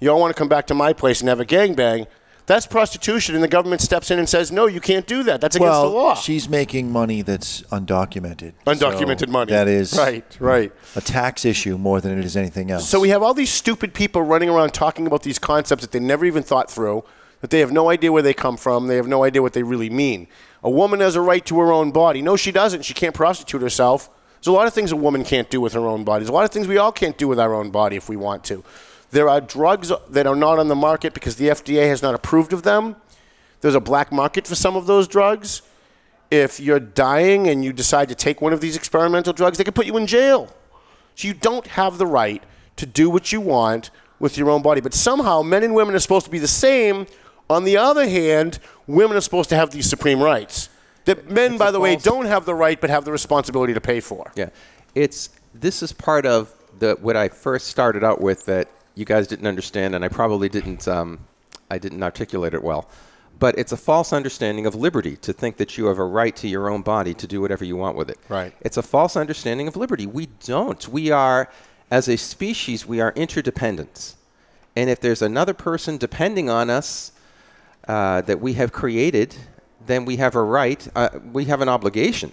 you 0.00 0.10
all 0.10 0.18
want 0.18 0.34
to 0.34 0.38
come 0.38 0.48
back 0.48 0.66
to 0.68 0.74
my 0.74 0.92
place 0.92 1.20
and 1.20 1.28
have 1.28 1.40
a 1.40 1.44
gangbang," 1.44 2.06
that's 2.46 2.66
prostitution, 2.66 3.34
and 3.34 3.42
the 3.42 3.48
government 3.48 3.80
steps 3.80 4.10
in 4.10 4.18
and 4.18 4.28
says, 4.28 4.50
"No, 4.50 4.66
you 4.66 4.80
can't 4.80 5.06
do 5.06 5.22
that. 5.24 5.40
That's 5.40 5.56
against 5.56 5.70
well, 5.70 5.90
the 5.90 5.96
law." 5.96 6.14
she's 6.14 6.48
making 6.48 6.90
money 6.90 7.22
that's 7.22 7.62
undocumented. 7.62 8.52
Undocumented 8.66 9.26
So 9.26 9.32
money. 9.32 9.52
That 9.52 9.68
is 9.68 9.96
right, 9.96 10.24
right. 10.40 10.72
a 10.96 11.00
tax 11.00 11.44
issue 11.44 11.78
more 11.78 12.00
than 12.00 12.18
it 12.18 12.24
is 12.24 12.36
anything 12.36 12.70
else. 12.70 12.88
So 12.88 13.00
we 13.00 13.10
have 13.10 13.22
all 13.22 13.34
these 13.34 13.50
stupid 13.50 13.94
people 13.94 14.22
running 14.22 14.48
around 14.48 14.74
talking 14.74 15.06
about 15.06 15.22
these 15.22 15.38
concepts 15.38 15.82
that 15.82 15.92
they 15.92 16.00
never 16.00 16.24
even 16.24 16.42
thought 16.42 16.70
through, 16.70 17.04
that 17.40 17.50
they 17.50 17.60
have 17.60 17.72
no 17.72 17.90
idea 17.90 18.10
where 18.10 18.22
they 18.22 18.34
come 18.34 18.56
from, 18.56 18.88
they 18.88 18.96
have 18.96 19.08
no 19.08 19.24
idea 19.24 19.42
what 19.42 19.52
they 19.52 19.62
really 19.62 19.90
mean. 19.90 20.26
A 20.64 20.70
woman 20.70 21.00
has 21.00 21.16
a 21.16 21.20
right 21.20 21.44
to 21.46 21.58
her 21.60 21.72
own 21.72 21.90
body. 21.90 22.22
No, 22.22 22.36
she 22.36 22.52
doesn't. 22.52 22.84
She 22.84 22.94
can't 22.94 23.14
prostitute 23.14 23.62
herself. 23.62 24.10
There's 24.40 24.48
a 24.48 24.52
lot 24.52 24.66
of 24.66 24.74
things 24.74 24.90
a 24.90 24.96
woman 24.96 25.22
can't 25.22 25.48
do 25.50 25.60
with 25.60 25.72
her 25.74 25.86
own 25.86 26.02
body. 26.02 26.22
There's 26.22 26.30
a 26.30 26.32
lot 26.32 26.44
of 26.44 26.50
things 26.50 26.66
we 26.66 26.78
all 26.78 26.90
can't 26.90 27.16
do 27.16 27.28
with 27.28 27.38
our 27.38 27.54
own 27.54 27.70
body 27.70 27.94
if 27.94 28.08
we 28.08 28.16
want 28.16 28.42
to. 28.44 28.64
There 29.12 29.28
are 29.28 29.42
drugs 29.42 29.92
that 30.08 30.26
are 30.26 30.34
not 30.34 30.58
on 30.58 30.68
the 30.68 30.74
market 30.74 31.12
because 31.12 31.36
the 31.36 31.48
FDA 31.48 31.86
has 31.86 32.02
not 32.02 32.14
approved 32.14 32.54
of 32.54 32.62
them. 32.62 32.96
There's 33.60 33.74
a 33.74 33.80
black 33.80 34.10
market 34.10 34.46
for 34.46 34.54
some 34.54 34.74
of 34.74 34.86
those 34.86 35.06
drugs. 35.06 35.60
If 36.30 36.58
you're 36.58 36.80
dying 36.80 37.46
and 37.46 37.62
you 37.62 37.74
decide 37.74 38.08
to 38.08 38.14
take 38.14 38.40
one 38.40 38.54
of 38.54 38.62
these 38.62 38.74
experimental 38.74 39.34
drugs, 39.34 39.58
they 39.58 39.64
could 39.64 39.74
put 39.74 39.84
you 39.84 39.98
in 39.98 40.06
jail. 40.06 40.48
So 41.14 41.28
you 41.28 41.34
don't 41.34 41.66
have 41.66 41.98
the 41.98 42.06
right 42.06 42.42
to 42.76 42.86
do 42.86 43.10
what 43.10 43.32
you 43.32 43.42
want 43.42 43.90
with 44.18 44.38
your 44.38 44.48
own 44.48 44.62
body. 44.62 44.80
But 44.80 44.94
somehow 44.94 45.42
men 45.42 45.62
and 45.62 45.74
women 45.74 45.94
are 45.94 45.98
supposed 45.98 46.24
to 46.24 46.32
be 46.32 46.38
the 46.38 46.48
same. 46.48 47.06
On 47.50 47.64
the 47.64 47.76
other 47.76 48.08
hand, 48.08 48.60
women 48.86 49.14
are 49.18 49.20
supposed 49.20 49.50
to 49.50 49.56
have 49.56 49.72
these 49.72 49.88
supreme 49.90 50.22
rights. 50.22 50.70
That 51.04 51.30
men, 51.30 51.58
by 51.58 51.68
a 51.68 51.72
the 51.72 51.80
way, 51.80 51.96
don't 51.96 52.24
have 52.24 52.46
the 52.46 52.54
right 52.54 52.80
but 52.80 52.88
have 52.88 53.04
the 53.04 53.12
responsibility 53.12 53.74
to 53.74 53.80
pay 53.80 54.00
for. 54.00 54.32
Yeah, 54.36 54.48
it's 54.94 55.28
this 55.52 55.82
is 55.82 55.92
part 55.92 56.24
of 56.24 56.50
the 56.78 56.96
what 57.00 57.14
I 57.14 57.28
first 57.28 57.66
started 57.66 58.02
out 58.02 58.22
with 58.22 58.46
that 58.46 58.68
you 58.94 59.04
guys 59.04 59.26
didn't 59.26 59.46
understand, 59.46 59.94
and 59.94 60.04
I 60.04 60.08
probably 60.08 60.48
didn't 60.48 60.86
um, 60.88 61.20
I 61.70 61.78
didn't 61.78 62.02
articulate 62.02 62.54
it 62.54 62.62
well. 62.62 62.88
But 63.38 63.58
it's 63.58 63.72
a 63.72 63.76
false 63.76 64.12
understanding 64.12 64.66
of 64.66 64.74
liberty 64.74 65.16
to 65.16 65.32
think 65.32 65.56
that 65.56 65.76
you 65.76 65.86
have 65.86 65.98
a 65.98 66.04
right 66.04 66.36
to 66.36 66.46
your 66.46 66.68
own 66.68 66.82
body 66.82 67.14
to 67.14 67.26
do 67.26 67.40
whatever 67.40 67.64
you 67.64 67.76
want 67.76 67.96
with 67.96 68.08
it. 68.10 68.18
Right. 68.28 68.54
It's 68.60 68.76
a 68.76 68.82
false 68.82 69.16
understanding 69.16 69.66
of 69.66 69.74
liberty. 69.74 70.06
We 70.06 70.26
don't. 70.44 70.86
We 70.86 71.10
are, 71.10 71.50
as 71.90 72.08
a 72.08 72.16
species, 72.16 72.86
we 72.86 73.00
are 73.00 73.12
interdependent. 73.16 74.14
And 74.76 74.88
if 74.88 75.00
there's 75.00 75.22
another 75.22 75.54
person 75.54 75.96
depending 75.96 76.50
on 76.50 76.70
us 76.70 77.12
uh, 77.88 78.20
that 78.22 78.40
we 78.40 78.52
have 78.52 78.70
created, 78.72 79.34
then 79.86 80.04
we 80.04 80.16
have 80.18 80.36
a 80.36 80.42
right, 80.42 80.86
uh, 80.94 81.08
we 81.32 81.46
have 81.46 81.60
an 81.60 81.68
obligation 81.68 82.32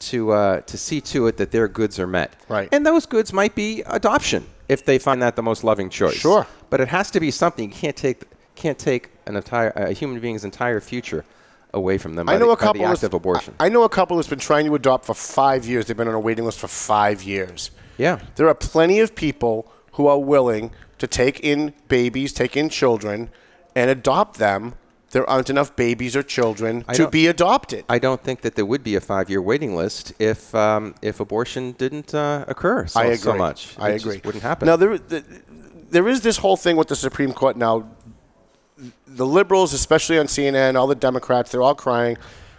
to 0.00 0.32
uh, 0.32 0.60
to 0.60 0.76
see 0.76 1.00
to 1.00 1.26
it 1.26 1.36
that 1.38 1.50
their 1.50 1.66
goods 1.68 1.98
are 1.98 2.06
met. 2.06 2.36
Right. 2.48 2.68
And 2.70 2.86
those 2.86 3.06
goods 3.06 3.32
might 3.32 3.54
be 3.54 3.82
adoption 3.86 4.46
if 4.68 4.84
they 4.84 4.98
find 4.98 5.22
that 5.22 5.36
the 5.36 5.42
most 5.42 5.64
loving 5.64 5.90
choice. 5.90 6.14
Sure. 6.14 6.46
But 6.70 6.80
it 6.80 6.88
has 6.88 7.10
to 7.12 7.20
be 7.20 7.30
something 7.30 7.70
you 7.70 7.74
can't 7.74 7.96
take 7.96 8.24
can't 8.54 8.78
take 8.78 9.10
an 9.26 9.36
entire 9.36 9.70
a 9.70 9.92
human 9.92 10.20
being's 10.20 10.44
entire 10.44 10.80
future 10.80 11.24
away 11.72 11.98
from 11.98 12.14
them 12.14 12.28
I 12.28 12.36
know 12.36 12.46
the, 12.46 12.52
a 12.52 12.56
couple 12.56 12.86
of 12.86 13.14
abortion. 13.14 13.54
I 13.58 13.66
I 13.66 13.68
know 13.68 13.82
a 13.82 13.88
couple 13.88 14.16
that's 14.16 14.28
been 14.28 14.38
trying 14.38 14.66
to 14.66 14.74
adopt 14.74 15.04
for 15.04 15.14
five 15.14 15.66
years. 15.66 15.86
They've 15.86 15.96
been 15.96 16.08
on 16.08 16.14
a 16.14 16.20
waiting 16.20 16.44
list 16.44 16.60
for 16.60 16.68
five 16.68 17.22
years. 17.22 17.70
Yeah. 17.98 18.20
There 18.36 18.48
are 18.48 18.54
plenty 18.54 19.00
of 19.00 19.14
people 19.14 19.70
who 19.92 20.06
are 20.06 20.18
willing 20.18 20.70
to 20.98 21.06
take 21.06 21.40
in 21.40 21.74
babies, 21.88 22.32
take 22.32 22.56
in 22.56 22.68
children, 22.68 23.30
and 23.74 23.90
adopt 23.90 24.38
them. 24.38 24.74
There 25.14 25.30
aren't 25.30 25.48
enough 25.48 25.76
babies 25.76 26.16
or 26.16 26.24
children 26.24 26.84
I 26.88 26.94
to 26.94 27.08
be 27.08 27.28
adopted. 27.28 27.84
I 27.88 28.00
don't 28.00 28.20
think 28.20 28.40
that 28.40 28.56
there 28.56 28.66
would 28.66 28.82
be 28.82 28.96
a 28.96 29.00
five-year 29.00 29.40
waiting 29.40 29.76
list 29.76 30.12
if 30.18 30.52
um, 30.56 30.96
if 31.02 31.20
abortion 31.20 31.70
didn't 31.70 32.12
uh, 32.12 32.44
occur 32.48 32.88
so, 32.88 32.98
I 32.98 33.04
agree. 33.04 33.16
so 33.18 33.36
much. 33.36 33.76
I 33.78 33.90
It 33.90 33.92
just 33.92 34.06
agree. 34.06 34.20
wouldn't 34.24 34.42
happen. 34.42 34.66
Now 34.66 34.74
there, 34.74 34.98
the, 34.98 35.24
there 35.88 36.08
is 36.08 36.22
this 36.22 36.38
whole 36.38 36.56
thing 36.56 36.74
with 36.76 36.88
the 36.88 36.96
Supreme 36.96 37.32
Court 37.32 37.56
now. 37.56 37.88
The 39.06 39.24
liberals, 39.24 39.72
especially 39.72 40.18
on 40.18 40.26
CNN, 40.26 40.74
all 40.74 40.88
the 40.88 40.96
Democrats, 40.96 41.52
they're 41.52 41.62
all 41.62 41.76
crying. 41.76 42.16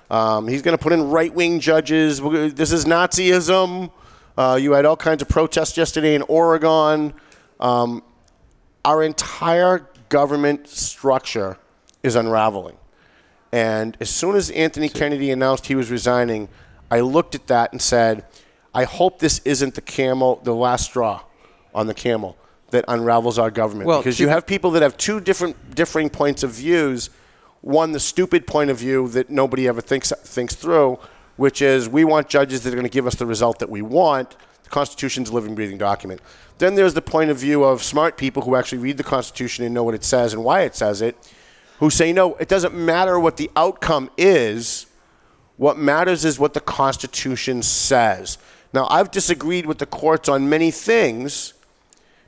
Um, 0.10 0.48
he's 0.48 0.62
going 0.62 0.78
to 0.78 0.82
put 0.82 0.94
in 0.94 1.10
right-wing 1.10 1.60
judges. 1.60 2.22
This 2.22 2.72
is 2.72 2.86
Nazism. 2.86 3.92
Uh, 4.38 4.58
you 4.62 4.72
had 4.72 4.86
all 4.86 4.96
kinds 4.96 5.22
of 5.22 5.28
protests 5.28 5.76
yesterday 5.76 6.16
in 6.16 6.22
Oregon. 6.22 7.14
Um, 7.60 8.02
our 8.86 9.04
entire 9.04 9.90
government 10.08 10.70
structure 10.70 11.58
is 12.06 12.16
unraveling. 12.16 12.78
And 13.52 13.98
as 14.00 14.10
soon 14.10 14.36
as 14.36 14.50
Anthony 14.52 14.90
Kennedy 14.90 15.32
announced 15.32 15.68
he 15.68 15.76
was 15.76 15.90
resigning, 15.90 16.50
I 16.92 17.00
looked 17.00 17.36
at 17.36 17.48
that 17.48 17.72
and 17.72 17.82
said, 17.82 18.26
I 18.74 18.84
hope 18.84 19.20
this 19.20 19.40
isn't 19.46 19.76
the 19.76 19.82
camel, 19.82 20.42
the 20.44 20.54
last 20.54 20.86
straw 20.86 21.22
on 21.74 21.88
the 21.88 21.94
camel 21.94 22.38
that 22.72 22.86
unravels 22.88 23.40
our 23.40 23.52
government. 23.52 23.88
Well, 23.88 24.00
because 24.00 24.20
you 24.20 24.28
have 24.28 24.46
people 24.46 24.72
that 24.72 24.82
have 24.82 24.98
two 24.98 25.20
different 25.20 25.76
differing 25.76 26.10
points 26.10 26.44
of 26.44 26.52
views. 26.52 27.10
One, 27.62 27.94
the 27.94 28.00
stupid 28.00 28.46
point 28.46 28.70
of 28.70 28.78
view 28.78 29.08
that 29.10 29.30
nobody 29.30 29.68
ever 29.68 29.82
thinks 29.82 30.12
thinks 30.12 30.56
through, 30.56 31.00
which 31.38 31.62
is 31.62 31.88
we 31.88 32.04
want 32.04 32.28
judges 32.28 32.64
that 32.64 32.74
are 32.74 32.76
going 32.76 32.84
to 32.84 32.90
give 32.90 33.08
us 33.08 33.16
the 33.16 33.26
result 33.26 33.60
that 33.60 33.70
we 33.70 33.82
want. 33.82 34.36
The 34.64 34.70
Constitution's 34.70 35.30
a 35.30 35.34
living, 35.34 35.56
breathing 35.56 35.78
document. 35.78 36.22
Then 36.58 36.76
there's 36.76 36.94
the 36.94 37.02
point 37.02 37.30
of 37.30 37.38
view 37.38 37.64
of 37.64 37.84
smart 37.84 38.18
people 38.18 38.44
who 38.44 38.56
actually 38.56 38.80
read 38.80 38.98
the 38.98 39.04
Constitution 39.04 39.64
and 39.64 39.74
know 39.74 39.84
what 39.84 39.94
it 39.96 40.04
says 40.04 40.34
and 40.34 40.44
why 40.44 40.62
it 40.62 40.76
says 40.76 41.02
it, 41.02 41.16
who 41.80 41.90
say, 41.90 42.14
no, 42.14 42.36
it 42.36 42.48
doesn't 42.48 42.74
matter 42.74 43.20
what 43.20 43.38
the 43.38 43.50
outcome 43.56 44.10
is. 44.18 44.88
What 45.58 45.78
matters 45.78 46.26
is 46.26 46.40
what 46.40 46.54
the 46.54 46.60
Constitution 46.60 47.64
says. 47.64 48.38
Now, 48.74 48.88
I've 48.90 49.12
disagreed 49.12 49.66
with 49.66 49.78
the 49.78 49.86
courts 49.86 50.28
on 50.28 50.50
many 50.50 50.72
things 50.72 51.54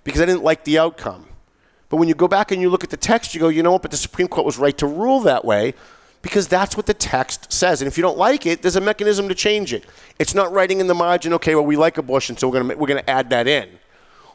because 0.03 0.21
I 0.21 0.25
didn't 0.25 0.43
like 0.43 0.63
the 0.63 0.79
outcome. 0.79 1.27
But 1.89 1.97
when 1.97 2.07
you 2.07 2.15
go 2.15 2.27
back 2.27 2.51
and 2.51 2.61
you 2.61 2.69
look 2.69 2.83
at 2.83 2.89
the 2.89 2.97
text, 2.97 3.33
you 3.33 3.39
go, 3.39 3.47
you 3.49 3.63
know 3.63 3.71
what? 3.71 3.81
But 3.81 3.91
the 3.91 3.97
Supreme 3.97 4.27
Court 4.27 4.45
was 4.45 4.57
right 4.57 4.77
to 4.77 4.87
rule 4.87 5.21
that 5.21 5.45
way 5.45 5.73
because 6.21 6.47
that's 6.47 6.75
what 6.75 6.85
the 6.85 6.93
text 6.93 7.51
says. 7.51 7.81
And 7.81 7.87
if 7.87 7.97
you 7.97 8.01
don't 8.01 8.17
like 8.17 8.45
it, 8.45 8.61
there's 8.61 8.75
a 8.75 8.81
mechanism 8.81 9.29
to 9.29 9.35
change 9.35 9.73
it. 9.73 9.85
It's 10.19 10.33
not 10.33 10.51
writing 10.51 10.79
in 10.79 10.87
the 10.87 10.93
margin, 10.93 11.33
okay, 11.33 11.55
well, 11.55 11.65
we 11.65 11.77
like 11.77 11.97
abortion, 11.97 12.37
so 12.37 12.47
we're 12.47 12.59
going 12.59 12.69
to 12.69 12.77
we're 12.77 12.87
going 12.87 13.03
to 13.03 13.09
add 13.09 13.29
that 13.29 13.47
in. 13.47 13.69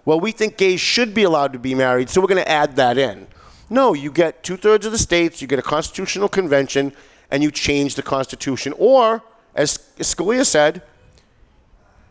Well, 0.05 0.19
we 0.19 0.33
think 0.33 0.57
gays 0.57 0.81
should 0.81 1.15
be 1.15 1.23
allowed 1.23 1.53
to 1.53 1.59
be 1.59 1.75
married, 1.75 2.09
so 2.09 2.21
we're 2.21 2.29
going 2.29 2.43
to 2.43 2.51
add 2.51 2.77
that 2.77 2.99
in. 2.99 3.27
No, 3.73 3.95
you 3.95 4.13
get 4.13 4.43
two 4.43 4.59
thirds 4.59 4.85
of 4.85 4.93
the 4.93 4.99
states, 4.99 5.41
you 5.41 5.49
get 5.49 5.59
a 5.59 5.63
constitutional 5.63 6.29
convention, 6.29 6.93
and 7.31 7.43
you 7.43 7.51
change 7.51 7.95
the 7.95 8.03
Constitution. 8.03 8.75
Or, 8.77 9.23
as 9.55 9.79
Scalia 9.99 10.45
said, 10.45 10.83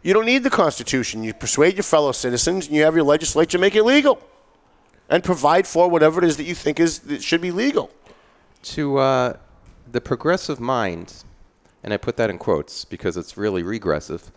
you 0.02 0.12
don't 0.12 0.26
need 0.26 0.42
the 0.42 0.50
Constitution. 0.50 1.24
You 1.24 1.36
persuade 1.36 1.76
your 1.76 1.84
fellow 1.84 2.14
citizens, 2.14 2.66
and 2.66 2.76
you 2.76 2.82
have 2.82 2.96
your 2.96 3.04
legislature 3.04 3.60
make 3.60 3.76
it 3.76 3.84
legal, 3.84 4.20
and 5.08 5.24
provide 5.24 5.68
for 5.68 5.88
whatever 5.88 6.18
it 6.24 6.28
is 6.28 6.36
that 6.38 6.46
you 6.46 6.56
think 6.56 6.80
is 6.80 6.98
that 7.00 7.22
should 7.22 7.42
be 7.42 7.52
legal. 7.52 7.92
to 8.64 8.98
uh, 8.98 9.38
the 9.92 10.02
progressive 10.02 10.60
mind, 10.60 11.24
and 11.84 11.94
I 11.94 11.98
put 11.98 12.18
that 12.18 12.32
in 12.32 12.40
quotes 12.40 12.86
because 12.86 13.18
it's 13.18 13.38
really 13.38 13.62
regressive, 13.62 14.32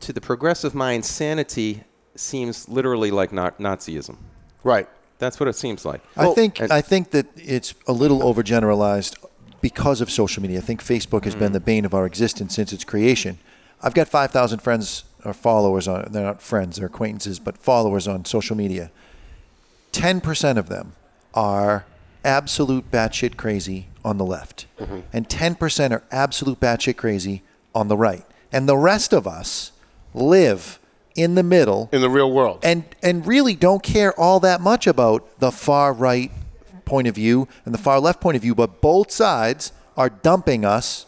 to 0.00 0.12
the 0.12 0.22
progressive 0.22 0.74
mind, 0.74 1.04
sanity 1.04 1.84
seems 2.14 2.66
literally 2.66 3.10
like 3.10 3.30
na- 3.30 3.50
Nazism. 3.58 4.16
Right. 4.64 4.88
That's 5.18 5.40
what 5.40 5.48
it 5.48 5.54
seems 5.54 5.84
like. 5.84 6.02
I 6.16 6.32
think 6.34 6.60
and- 6.60 6.72
I 6.72 6.80
think 6.80 7.10
that 7.10 7.26
it's 7.36 7.74
a 7.86 7.92
little 7.92 8.20
overgeneralized 8.20 9.16
because 9.60 10.00
of 10.00 10.10
social 10.10 10.42
media. 10.42 10.58
I 10.58 10.62
think 10.62 10.82
Facebook 10.82 11.24
has 11.24 11.34
been 11.34 11.50
mm. 11.50 11.54
the 11.54 11.60
bane 11.60 11.84
of 11.84 11.94
our 11.94 12.06
existence 12.06 12.54
since 12.54 12.72
its 12.72 12.84
creation. 12.84 13.38
I've 13.82 13.94
got 13.94 14.08
5,000 14.08 14.60
friends 14.60 15.04
or 15.24 15.32
followers 15.32 15.88
on 15.88 16.08
they're 16.12 16.22
not 16.22 16.40
friends, 16.40 16.76
they're 16.76 16.86
acquaintances, 16.86 17.38
but 17.38 17.58
followers 17.58 18.06
on 18.06 18.24
social 18.24 18.56
media. 18.56 18.90
10% 19.92 20.56
of 20.56 20.68
them 20.68 20.92
are 21.34 21.86
absolute 22.24 22.90
batshit 22.90 23.36
crazy 23.36 23.88
on 24.04 24.18
the 24.18 24.24
left. 24.24 24.66
Mm-hmm. 24.78 25.00
And 25.12 25.28
10% 25.28 25.90
are 25.90 26.04
absolute 26.10 26.60
batshit 26.60 26.96
crazy 26.96 27.42
on 27.74 27.88
the 27.88 27.96
right. 27.96 28.24
And 28.52 28.68
the 28.68 28.76
rest 28.76 29.12
of 29.12 29.26
us 29.26 29.72
live 30.14 30.78
in 31.16 31.34
the 31.34 31.42
middle 31.42 31.88
In 31.92 32.00
the 32.00 32.10
real 32.10 32.30
world. 32.30 32.60
and 32.62 32.84
and 33.02 33.26
really 33.26 33.54
don't 33.54 33.82
care 33.82 34.12
all 34.20 34.38
that 34.40 34.60
much 34.60 34.86
about 34.86 35.38
the 35.40 35.50
far 35.50 35.92
right 35.92 36.30
point 36.84 37.08
of 37.08 37.14
view 37.14 37.48
and 37.64 37.74
the 37.74 37.78
far 37.78 37.98
left 38.00 38.20
point 38.20 38.36
of 38.36 38.42
view, 38.42 38.54
but 38.54 38.80
both 38.80 39.10
sides 39.10 39.72
are 39.96 40.08
dumping 40.08 40.64
us 40.64 41.06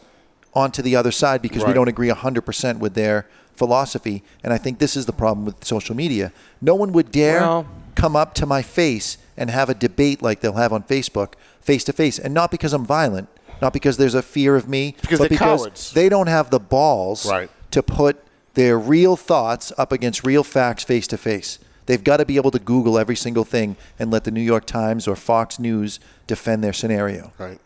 onto 0.55 0.83
the 0.83 0.97
other 0.97 1.13
side 1.13 1.41
because 1.43 1.65
we 1.65 1.73
don't 1.73 1.89
agree 1.89 2.09
100% 2.09 2.79
with 2.79 2.95
their 2.95 3.27
philosophy. 3.55 4.23
And 4.43 4.53
I 4.53 4.59
think 4.59 4.79
this 4.79 4.97
is 4.97 5.07
the 5.07 5.13
problem 5.13 5.45
with 5.45 5.65
social 5.65 5.95
media. 5.95 6.33
No 6.61 6.75
one 6.75 6.93
would 6.93 7.13
dare 7.13 7.41
Well- 7.41 7.67
come 7.95 8.17
up 8.17 8.33
to 8.35 8.47
my 8.47 8.63
face 8.63 9.19
and 9.37 9.51
have 9.51 9.69
a 9.69 9.75
debate 9.75 10.23
like 10.23 10.41
they'll 10.41 10.53
have 10.55 10.73
on 10.73 10.83
Facebook, 10.85 11.35
face 11.61 11.85
to 11.85 11.93
face, 11.93 12.19
and 12.19 12.33
not 12.33 12.51
because 12.51 12.73
I'm 12.73 12.85
violent, 12.87 13.29
not 13.61 13.73
because 13.73 13.97
there's 13.99 14.15
a 14.15 14.23
fear 14.23 14.57
of 14.57 14.69
me, 14.69 14.95
Because 15.01 15.19
but 15.19 15.25
they're 15.25 15.39
because 15.39 15.61
cowards. 15.63 15.93
they 15.93 16.09
don't 16.09 16.29
have 16.29 16.51
the 16.51 16.61
balls 16.61 17.27
Right. 17.27 17.51
to 17.73 17.83
put 17.83 18.17
their 18.59 18.77
real 18.77 19.15
thoughts 19.15 19.73
up 19.79 19.93
against 19.93 20.27
real 20.27 20.43
facts 20.43 20.83
face 20.83 21.07
to 21.07 21.17
face. 21.17 21.61
They've 21.87 22.03
got 22.03 22.17
to 22.17 22.25
be 22.27 22.35
able 22.37 22.51
to 22.51 22.59
Google 22.59 22.99
every 22.99 23.15
single 23.15 23.45
thing 23.45 23.77
and 24.01 24.11
let 24.11 24.25
the 24.25 24.33
New 24.33 24.41
York 24.43 24.67
Times 24.67 25.07
or 25.07 25.15
Fox 25.15 25.61
News 25.61 26.01
defend 26.27 26.65
their 26.65 26.73
scenario. 26.73 27.33
Right. 27.39 27.61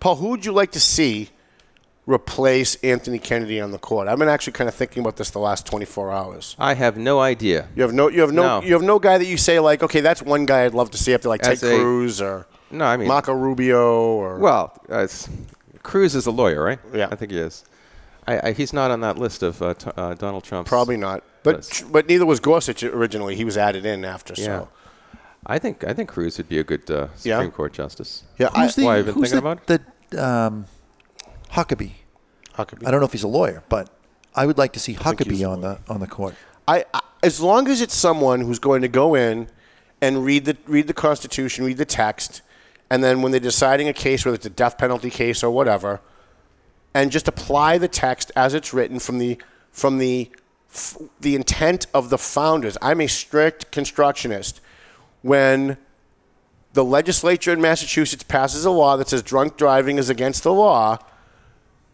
Paul, 0.00 0.16
who 0.16 0.30
would 0.30 0.44
you 0.44 0.50
like 0.50 0.72
to 0.72 0.80
see 0.80 1.30
replace 2.06 2.74
Anthony 2.82 3.20
Kennedy 3.20 3.60
on 3.60 3.70
the 3.70 3.78
court? 3.78 4.08
I've 4.08 4.18
been 4.18 4.28
actually 4.28 4.54
kind 4.54 4.66
of 4.66 4.74
thinking 4.74 5.00
about 5.00 5.16
this 5.16 5.30
the 5.30 5.38
last 5.38 5.64
24 5.66 6.10
hours. 6.10 6.56
I 6.58 6.74
have 6.74 6.96
no 6.96 7.20
idea. 7.20 7.68
You 7.76 7.82
have 7.82 7.92
no, 7.94 8.08
you 8.08 8.20
have 8.22 8.32
no, 8.32 8.42
No. 8.60 8.66
you 8.66 8.72
have 8.72 8.82
no 8.82 8.98
guy 8.98 9.18
that 9.18 9.26
you 9.26 9.36
say 9.36 9.60
like, 9.60 9.82
okay, 9.84 10.00
that's 10.00 10.22
one 10.22 10.44
guy 10.44 10.64
I'd 10.64 10.74
love 10.74 10.90
to 10.90 10.98
see 10.98 11.14
after 11.14 11.28
like 11.28 11.42
As 11.44 11.60
Ted 11.60 11.72
a- 11.72 11.76
Cruz 11.78 12.20
or 12.20 12.46
No, 12.70 12.84
I 12.84 12.96
mean- 12.96 13.06
Marco 13.06 13.32
Rubio 13.32 13.96
or 14.16 14.38
Well, 14.38 14.72
uh, 14.90 15.06
Cruz 15.84 16.16
is 16.16 16.26
a 16.26 16.32
lawyer, 16.32 16.62
right? 16.64 16.80
Yeah. 16.92 17.08
I 17.12 17.14
think 17.14 17.30
he 17.30 17.38
is. 17.38 17.64
I, 18.26 18.48
I, 18.48 18.52
he's 18.52 18.72
not 18.72 18.90
on 18.90 19.00
that 19.00 19.18
list 19.18 19.42
of 19.42 19.60
uh, 19.60 19.74
t- 19.74 19.90
uh, 19.96 20.14
Donald 20.14 20.44
Trump's. 20.44 20.68
probably 20.68 20.96
not. 20.96 21.24
But 21.42 21.56
list. 21.56 21.90
but 21.90 22.08
neither 22.08 22.24
was 22.24 22.38
Gorsuch 22.40 22.82
originally. 22.84 23.34
He 23.34 23.44
was 23.44 23.56
added 23.56 23.84
in 23.84 24.04
after. 24.04 24.34
Yeah. 24.36 24.44
So 24.44 24.68
I 25.46 25.58
think 25.58 25.82
I 25.84 25.92
think 25.92 26.08
Cruz 26.08 26.38
would 26.38 26.48
be 26.48 26.58
a 26.58 26.64
good 26.64 26.88
uh, 26.90 27.08
Yeah? 27.22 27.36
Supreme 27.38 27.50
Court 27.50 27.72
justice. 27.72 28.22
yeah, 28.38 28.50
I, 28.54 28.64
Who's 28.64 28.76
the, 28.76 28.84
Why, 28.84 28.98
I've 28.98 29.06
been 29.06 29.14
who's 29.14 29.30
thinking 29.32 29.44
the, 29.66 29.76
about 29.76 29.82
the 30.10 30.24
um, 30.24 30.66
Huckabee? 31.50 31.92
Huckabee. 32.54 32.86
I 32.86 32.90
don't 32.90 33.00
know 33.00 33.06
if 33.06 33.12
he's 33.12 33.22
a 33.24 33.28
lawyer, 33.28 33.64
but 33.68 33.90
I 34.34 34.46
would 34.46 34.58
like 34.58 34.72
to 34.74 34.80
see 34.80 34.94
think 34.94 35.24
he's 35.24 35.40
Huckabee 35.40 35.50
on 35.50 35.60
the 35.60 35.78
on 35.88 36.00
the 36.00 36.06
court. 36.06 36.34
I, 36.68 36.84
I 36.94 37.00
as 37.24 37.40
long 37.40 37.68
as 37.68 37.80
it's 37.80 37.94
someone 37.94 38.40
who's 38.42 38.58
going 38.58 38.82
to 38.82 38.88
go 38.88 39.14
in 39.14 39.48
and 40.00 40.24
read 40.24 40.44
the 40.44 40.56
read 40.66 40.86
the 40.86 40.94
Constitution, 40.94 41.64
read 41.64 41.78
the 41.78 41.84
text, 41.84 42.42
and 42.88 43.02
then 43.02 43.20
when 43.22 43.32
they're 43.32 43.40
deciding 43.40 43.88
a 43.88 43.92
case, 43.92 44.24
whether 44.24 44.36
it's 44.36 44.46
a 44.46 44.50
death 44.50 44.78
penalty 44.78 45.10
case 45.10 45.42
or 45.42 45.50
whatever, 45.50 46.00
and 46.94 47.10
just 47.10 47.28
apply 47.28 47.78
the 47.78 47.88
text 47.88 48.30
as 48.36 48.54
it's 48.54 48.72
written 48.72 48.98
from 48.98 49.18
the 49.18 49.38
from 49.70 49.98
the 49.98 50.30
f- 50.72 50.98
the 51.20 51.34
intent 51.34 51.86
of 51.94 52.10
the 52.10 52.18
founders. 52.18 52.76
I'm 52.82 53.00
a 53.00 53.06
strict 53.06 53.70
constructionist. 53.70 54.60
When 55.22 55.76
the 56.72 56.84
legislature 56.84 57.52
in 57.52 57.60
Massachusetts 57.60 58.22
passes 58.22 58.64
a 58.64 58.70
law 58.70 58.96
that 58.96 59.08
says 59.08 59.22
drunk 59.22 59.56
driving 59.56 59.98
is 59.98 60.10
against 60.10 60.42
the 60.42 60.52
law, 60.52 60.98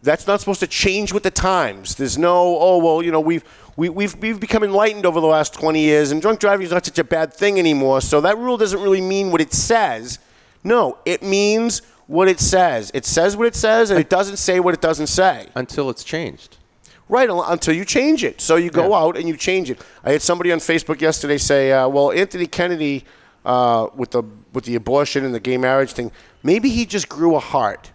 that's 0.01 0.25
not 0.25 0.39
supposed 0.39 0.61
to 0.61 0.67
change 0.67 1.13
with 1.13 1.23
the 1.23 1.31
times. 1.31 1.95
There's 1.95 2.17
no, 2.17 2.57
oh 2.59 2.77
well, 2.77 3.03
you 3.03 3.11
know, 3.11 3.19
we've 3.19 3.43
we, 3.75 3.89
we've 3.89 4.15
we've 4.15 4.39
become 4.39 4.63
enlightened 4.63 5.05
over 5.05 5.19
the 5.19 5.27
last 5.27 5.53
20 5.53 5.79
years, 5.79 6.11
and 6.11 6.21
drunk 6.21 6.39
driving 6.39 6.65
is 6.65 6.71
not 6.71 6.85
such 6.85 6.99
a 6.99 7.03
bad 7.03 7.33
thing 7.33 7.59
anymore. 7.59 8.01
So 8.01 8.21
that 8.21 8.37
rule 8.37 8.57
doesn't 8.57 8.81
really 8.81 9.01
mean 9.01 9.31
what 9.31 9.41
it 9.41 9.53
says. 9.53 10.19
No, 10.63 10.97
it 11.05 11.23
means 11.23 11.81
what 12.09 12.27
it 12.27 12.39
says. 12.39 12.89
It 12.95 13.05
says 13.05 13.37
what 13.37 13.45
it 13.45 13.55
says, 13.55 13.91
and 13.91 13.99
it 13.99 14.09
doesn't 14.09 14.37
say 14.37 14.59
what 14.59 14.73
it 14.73 14.81
doesn't 14.81 15.07
say. 15.07 15.47
Until 15.53 15.91
it's 15.91 16.03
changed. 16.03 16.57
Right 17.07 17.29
until 17.29 17.75
you 17.75 17.85
change 17.85 18.23
it. 18.23 18.41
So 18.41 18.55
you 18.55 18.71
go 18.71 18.89
Yeah. 18.89 19.01
out 19.03 19.15
and 19.15 19.27
you 19.27 19.37
change 19.37 19.69
it. 19.69 19.79
I 20.03 20.11
had 20.13 20.21
somebody 20.23 20.51
on 20.51 20.59
Facebook 20.59 21.01
yesterday 21.01 21.37
say, 21.37 21.71
uh, 21.71 21.87
"Well, 21.87 22.11
Anthony 22.11 22.47
Kennedy, 22.47 23.05
uh, 23.45 23.87
with 23.95 24.09
the 24.11 24.23
with 24.53 24.65
the 24.65 24.73
abortion 24.75 25.23
and 25.23 25.33
the 25.35 25.39
gay 25.39 25.57
marriage 25.57 25.91
thing, 25.93 26.11
maybe 26.41 26.69
he 26.69 26.85
just 26.87 27.07
grew 27.09 27.35
a 27.35 27.39
heart." 27.39 27.91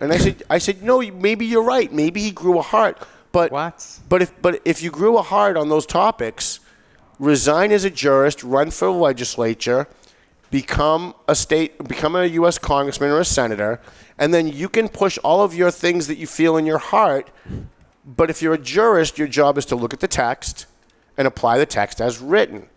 And 0.00 0.12
I 0.12 0.18
said, 0.18 0.42
"I 0.50 0.58
said 0.58 0.82
no. 0.82 1.00
Maybe 1.00 1.46
you're 1.46 1.68
right. 1.76 1.92
Maybe 1.92 2.20
he 2.22 2.32
grew 2.32 2.58
a 2.58 2.62
heart, 2.62 2.98
But 3.30 3.50
What? 3.52 3.86
But 4.08 4.22
if 4.22 4.30
but 4.42 4.60
if 4.64 4.82
you 4.82 4.90
grew 4.90 5.16
a 5.18 5.22
heart 5.22 5.56
on 5.56 5.68
those 5.68 5.86
topics, 5.86 6.58
resign 7.20 7.70
as 7.72 7.84
a 7.84 7.90
jurist, 7.90 8.42
run 8.42 8.70
for 8.72 8.90
legislature, 8.90 9.86
become 10.54 11.16
a 11.26 11.34
state, 11.34 11.76
become 11.88 12.14
a 12.14 12.26
U.S. 12.26 12.58
congressman 12.58 13.10
or 13.10 13.18
a 13.18 13.24
senator, 13.24 13.80
and 14.20 14.32
then 14.32 14.46
you 14.46 14.68
can 14.68 14.88
push 14.88 15.18
all 15.24 15.42
of 15.42 15.52
your 15.52 15.68
things 15.68 16.06
that 16.06 16.16
you 16.16 16.28
feel 16.28 16.56
in 16.56 16.64
your 16.64 16.78
heart. 16.78 17.28
But 18.06 18.30
if 18.30 18.40
you're 18.40 18.54
a 18.54 18.58
jurist, 18.58 19.18
your 19.18 19.26
job 19.26 19.58
is 19.58 19.66
to 19.66 19.74
look 19.74 19.92
at 19.92 19.98
the 19.98 20.06
text 20.06 20.66
and 21.18 21.26
apply 21.26 21.58
the 21.58 21.66
text 21.66 22.00
as 22.00 22.20
written. 22.20 22.68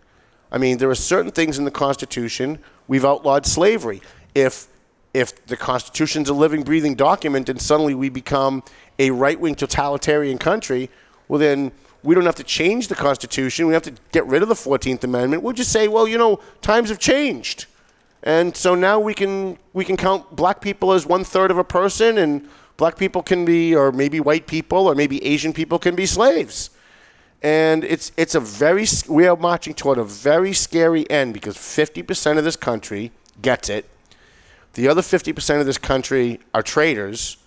I 0.50 0.58
mean, 0.58 0.78
there 0.78 0.90
are 0.90 0.96
certain 0.96 1.30
things 1.30 1.56
in 1.56 1.64
the 1.64 1.70
Constitution. 1.70 2.58
We've 2.88 3.04
outlawed 3.04 3.46
slavery. 3.46 4.02
If 4.34 4.66
if 5.14 5.46
the 5.46 5.56
Constitution's 5.56 6.28
a 6.28 6.34
living, 6.34 6.64
breathing 6.64 6.96
document, 6.96 7.48
and 7.48 7.62
suddenly 7.62 7.94
we 7.94 8.08
become 8.08 8.64
a 8.98 9.12
right-wing 9.12 9.54
totalitarian 9.54 10.38
country, 10.38 10.90
well, 11.28 11.38
then 11.38 11.70
we 12.02 12.14
don't 12.14 12.26
have 12.26 12.36
to 12.36 12.44
change 12.44 12.88
the 12.88 12.94
Constitution. 12.94 13.66
We 13.66 13.74
have 13.74 13.82
to 13.82 13.94
get 14.12 14.26
rid 14.26 14.42
of 14.42 14.48
the 14.48 14.54
Fourteenth 14.54 15.04
Amendment. 15.04 15.42
We'll 15.42 15.52
just 15.52 15.72
say, 15.72 15.88
well, 15.88 16.06
you 16.06 16.18
know, 16.18 16.40
times 16.62 16.88
have 16.90 16.98
changed, 16.98 17.66
and 18.22 18.56
so 18.56 18.74
now 18.74 19.00
we 19.00 19.14
can 19.14 19.58
we 19.72 19.84
can 19.84 19.96
count 19.96 20.34
black 20.34 20.60
people 20.60 20.92
as 20.92 21.06
one 21.06 21.24
third 21.24 21.50
of 21.50 21.58
a 21.58 21.64
person, 21.64 22.18
and 22.18 22.48
black 22.76 22.96
people 22.96 23.22
can 23.22 23.44
be, 23.44 23.74
or 23.74 23.92
maybe 23.92 24.20
white 24.20 24.46
people, 24.46 24.86
or 24.86 24.94
maybe 24.94 25.24
Asian 25.24 25.52
people 25.52 25.78
can 25.78 25.94
be 25.94 26.06
slaves 26.06 26.70
and 27.42 27.84
it's 27.84 28.10
it's 28.16 28.34
a 28.34 28.40
very 28.40 28.84
we 29.08 29.26
are 29.26 29.36
marching 29.36 29.72
toward 29.74 29.98
a 29.98 30.04
very 30.04 30.52
scary 30.52 31.08
end 31.08 31.32
because 31.32 31.56
50% 31.56 32.36
of 32.38 32.44
this 32.44 32.56
country 32.56 33.12
gets 33.40 33.68
it. 33.68 33.88
The 34.74 34.88
other 34.88 35.02
50% 35.02 35.60
of 35.60 35.66
this 35.66 35.78
country 35.78 36.40
are 36.54 36.62
traitors. 36.62 37.37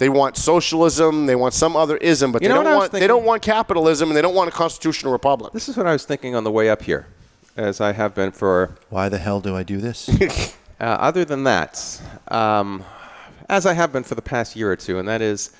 They 0.00 0.08
want 0.08 0.38
socialism, 0.38 1.26
they 1.26 1.36
want 1.36 1.52
some 1.52 1.76
other 1.76 1.98
ism, 1.98 2.32
but 2.32 2.40
You 2.40 2.48
they 2.48 2.54
don't 2.54 2.64
what 2.64 2.72
I 2.72 2.76
want 2.76 2.92
they 2.92 3.06
don't 3.06 3.24
want 3.26 3.42
capitalism 3.42 4.08
and 4.08 4.16
they 4.16 4.22
don't 4.22 4.34
want 4.34 4.48
a 4.48 4.52
constitutional 4.52 5.12
republic. 5.12 5.52
This 5.52 5.68
is 5.68 5.76
what 5.76 5.86
I 5.86 5.92
was 5.92 6.06
thinking 6.06 6.34
on 6.34 6.42
the 6.42 6.50
way 6.50 6.70
up 6.70 6.80
here, 6.82 7.06
as 7.54 7.82
I 7.82 7.92
have 7.92 8.14
been 8.14 8.32
for 8.32 8.76
Why 8.88 9.10
the 9.10 9.18
hell 9.18 9.40
do 9.42 9.54
I 9.54 9.62
do 9.62 9.78
this? 9.78 10.08
Uh, 10.80 10.96
other 10.98 11.26
than 11.26 11.44
that, 11.44 12.00
um, 12.28 12.82
as 13.50 13.66
I 13.66 13.74
have 13.74 13.92
been 13.92 14.02
for 14.02 14.14
the 14.14 14.22
past 14.22 14.56
year 14.56 14.72
or 14.72 14.76
two, 14.76 14.98
and 14.98 15.06
that 15.06 15.20
is, 15.20 15.50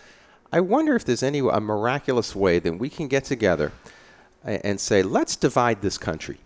I 0.51 0.61
wonder 0.61 0.97
if 0.97 1.05
there's 1.05 1.23
any 1.23 1.41
a 1.41 1.61
miraculous 1.61 2.35
way 2.35 2.59
that 2.59 2.79
we 2.79 2.89
can 2.89 3.07
get 3.07 3.25
together 3.27 3.71
and 4.43 4.81
say, 4.81 5.03
let's 5.03 5.37
divide 5.37 5.83
this 5.83 5.99
country. 5.99 6.39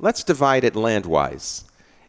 Let's 0.00 0.24
divide 0.24 0.64
it 0.64 0.74
land-wise. 0.74 1.62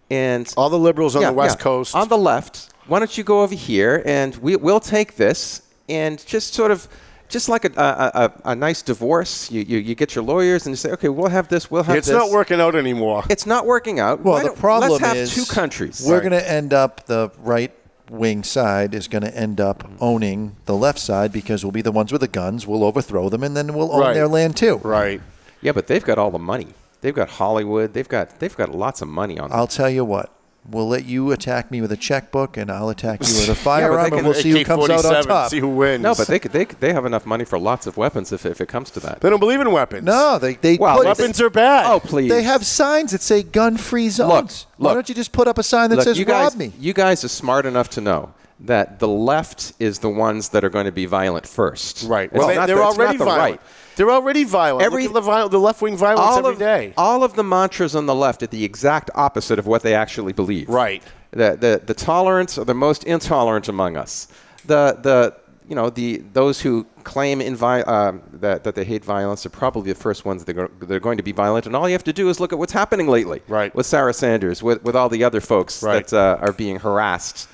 And 0.09 0.51
All 0.57 0.71
the 0.71 0.79
liberals 0.79 1.15
on 1.15 1.21
Yeah, 1.21 1.29
the 1.29 1.35
West 1.35 1.59
yeah. 1.59 1.63
Coast. 1.63 1.93
on 1.93 2.07
the 2.07 2.17
left, 2.17 2.68
why 2.89 2.99
don't 2.99 3.17
you 3.17 3.23
go 3.23 3.41
over 3.43 3.55
here 3.55 4.03
and 4.05 4.35
we, 4.37 4.55
we'll 4.55 4.79
take 4.79 5.15
this 5.15 5.61
and 5.87 6.25
just 6.25 6.53
sort 6.53 6.71
of. 6.71 6.87
Just 7.29 7.47
like 7.47 7.63
a, 7.63 7.71
a, 7.79 8.23
a, 8.23 8.33
a 8.53 8.55
nice 8.55 8.81
divorce, 8.81 9.51
you, 9.51 9.61
you, 9.61 9.77
you 9.77 9.93
get 9.93 10.15
your 10.15 10.23
lawyers 10.23 10.65
and 10.65 10.71
you 10.71 10.75
say, 10.77 10.89
okay, 10.93 11.09
we'll 11.09 11.29
have 11.29 11.47
this, 11.47 11.69
we'll 11.69 11.83
have 11.83 11.95
it's 11.95 12.07
this. 12.07 12.15
It's 12.15 12.25
not 12.25 12.31
working 12.33 12.59
out 12.59 12.73
anymore. 12.73 13.23
It's 13.29 13.45
not 13.45 13.67
working 13.67 13.99
out. 13.99 14.21
Well, 14.21 14.33
Why 14.33 14.41
the 14.41 14.47
don't- 14.47 14.57
problem 14.57 14.91
let's 14.93 15.03
have 15.03 15.15
is 15.15 15.35
two 15.35 15.45
countries. 15.45 16.03
We're 16.03 16.21
going 16.21 16.31
to 16.31 16.51
end 16.51 16.73
up 16.73 17.05
the 17.05 17.29
right 17.37 17.71
wing 18.09 18.41
side 18.41 18.95
is 18.95 19.07
going 19.07 19.21
to 19.21 19.37
end 19.37 19.61
up 19.61 19.83
mm-hmm. 19.83 19.97
owning 19.99 20.55
the 20.65 20.75
left 20.75 20.97
side 20.97 21.31
because 21.31 21.63
we'll 21.63 21.71
be 21.71 21.83
the 21.83 21.91
ones 21.91 22.11
with 22.11 22.21
the 22.21 22.27
guns. 22.27 22.65
We'll 22.65 22.83
overthrow 22.83 23.29
them, 23.29 23.43
and 23.43 23.55
then 23.55 23.75
we'll 23.75 23.91
own 23.93 24.01
Right. 24.01 24.13
their 24.15 24.27
land 24.27 24.57
too. 24.57 24.77
right. 24.83 25.21
Yeah, 25.61 25.73
but 25.73 25.85
they've 25.85 26.03
got 26.03 26.17
all 26.17 26.31
the 26.31 26.39
money. 26.39 26.69
They've 27.01 27.13
got 27.13 27.29
Hollywood. 27.29 27.93
They've 27.93 28.07
got 28.07 28.39
they've 28.39 28.55
got 28.55 28.73
lots 28.73 29.01
of 29.01 29.07
money 29.07 29.37
on 29.37 29.49
them. 29.49 29.59
I'll 29.59 29.67
tell 29.67 29.89
you 29.89 30.03
what. 30.03 30.33
We'll 30.71 30.87
let 30.87 31.05
you 31.05 31.31
attack 31.31 31.71
me 31.71 31.81
with 31.81 31.91
a 31.91 31.97
checkbook, 31.97 32.55
and 32.57 32.69
I'll 32.71 32.89
attack 32.89 33.21
you 33.27 33.33
with 33.39 33.49
a 33.49 33.55
firearm, 33.69 34.09
can- 34.09 34.19
and 34.19 34.27
we'll 34.27 34.35
see 34.35 34.51
who 34.51 34.63
comes 34.63 34.89
out 34.89 35.03
on 35.05 35.23
top. 35.23 35.49
See 35.49 35.59
who 35.59 35.69
wins. 35.69 36.03
no, 36.03 36.13
but 36.13 36.27
they 36.27 36.37
could, 36.39 36.51
they 36.51 36.65
could- 36.65 36.79
they 36.79 36.93
have 36.93 37.05
enough 37.05 37.25
money 37.25 37.43
for 37.45 37.57
lots 37.57 37.87
of 37.87 37.97
weapons 37.97 38.31
if, 38.31 38.45
if 38.45 38.61
it 38.61 38.67
comes 38.67 38.91
to 38.91 38.99
that. 38.99 39.21
they 39.21 39.29
don't 39.29 39.39
believe 39.39 39.61
in 39.61 39.71
weapons. 39.71 40.03
No, 40.05 40.37
they 40.37 40.53
they 40.55 40.77
Well, 40.77 40.97
put, 40.97 41.05
weapons 41.07 41.41
are 41.41 41.49
bad. 41.49 41.85
Oh 41.91 41.99
please! 41.99 42.29
They 42.29 42.43
have 42.43 42.65
signs 42.65 43.11
that 43.11 43.21
say 43.21 43.41
gun-free 43.43 44.09
zones. 44.09 44.67
Why 44.77 44.89
look. 44.89 44.97
don't 44.97 45.09
you 45.09 45.15
just 45.15 45.31
put 45.31 45.47
up 45.47 45.57
a 45.57 45.63
sign 45.63 45.89
that 45.89 45.97
Look, 45.97 46.03
says 46.05 46.19
you 46.19 46.25
guys, 46.25 46.51
"Rob 46.53 46.59
me"? 46.59 46.71
You 46.79 46.93
guys 46.93 47.23
are 47.23 47.29
smart 47.29 47.65
enough 47.65 47.89
to 47.91 48.01
know 48.01 48.33
that 48.61 48.99
the 48.99 49.07
left 49.07 49.71
is 49.79 49.99
the 49.99 50.09
ones 50.09 50.49
that 50.49 50.63
are 50.65 50.69
going 50.69 50.85
to 50.85 50.91
be 50.91 51.05
violent 51.05 51.47
first. 51.47 52.03
Right. 52.03 52.29
It's 52.29 52.37
Well, 52.37 52.47
they, 52.49 52.55
not 52.55 52.67
they're 52.67 52.75
the- 52.75 52.87
it's 52.87 52.97
not 52.97 53.03
already 53.05 53.17
the 53.17 53.25
violent. 53.25 53.61
right. 53.61 53.61
They're 53.99 54.11
already 54.11 54.45
violent. 54.45 54.85
Every- 54.85 55.03
Look 55.03 55.11
at 55.11 55.13
the, 55.15 55.21
viol- 55.21 55.49
the 55.49 55.59
left 55.59 55.81
wing 55.81 55.97
violence 55.97 56.21
all 56.25 56.37
every 56.39 56.53
of, 56.53 56.59
day. 56.59 56.93
all 56.97 57.21
of 57.21 57.33
the 57.35 57.43
mantras 57.43 57.95
on 57.97 58.05
the 58.05 58.15
left 58.15 58.41
are 58.43 58.47
the 58.47 58.63
exact 58.63 59.09
opposite 59.13 59.59
of 59.59 59.67
what 59.67 59.81
they 59.83 59.93
actually 59.93 60.31
believe. 60.31 60.69
Right. 60.69 61.03
The 61.31 61.57
the, 61.59 61.81
the 61.85 61.93
tolerance 61.93 62.57
are 62.57 62.63
the 62.65 62.73
most 62.73 63.03
intolerant 63.03 63.67
among 63.67 63.97
us. 63.97 64.29
The 64.65 64.97
the 65.01 65.35
you 65.67 65.75
know 65.75 65.89
the 65.89 66.23
those 66.33 66.61
who 66.61 66.85
claim 67.03 67.39
invi- 67.41 67.85
um, 67.87 68.21
that 68.33 68.63
that 68.63 68.73
they 68.75 68.85
hate 68.85 69.03
violence 69.03 69.45
are 69.45 69.49
probably 69.51 69.91
the 69.91 69.99
first 69.99 70.23
ones 70.25 70.45
that 70.45 70.57
are, 70.57 70.71
that 70.79 70.91
are 70.91 70.99
going 71.01 71.17
to 71.17 71.23
be 71.23 71.33
violent. 71.33 71.65
And 71.67 71.75
all 71.75 71.87
you 71.89 71.93
have 71.93 72.03
to 72.05 72.13
do 72.13 72.29
is 72.29 72.39
look 72.39 72.53
at 72.53 72.57
what's 72.57 72.73
happening 72.73 73.07
lately. 73.07 73.41
Right. 73.49 73.75
With 73.75 73.85
Sarah 73.85 74.13
Sanders, 74.13 74.63
with 74.63 74.81
with 74.83 74.95
all 74.95 75.09
the 75.09 75.23
other 75.25 75.41
folks 75.41 75.83
Right. 75.83 76.07
that 76.07 76.17
uh, 76.17 76.45
are 76.45 76.53
being 76.53 76.79
harassed. 76.79 77.47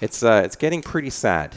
It's 0.00 0.22
uh, 0.22 0.42
it's 0.44 0.56
getting 0.56 0.82
pretty 0.82 1.10
sad. 1.10 1.54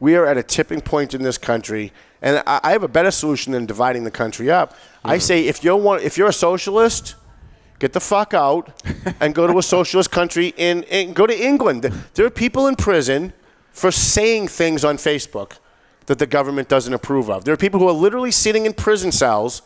we 0.00 0.16
are 0.16 0.26
at 0.26 0.36
a 0.36 0.42
tipping 0.42 0.80
point 0.82 1.14
in 1.14 1.22
this 1.22 1.38
country, 1.38 1.92
and 2.22 2.42
I, 2.46 2.60
I 2.62 2.70
have 2.72 2.82
a 2.82 2.88
better 2.88 3.10
solution 3.10 3.52
than 3.52 3.66
dividing 3.66 4.04
the 4.04 4.10
country 4.10 4.50
up. 4.50 4.76
I 5.04 5.18
say 5.18 5.46
if 5.46 5.62
you're 5.62 5.76
one, 5.76 6.00
if 6.00 6.18
you're 6.18 6.28
a 6.28 6.32
socialist, 6.32 7.14
get 7.78 7.92
the 7.92 8.00
fuck 8.00 8.34
out 8.34 8.82
and 9.20 9.34
go 9.34 9.46
to 9.46 9.58
a 9.58 9.62
socialist 9.62 10.10
country 10.10 10.52
in, 10.56 10.82
in 10.84 11.12
go 11.12 11.26
to 11.26 11.38
England. 11.38 11.84
There 12.14 12.26
are 12.26 12.30
people 12.30 12.66
in 12.66 12.76
prison 12.76 13.32
for 13.72 13.92
saying 13.92 14.48
things 14.48 14.84
on 14.84 14.96
Facebook 14.96 15.58
that 16.06 16.18
the 16.18 16.26
government 16.26 16.68
doesn't 16.68 16.94
approve 16.94 17.28
of. 17.28 17.44
There 17.44 17.52
are 17.52 17.58
people 17.58 17.80
who 17.80 17.88
are 17.88 17.92
literally 17.92 18.30
sitting 18.30 18.64
in 18.64 18.72
prison 18.72 19.12
cells 19.12 19.62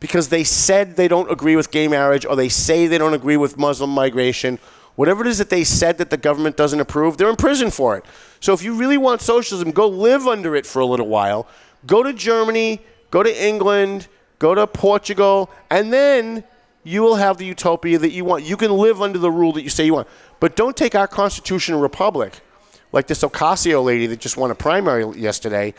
because 0.00 0.30
they 0.30 0.42
said 0.42 0.96
they 0.96 1.06
don't 1.06 1.30
agree 1.30 1.54
with 1.54 1.70
gay 1.70 1.86
marriage 1.86 2.26
or 2.26 2.34
they 2.34 2.48
say 2.48 2.86
they 2.86 2.98
don't 2.98 3.14
agree 3.14 3.36
with 3.36 3.56
Muslim 3.56 3.90
migration. 3.90 4.58
Whatever 4.96 5.24
it 5.24 5.28
is 5.28 5.38
that 5.38 5.48
they 5.48 5.64
said 5.64 5.98
that 5.98 6.10
the 6.10 6.16
government 6.16 6.56
doesn't 6.56 6.80
approve, 6.80 7.16
they're 7.16 7.30
in 7.30 7.36
prison 7.36 7.70
for 7.70 7.96
it. 7.96 8.04
So 8.40 8.52
if 8.52 8.62
you 8.62 8.74
really 8.74 8.98
want 8.98 9.20
socialism, 9.20 9.70
go 9.70 9.86
live 9.86 10.26
under 10.26 10.56
it 10.56 10.66
for 10.66 10.80
a 10.80 10.86
little 10.86 11.08
while. 11.08 11.46
Go 11.86 12.02
to 12.02 12.12
Germany, 12.12 12.80
go 13.10 13.22
to 13.22 13.46
England, 13.46 14.08
go 14.38 14.54
to 14.54 14.66
Portugal, 14.66 15.50
and 15.70 15.92
then 15.92 16.44
you 16.84 17.02
will 17.02 17.16
have 17.16 17.38
the 17.38 17.44
utopia 17.46 17.98
that 17.98 18.10
you 18.10 18.24
want. 18.24 18.44
You 18.44 18.56
can 18.56 18.72
live 18.72 19.00
under 19.00 19.18
the 19.18 19.30
rule 19.30 19.52
that 19.52 19.62
you 19.62 19.68
say 19.70 19.84
you 19.86 19.94
want. 19.94 20.08
But 20.40 20.56
don't 20.56 20.76
take 20.76 20.94
our 20.94 21.06
constitutional 21.06 21.80
republic, 21.80 22.40
like 22.90 23.06
this 23.06 23.22
Ocasio 23.22 23.84
lady 23.84 24.06
that 24.08 24.20
just 24.20 24.36
won 24.36 24.50
a 24.50 24.54
primary 24.54 25.06
yesterday, 25.18 25.74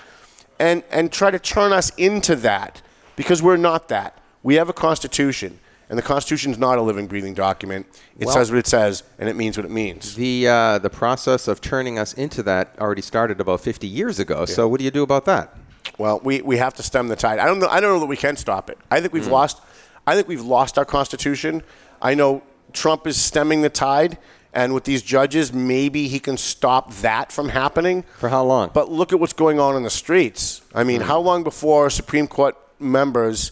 and, 0.60 0.84
and 0.92 1.12
try 1.12 1.32
to 1.32 1.40
turn 1.40 1.74
us 1.74 1.90
into 1.98 2.36
that 2.38 2.82
because 3.16 3.42
we're 3.42 3.58
not 3.58 3.90
that. 3.90 4.18
We 4.44 4.56
have 4.56 4.70
a 4.70 4.74
constitution, 4.74 5.60
and 5.90 5.98
the 5.98 6.02
constitution 6.04 6.52
is 6.52 6.58
not 6.58 6.78
a 6.78 6.82
living, 6.82 7.08
breathing 7.08 7.34
document. 7.34 7.86
It 8.20 8.26
Well- 8.26 8.36
says 8.36 8.52
what 8.52 8.60
it 8.60 8.68
says, 8.68 9.04
and 9.20 9.28
it 9.28 9.36
means 9.36 9.58
what 9.58 9.66
it 9.66 9.72
means. 9.72 10.16
The 10.16 10.48
uh, 10.48 10.78
the 10.80 10.90
process 10.90 11.48
of 11.48 11.60
turning 11.60 11.98
us 12.00 12.14
into 12.14 12.44
that 12.44 12.76
already 12.80 13.02
started 13.02 13.40
about 13.42 13.62
50 13.62 13.88
years 13.88 14.20
ago. 14.20 14.46
So 14.46 14.68
what 14.68 14.80
do 14.80 14.86
you 14.86 14.92
do 14.92 15.04
about 15.04 15.26
that? 15.26 15.56
Well, 15.98 16.20
we, 16.24 16.42
we 16.42 16.58
have 16.58 16.74
to 16.76 16.84
stem 16.84 17.08
the 17.08 17.16
tide. 17.16 17.40
I 17.40 17.46
don't 17.46 17.60
know. 17.60 17.68
I 17.68 17.80
don't 17.80 17.94
know 17.94 18.00
that 18.00 18.08
we 18.08 18.18
can 18.18 18.36
stop 18.36 18.70
it. 18.70 18.78
I 18.90 19.00
think 19.00 19.14
we've 19.14 19.24
mm. 19.24 19.32
lost. 19.32 19.62
I 20.06 20.16
think 20.16 20.28
we've 20.28 20.42
lost 20.42 20.78
our 20.78 20.86
constitution. 20.86 21.64
I 22.02 22.16
know 22.16 22.44
Trump 22.74 23.08
is 23.08 23.22
stemming 23.22 23.62
the 23.62 23.70
tide, 23.70 24.18
and 24.54 24.74
with 24.74 24.84
these 24.84 25.02
judges, 25.02 25.54
maybe 25.54 26.08
he 26.08 26.20
can 26.20 26.38
stop 26.38 26.94
that 26.96 27.32
from 27.32 27.50
happening. 27.50 28.04
For 28.18 28.30
how 28.30 28.44
long? 28.44 28.72
But 28.74 28.92
look 28.92 29.14
at 29.14 29.20
what's 29.20 29.34
going 29.34 29.60
on 29.60 29.76
in 29.76 29.84
the 29.84 29.90
streets. 29.90 30.62
I 30.74 30.84
mean, 30.84 31.02
mm. 31.02 31.06
how 31.06 31.20
long 31.20 31.44
before 31.44 31.90
Supreme 31.90 32.28
Court 32.28 32.58
members, 32.80 33.52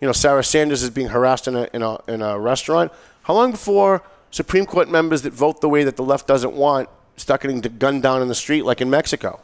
you 0.00 0.06
know, 0.06 0.12
Sarah 0.12 0.44
Sanders 0.44 0.82
is 0.82 0.90
being 0.90 1.08
harassed 1.08 1.48
in 1.48 1.56
a, 1.56 1.68
in 1.72 1.82
a, 1.82 1.98
in 2.08 2.22
a 2.22 2.38
restaurant? 2.38 2.92
How 3.22 3.34
long 3.34 3.50
before 3.50 4.02
Supreme 4.30 4.66
Court 4.66 4.88
members 4.88 5.22
that 5.22 5.32
vote 5.32 5.60
the 5.60 5.68
way 5.68 5.84
that 5.84 5.96
the 5.96 6.04
left 6.04 6.26
doesn't 6.26 6.52
want 6.52 6.88
start 7.16 7.42
getting 7.42 7.60
gunned 7.60 8.02
down 8.02 8.22
in 8.22 8.28
the 8.28 8.34
street 8.34 8.62
like 8.62 8.80
in 8.80 8.90
Mexico? 8.90 9.40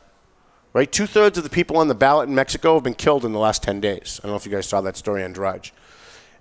Right? 0.76 0.92
Two 0.92 1.06
thirds 1.06 1.38
of 1.38 1.44
the 1.44 1.48
people 1.48 1.78
on 1.78 1.88
the 1.88 1.94
ballot 1.94 2.28
in 2.28 2.34
Mexico 2.34 2.74
have 2.74 2.82
been 2.82 2.92
killed 2.92 3.24
in 3.24 3.32
the 3.32 3.38
last 3.38 3.62
10 3.62 3.80
days. 3.80 4.20
I 4.22 4.26
don't 4.26 4.32
know 4.32 4.36
if 4.36 4.44
you 4.44 4.52
guys 4.52 4.66
saw 4.66 4.82
that 4.82 4.94
story 4.98 5.24
on 5.24 5.32
Drudge. 5.32 5.72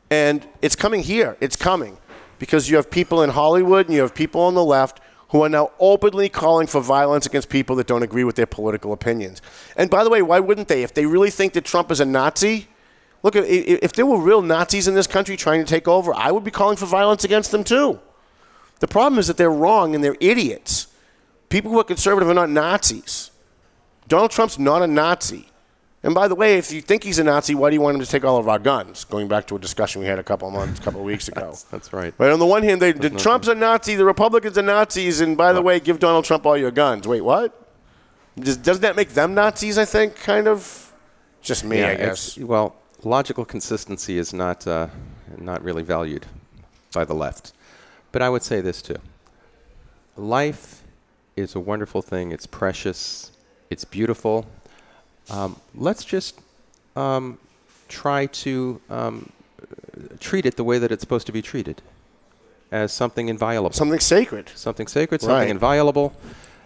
And 0.10 0.46
it's 0.62 0.76
coming 0.76 1.04
here. 1.04 1.38
It's 1.40 1.56
coming 1.56 2.00
because 2.38 2.70
you 2.70 2.76
have 2.76 2.92
people 2.92 3.24
in 3.24 3.30
Hollywood 3.30 3.86
and 3.86 3.96
you 3.96 4.02
have 4.02 4.14
people 4.14 4.42
on 4.42 4.54
the 4.54 4.62
left 4.62 5.00
who 5.30 5.42
are 5.42 5.48
now 5.48 5.72
openly 5.80 6.28
calling 6.28 6.68
for 6.68 6.82
violence 6.82 7.26
against 7.26 7.48
people 7.48 7.78
that 7.78 7.88
don't 7.88 8.04
agree 8.04 8.26
with 8.26 8.36
their 8.36 8.46
political 8.46 8.92
opinions. 8.92 9.42
And 9.78 9.90
by 9.90 10.04
the 10.04 10.10
way, 10.10 10.22
why 10.22 10.42
wouldn't 10.42 10.68
they? 10.68 10.84
If 10.84 10.94
they 10.94 11.06
really 11.06 11.30
think 11.30 11.54
that 11.54 11.64
Trump 11.64 11.90
is 11.90 12.02
a 12.02 12.06
Nazi, 12.06 12.68
look, 13.24 13.38
if 13.38 13.94
there 13.94 14.06
were 14.06 14.20
real 14.20 14.42
Nazis 14.42 14.86
in 14.86 14.96
this 14.96 15.08
country 15.08 15.38
trying 15.38 15.64
to 15.64 15.66
take 15.66 15.88
over, 15.88 16.14
I 16.14 16.32
would 16.32 16.44
be 16.44 16.52
calling 16.52 16.76
for 16.76 16.88
violence 16.88 17.24
against 17.24 17.52
them 17.52 17.64
too. 17.64 18.02
The 18.82 18.88
problem 18.90 19.18
is 19.18 19.28
that 19.28 19.38
they're 19.38 19.50
wrong 19.50 19.96
and 19.96 20.04
they're 20.04 20.18
idiots. 20.20 20.88
People 21.48 21.72
who 21.72 21.80
are 21.80 21.86
conservative 21.86 22.28
are 22.28 22.34
not 22.34 22.50
Nazis. 22.50 23.32
Donald 24.08 24.32
Trump's 24.32 24.60
not 24.60 24.82
a 24.82 24.88
Nazi. 24.88 25.48
And 26.04 26.14
by 26.14 26.28
the 26.28 26.36
way, 26.36 26.60
if 26.60 26.72
you 26.72 26.82
think 26.82 27.04
he's 27.04 27.18
a 27.18 27.24
Nazi, 27.24 27.56
why 27.56 27.72
do 27.72 27.74
you 27.74 27.82
want 27.82 27.96
him 27.96 28.02
to 28.02 28.10
take 28.10 28.24
all 28.24 28.38
of 28.38 28.48
our 28.48 28.60
guns? 28.60 29.06
Going 29.06 29.28
back 29.28 29.48
to 29.48 29.56
a 29.56 29.60
discussion 29.60 30.02
we 30.02 30.08
had 30.08 30.20
a 30.20 30.24
couple 30.24 30.48
of 30.48 30.54
months, 30.54 30.80
a 30.80 30.84
couple 30.84 31.00
of 31.00 31.06
weeks 31.14 31.28
ago. 31.28 31.56
That's 31.72 31.92
right. 31.92 32.14
Right. 32.20 32.32
On 32.32 32.38
the 32.38 32.46
one 32.46 32.62
hand, 32.62 32.80
they, 32.80 32.92
the 32.92 33.10
Trump's 33.10 33.48
a 33.48 33.56
Nazi, 33.56 33.96
the 33.96 34.06
Republicans 34.06 34.56
are 34.58 34.62
Nazis, 34.62 35.20
and 35.22 35.36
by 35.36 35.52
the 35.52 35.64
way, 35.64 35.80
give 35.80 35.98
Donald 35.98 36.24
Trump 36.26 36.46
all 36.46 36.56
your 36.56 36.70
guns. 36.70 37.08
Wait, 37.08 37.22
what? 37.22 37.60
Does, 38.38 38.58
doesn't 38.58 38.82
that 38.84 38.96
make 38.96 39.10
them 39.10 39.34
Nazis? 39.34 39.80
I 39.80 39.86
think, 39.86 40.16
kind 40.16 40.48
of. 40.48 40.94
Just 41.42 41.64
me, 41.64 41.80
Yeah, 41.80 41.90
I 41.90 41.96
guess. 41.96 42.38
Well, 42.38 42.76
logical 43.04 43.46
consistency 43.46 44.18
is 44.18 44.34
not 44.34 44.68
uh, 44.68 44.88
not 45.38 45.64
really 45.64 45.84
valued 45.84 46.26
by 46.94 47.06
the 47.06 47.14
left. 47.14 47.54
But 48.12 48.22
I 48.22 48.30
would 48.30 48.44
say 48.44 48.62
this 48.62 48.82
too: 48.82 48.98
life 50.18 50.84
is 51.36 51.56
a 51.56 51.60
wonderful 51.60 52.02
thing. 52.02 52.32
It's 52.32 52.46
precious. 52.46 53.32
It's 53.70 53.86
beautiful. 53.86 54.46
Um, 55.30 55.60
let's 55.74 56.06
just 56.06 56.40
um, 56.96 57.38
try 57.90 58.28
to 58.28 58.80
um, 58.90 59.32
treat 60.20 60.46
it 60.46 60.56
the 60.56 60.64
way 60.64 60.78
that 60.78 60.92
it's 60.92 61.02
supposed 61.02 61.26
to 61.28 61.32
be 61.34 61.42
treated, 61.42 61.82
as 62.72 62.92
something 62.94 63.28
inviolable, 63.30 63.74
Something 63.76 64.00
sacred. 64.00 64.50
something 64.56 64.88
sacred, 64.88 65.22
something 65.22 65.36
Right. 65.38 65.50
inviolable, 65.50 66.14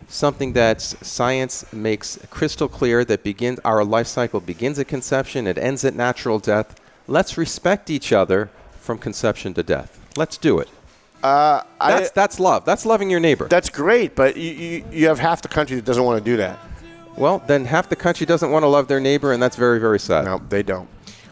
something 0.09 0.53
that 0.53 0.81
science 0.81 1.71
makes 1.71 2.19
crystal 2.29 2.67
clear 2.67 3.05
that 3.05 3.23
begins 3.23 3.59
our 3.63 3.83
life 3.85 4.07
cycle 4.07 4.39
begins 4.41 4.77
at 4.79 4.87
conception, 4.87 5.47
it 5.47 5.57
ends 5.57 5.85
at 5.85 5.95
natural 5.95 6.39
death. 6.39 6.75
Let's 7.07 7.37
respect 7.37 7.89
each 7.89 8.11
other 8.11 8.49
from 8.79 8.97
conception 8.97 9.53
to 9.55 9.63
death. 9.63 9.99
Let's 10.17 10.37
do 10.37 10.59
it. 10.59 10.67
Uh, 11.23 11.63
I, 11.81 11.91
That's 11.99 12.11
that's 12.11 12.39
love. 12.39 12.63
That's 12.63 12.85
loving 12.85 13.09
your 13.09 13.19
neighbor. 13.19 13.47
that's 13.49 13.69
great, 13.69 14.15
but 14.15 14.37
you, 14.37 14.51
you, 14.51 14.85
you 14.91 15.07
have 15.07 15.19
half 15.19 15.41
the 15.41 15.49
country 15.49 15.75
that 15.75 15.83
doesn't 15.85 16.03
want 16.03 16.17
to 16.23 16.31
do 16.31 16.37
that. 16.37 16.57
Well, 17.17 17.43
then 17.47 17.65
half 17.65 17.89
the 17.89 17.95
country 17.95 18.25
doesn't 18.25 18.51
want 18.51 18.63
to 18.63 18.67
love 18.67 18.87
their 18.87 18.99
neighbor, 18.99 19.33
and 19.33 19.41
that's 19.41 19.55
very 19.55 19.79
very 19.79 19.99
sad. 19.99 20.25
No, 20.25 20.41
they 20.49 20.63
don't. 20.63 20.89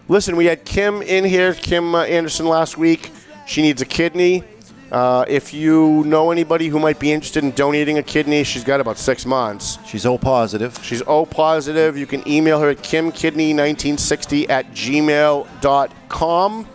Listen, 0.10 0.36
we 0.36 0.46
had 0.46 0.64
Kim 0.64 1.02
in 1.02 1.26
here, 1.26 1.54
Kim 1.54 1.94
uh, 1.94 2.04
Anderson 2.04 2.46
last 2.46 2.78
week. 2.78 3.12
She 3.46 3.62
needs 3.62 3.82
a 3.82 3.86
kidney. 3.86 4.44
Uh, 4.92 5.26
if 5.28 5.54
you 5.54 6.04
know 6.06 6.32
anybody 6.32 6.70
who 6.70 6.80
might 6.80 6.98
be 6.98 7.12
interested 7.12 7.44
in 7.44 7.52
donating 7.52 7.98
a 7.98 8.04
kidney, 8.04 8.46
she's 8.46 8.64
got 8.64 8.80
about 8.80 8.98
six 8.98 9.26
months. 9.26 9.80
She's 9.86 10.06
O 10.06 10.18
positive. 10.18 10.80
She's 10.82 11.02
O 11.08 11.26
positive. 11.26 11.98
You 11.98 12.06
can 12.06 12.26
email 12.28 12.62
her 12.62 12.70
at 12.70 12.78
kimkidney1960 12.78 14.50
at 14.50 14.72
gmail.com. 14.72 16.68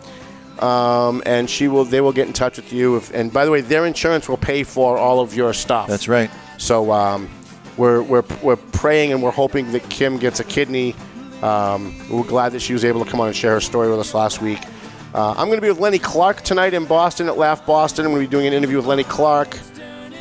Um, 0.59 1.23
and 1.25 1.49
she 1.49 1.67
will. 1.67 1.83
They 1.85 2.01
will 2.01 2.13
get 2.13 2.27
in 2.27 2.33
touch 2.33 2.57
with 2.57 2.71
you. 2.71 2.97
If, 2.97 3.11
and 3.13 3.33
by 3.33 3.45
the 3.45 3.51
way, 3.51 3.61
their 3.61 3.87
insurance 3.87 4.29
will 4.29 4.37
pay 4.37 4.63
for 4.63 4.97
all 4.97 5.19
of 5.19 5.35
your 5.35 5.51
stuff. 5.51 5.87
That's 5.87 6.07
right. 6.07 6.29
So 6.59 6.91
um, 6.91 7.27
we're, 7.77 8.01
we're, 8.01 8.23
we're 8.41 8.55
praying 8.55 9.11
and 9.11 9.21
we're 9.21 9.31
hoping 9.31 9.71
that 9.71 9.89
Kim 9.89 10.17
gets 10.17 10.39
a 10.39 10.43
kidney. 10.43 10.95
Um, 11.41 11.95
we're 12.09 12.23
glad 12.23 12.53
that 12.53 12.61
she 12.61 12.73
was 12.73 12.85
able 12.85 13.03
to 13.03 13.09
come 13.09 13.19
on 13.19 13.27
and 13.27 13.35
share 13.35 13.51
her 13.51 13.61
story 13.61 13.89
with 13.89 13.99
us 13.99 14.13
last 14.13 14.41
week. 14.41 14.59
Uh, 15.13 15.31
I'm 15.31 15.47
going 15.47 15.57
to 15.57 15.61
be 15.61 15.69
with 15.69 15.79
Lenny 15.79 15.99
Clarke 15.99 16.41
tonight 16.41 16.73
in 16.73 16.85
Boston 16.85 17.27
at 17.27 17.37
Laugh 17.37 17.65
Boston. 17.65 18.05
I'm 18.05 18.11
going 18.11 18.23
to 18.23 18.27
be 18.27 18.31
doing 18.31 18.47
an 18.47 18.53
interview 18.53 18.77
with 18.77 18.85
Lenny 18.85 19.03
Clarke. 19.03 19.59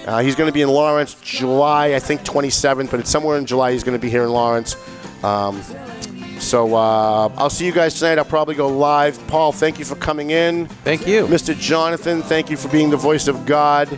Uh, 0.07 0.21
he's 0.21 0.35
going 0.35 0.49
to 0.49 0.53
be 0.53 0.63
in 0.63 0.69
Lawrence 0.69 1.15
July, 1.21 1.95
I 1.95 1.99
think 2.01 2.23
27th, 2.23 2.91
but 2.91 3.01
it's 3.01 3.11
somewhere 3.11 3.39
in 3.39 3.47
July 3.47 3.73
he's 3.73 3.85
going 3.85 3.97
to 3.97 4.03
be 4.03 4.11
here 4.11 4.25
in 4.25 4.31
Lawrence. 4.31 4.77
Um, 5.25 5.63
so 6.41 6.75
uh, 6.75 7.29
I'll 7.37 7.51
see 7.51 7.65
you 7.65 7.73
guys 7.73 7.99
tonight. 7.99 8.19
I'll 8.19 8.25
probably 8.25 8.57
go 8.57 8.67
live. 8.67 9.25
Paul, 9.29 9.53
thank 9.53 9.79
you 9.79 9.85
for 9.85 9.95
coming 9.95 10.31
in. 10.31 10.67
Thank 10.67 11.07
you. 11.07 11.27
Mr. 11.27 11.57
Jonathan, 11.57 12.21
thank 12.21 12.51
you 12.51 12.57
for 12.57 12.69
being 12.69 12.91
the 12.91 12.97
voice 12.97 13.29
of 13.29 13.47
God. 13.47 13.89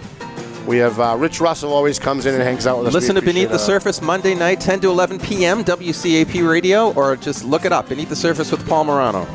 We 0.66 0.78
have 0.78 0.98
uh, 0.98 1.16
Rich 1.18 1.40
Russell 1.40 1.72
always 1.72 1.98
comes 1.98 2.24
in 2.26 2.34
and 2.34 2.42
hangs 2.42 2.66
out 2.66 2.78
with 2.78 2.88
us. 2.88 2.94
We 2.94 3.00
Listen 3.00 3.16
to 3.16 3.20
Beneath 3.20 3.48
the 3.48 3.56
appreciate, 3.56 3.74
uh, 3.76 3.80
Surface 3.80 4.00
Monday 4.02 4.34
night, 4.34 4.60
10 4.60 4.80
to 4.80 4.88
11 4.88 5.18
p.m. 5.18 5.62
WCAP 5.62 6.48
Radio, 6.48 6.92
or 6.94 7.16
just 7.16 7.44
look 7.44 7.64
it 7.64 7.72
up, 7.72 7.88
Beneath 7.88 8.08
the 8.08 8.16
Surface 8.16 8.50
with 8.50 8.66
Paul 8.66 8.84
Morano. 8.84 9.26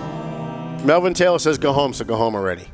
Melvin 0.83 1.13
Taylor 1.13 1.39
says 1.39 1.57
go 1.57 1.71
home, 1.71 1.93
so 1.93 2.03
go 2.03 2.15
home 2.15 2.35
already. 2.35 2.67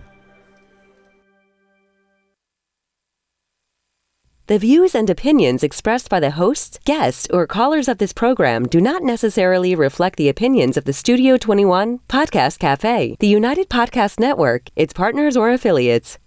The 4.48 4.60
views 4.60 4.94
and 4.94 5.10
opinions 5.10 5.64
expressed 5.64 6.08
by 6.08 6.20
the 6.20 6.30
hosts, 6.32 6.78
guests, 6.86 7.28
or 7.34 7.48
callers 7.48 7.88
of 7.88 7.98
this 7.98 8.14
program 8.14 8.68
do 8.68 8.80
not 8.80 9.02
necessarily 9.02 9.74
reflect 9.74 10.18
the 10.18 10.30
opinions 10.30 10.78
of 10.78 10.86
the 10.86 10.94
Studio 10.94 11.36
21 11.36 12.00
Podcast 12.08 12.60
Cafe, 12.60 13.18
the 13.20 13.28
United 13.28 13.70
Podcast 13.70 14.20
Network, 14.20 14.70
its 14.76 14.94
partners, 14.94 15.36
or 15.36 15.50
affiliates. 15.50 16.20